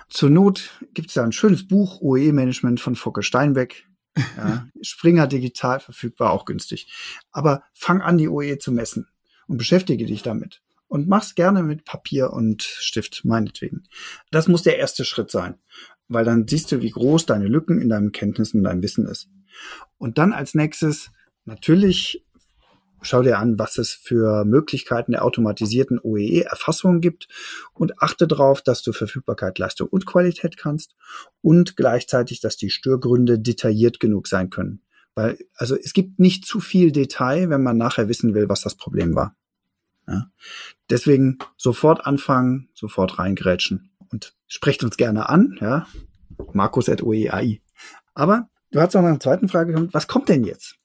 Zur 0.09 0.29
Not 0.29 0.77
gibt 0.93 1.07
es 1.07 1.13
da 1.13 1.23
ein 1.23 1.31
schönes 1.31 1.69
Buch, 1.69 2.01
OEE-Management 2.01 2.81
von 2.81 2.97
Focke 2.97 3.23
Steinbeck. 3.23 3.88
Ja, 4.37 4.67
Springer 4.81 5.27
digital 5.27 5.79
verfügbar, 5.79 6.31
auch 6.31 6.45
günstig. 6.45 6.91
Aber 7.31 7.63
fang 7.73 8.01
an, 8.01 8.17
die 8.17 8.27
OE 8.27 8.57
zu 8.57 8.71
messen 8.71 9.07
und 9.47 9.57
beschäftige 9.57 10.05
dich 10.05 10.21
damit. 10.21 10.61
Und 10.87 11.07
mach's 11.07 11.35
gerne 11.35 11.61
mit 11.61 11.85
Papier 11.85 12.33
und 12.33 12.63
Stift, 12.63 13.23
meinetwegen. 13.23 13.83
Das 14.31 14.47
muss 14.47 14.63
der 14.63 14.79
erste 14.79 15.05
Schritt 15.05 15.29
sein, 15.29 15.59
weil 16.07 16.25
dann 16.25 16.47
siehst 16.47 16.71
du, 16.71 16.81
wie 16.81 16.89
groß 16.89 17.27
deine 17.27 17.47
Lücken 17.47 17.79
in 17.79 17.89
deinem 17.89 18.11
Kenntnissen 18.11 18.57
und 18.57 18.63
deinem 18.63 18.81
Wissen 18.81 19.05
ist. 19.05 19.29
Und 19.97 20.17
dann 20.17 20.33
als 20.33 20.55
nächstes 20.55 21.11
natürlich 21.45 22.25
Schau 23.01 23.21
dir 23.21 23.39
an, 23.39 23.57
was 23.57 23.77
es 23.77 23.91
für 23.91 24.45
Möglichkeiten 24.45 25.13
der 25.13 25.23
automatisierten 25.23 25.99
OEE-Erfassung 25.99 27.01
gibt 27.01 27.27
und 27.73 28.01
achte 28.01 28.27
darauf, 28.27 28.61
dass 28.61 28.81
du 28.83 28.91
Verfügbarkeit, 28.91 29.57
Leistung 29.57 29.87
und 29.87 30.05
Qualität 30.05 30.57
kannst 30.57 30.95
und 31.41 31.77
gleichzeitig, 31.77 32.41
dass 32.41 32.57
die 32.57 32.69
Störgründe 32.69 33.39
detailliert 33.39 33.99
genug 33.99 34.27
sein 34.27 34.49
können. 34.49 34.81
Weil, 35.15 35.37
also 35.55 35.75
es 35.75 35.93
gibt 35.93 36.19
nicht 36.19 36.45
zu 36.45 36.59
viel 36.59 36.91
Detail, 36.91 37.49
wenn 37.49 37.63
man 37.63 37.77
nachher 37.77 38.09
wissen 38.09 38.33
will, 38.33 38.49
was 38.49 38.61
das 38.61 38.75
Problem 38.75 39.15
war. 39.15 39.35
Ja. 40.07 40.31
Deswegen 40.89 41.37
sofort 41.55 42.05
anfangen, 42.05 42.69
sofort 42.73 43.19
reingrätschen 43.19 43.91
und 44.11 44.35
sprecht 44.47 44.83
uns 44.83 44.97
gerne 44.97 45.29
an, 45.29 45.57
ja. 45.61 45.87
Markus 46.53 46.89
at 46.89 47.03
OEAI. 47.03 47.61
Aber 48.13 48.49
du 48.71 48.79
hast 48.79 48.93
noch 48.93 49.03
eine 49.03 49.19
zweite 49.19 49.47
Frage, 49.47 49.89
was 49.91 50.07
kommt 50.07 50.29
denn 50.29 50.43
jetzt? 50.43 50.78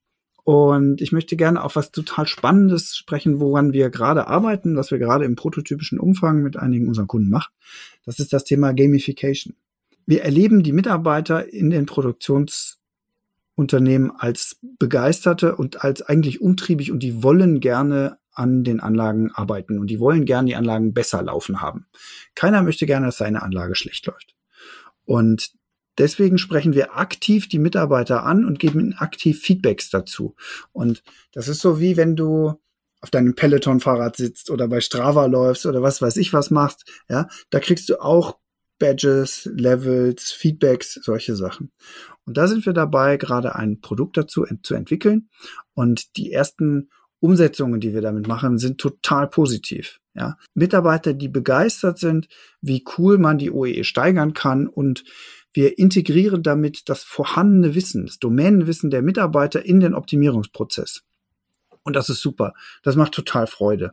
Und 0.44 1.00
ich 1.00 1.10
möchte 1.10 1.34
gerne 1.36 1.64
auf 1.64 1.74
was 1.74 1.90
total 1.90 2.26
Spannendes 2.26 2.94
sprechen, 2.96 3.40
woran 3.40 3.72
wir 3.72 3.88
gerade 3.88 4.26
arbeiten, 4.26 4.76
was 4.76 4.90
wir 4.90 4.98
gerade 4.98 5.24
im 5.24 5.36
prototypischen 5.36 5.98
Umfang 5.98 6.42
mit 6.42 6.58
einigen 6.58 6.86
unseren 6.86 7.06
Kunden 7.06 7.30
machen. 7.30 7.54
Das 8.04 8.18
ist 8.18 8.34
das 8.34 8.44
Thema 8.44 8.74
Gamification. 8.74 9.56
Wir 10.04 10.22
erleben 10.22 10.62
die 10.62 10.72
Mitarbeiter 10.72 11.50
in 11.50 11.70
den 11.70 11.86
Produktionsunternehmen 11.86 14.10
als 14.10 14.58
begeisterte 14.78 15.56
und 15.56 15.82
als 15.82 16.02
eigentlich 16.02 16.42
umtriebig 16.42 16.92
und 16.92 17.02
die 17.02 17.22
wollen 17.22 17.60
gerne 17.60 18.18
an 18.34 18.64
den 18.64 18.80
Anlagen 18.80 19.30
arbeiten 19.32 19.78
und 19.78 19.86
die 19.86 19.98
wollen 19.98 20.26
gerne 20.26 20.48
die 20.48 20.56
Anlagen 20.56 20.92
besser 20.92 21.22
laufen 21.22 21.62
haben. 21.62 21.86
Keiner 22.34 22.62
möchte 22.62 22.84
gerne, 22.84 23.06
dass 23.06 23.16
seine 23.16 23.42
Anlage 23.42 23.76
schlecht 23.76 24.04
läuft. 24.04 24.34
Und 25.06 25.54
Deswegen 25.98 26.38
sprechen 26.38 26.74
wir 26.74 26.96
aktiv 26.96 27.48
die 27.48 27.58
Mitarbeiter 27.58 28.24
an 28.24 28.44
und 28.44 28.58
geben 28.58 28.80
ihnen 28.80 28.94
aktiv 28.94 29.40
Feedbacks 29.40 29.90
dazu. 29.90 30.34
Und 30.72 31.02
das 31.32 31.48
ist 31.48 31.60
so 31.60 31.80
wie 31.80 31.96
wenn 31.96 32.16
du 32.16 32.54
auf 33.00 33.10
deinem 33.10 33.34
Peloton-Fahrrad 33.34 34.16
sitzt 34.16 34.50
oder 34.50 34.66
bei 34.66 34.80
Strava 34.80 35.26
läufst 35.26 35.66
oder 35.66 35.82
was 35.82 36.00
weiß 36.00 36.16
ich 36.16 36.32
was 36.32 36.50
machst. 36.50 36.90
Ja, 37.08 37.28
da 37.50 37.60
kriegst 37.60 37.88
du 37.90 38.00
auch 38.00 38.38
Badges, 38.78 39.48
Levels, 39.54 40.32
Feedbacks, 40.32 40.94
solche 41.02 41.36
Sachen. 41.36 41.70
Und 42.24 42.36
da 42.36 42.48
sind 42.48 42.66
wir 42.66 42.72
dabei, 42.72 43.16
gerade 43.16 43.54
ein 43.54 43.80
Produkt 43.80 44.16
dazu 44.16 44.44
ent 44.44 44.66
zu 44.66 44.74
entwickeln. 44.74 45.28
Und 45.74 46.16
die 46.16 46.32
ersten 46.32 46.88
Umsetzungen, 47.20 47.80
die 47.80 47.94
wir 47.94 48.00
damit 48.00 48.26
machen, 48.26 48.58
sind 48.58 48.78
total 48.78 49.28
positiv. 49.28 50.00
Ja, 50.14 50.36
Mitarbeiter, 50.54 51.12
die 51.12 51.28
begeistert 51.28 51.98
sind, 51.98 52.28
wie 52.60 52.84
cool 52.96 53.18
man 53.18 53.38
die 53.38 53.50
OEE 53.50 53.84
steigern 53.84 54.32
kann 54.32 54.66
und 54.66 55.04
wir 55.54 55.78
integrieren 55.78 56.42
damit 56.42 56.88
das 56.88 57.02
vorhandene 57.02 57.74
Wissen, 57.74 58.06
das 58.06 58.18
Domänenwissen 58.18 58.90
der 58.90 59.02
Mitarbeiter 59.02 59.64
in 59.64 59.80
den 59.80 59.94
Optimierungsprozess. 59.94 61.02
Und 61.84 61.94
das 61.94 62.08
ist 62.08 62.20
super. 62.20 62.54
Das 62.82 62.96
macht 62.96 63.12
total 63.12 63.46
Freude. 63.46 63.92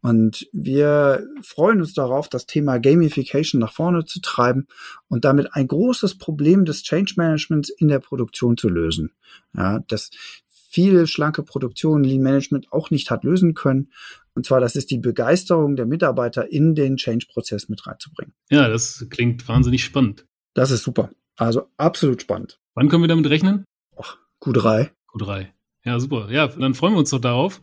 Und 0.00 0.48
wir 0.52 1.26
freuen 1.42 1.80
uns 1.80 1.92
darauf, 1.92 2.28
das 2.28 2.46
Thema 2.46 2.78
Gamification 2.78 3.60
nach 3.60 3.72
vorne 3.72 4.04
zu 4.04 4.20
treiben 4.20 4.66
und 5.08 5.24
damit 5.24 5.54
ein 5.54 5.68
großes 5.68 6.18
Problem 6.18 6.64
des 6.64 6.82
Change 6.82 7.14
Managements 7.16 7.68
in 7.68 7.88
der 7.88 7.98
Produktion 7.98 8.56
zu 8.56 8.68
lösen. 8.68 9.12
Ja, 9.54 9.80
das 9.86 10.10
viele 10.48 11.06
schlanke 11.06 11.42
Produktionen 11.42 12.04
Lean 12.04 12.22
Management 12.22 12.72
auch 12.72 12.90
nicht 12.90 13.10
hat 13.10 13.22
lösen 13.24 13.54
können. 13.54 13.92
Und 14.34 14.46
zwar, 14.46 14.60
das 14.60 14.74
ist 14.74 14.90
die 14.90 14.98
Begeisterung 14.98 15.76
der 15.76 15.86
Mitarbeiter 15.86 16.50
in 16.50 16.74
den 16.74 16.96
Change-Prozess 16.96 17.68
mit 17.68 17.86
reinzubringen. 17.86 18.34
Ja, 18.50 18.68
das 18.68 19.06
klingt 19.10 19.46
wahnsinnig 19.48 19.84
spannend. 19.84 20.26
Das 20.56 20.70
ist 20.70 20.84
super. 20.84 21.10
Also 21.36 21.68
absolut 21.76 22.22
spannend. 22.22 22.58
Wann 22.74 22.88
können 22.88 23.02
wir 23.02 23.08
damit 23.08 23.28
rechnen? 23.28 23.66
Ach, 23.94 24.16
Q3. 24.42 24.88
Q3. 25.12 25.48
Ja, 25.84 26.00
super. 26.00 26.28
Ja, 26.30 26.46
dann 26.48 26.74
freuen 26.74 26.94
wir 26.94 26.98
uns 26.98 27.10
doch 27.10 27.20
darauf. 27.20 27.60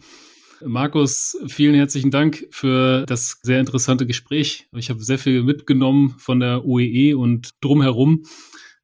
Markus, 0.63 1.35
vielen 1.47 1.73
herzlichen 1.73 2.11
Dank 2.11 2.47
für 2.51 3.03
das 3.07 3.39
sehr 3.41 3.59
interessante 3.59 4.05
Gespräch. 4.05 4.67
Ich 4.73 4.91
habe 4.91 5.03
sehr 5.03 5.17
viel 5.17 5.41
mitgenommen 5.41 6.11
von 6.19 6.39
der 6.39 6.65
OEE 6.65 7.09
e 7.09 7.13
und 7.15 7.49
drumherum. 7.61 8.23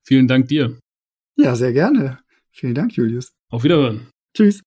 Vielen 0.02 0.28
Dank 0.28 0.48
dir. 0.48 0.76
Ja, 1.38 1.56
sehr 1.56 1.72
gerne. 1.72 2.18
Vielen 2.52 2.74
Dank, 2.74 2.94
Julius. 2.96 3.32
Auf 3.50 3.64
Wiederhören. 3.64 4.08
Tschüss. 4.36 4.62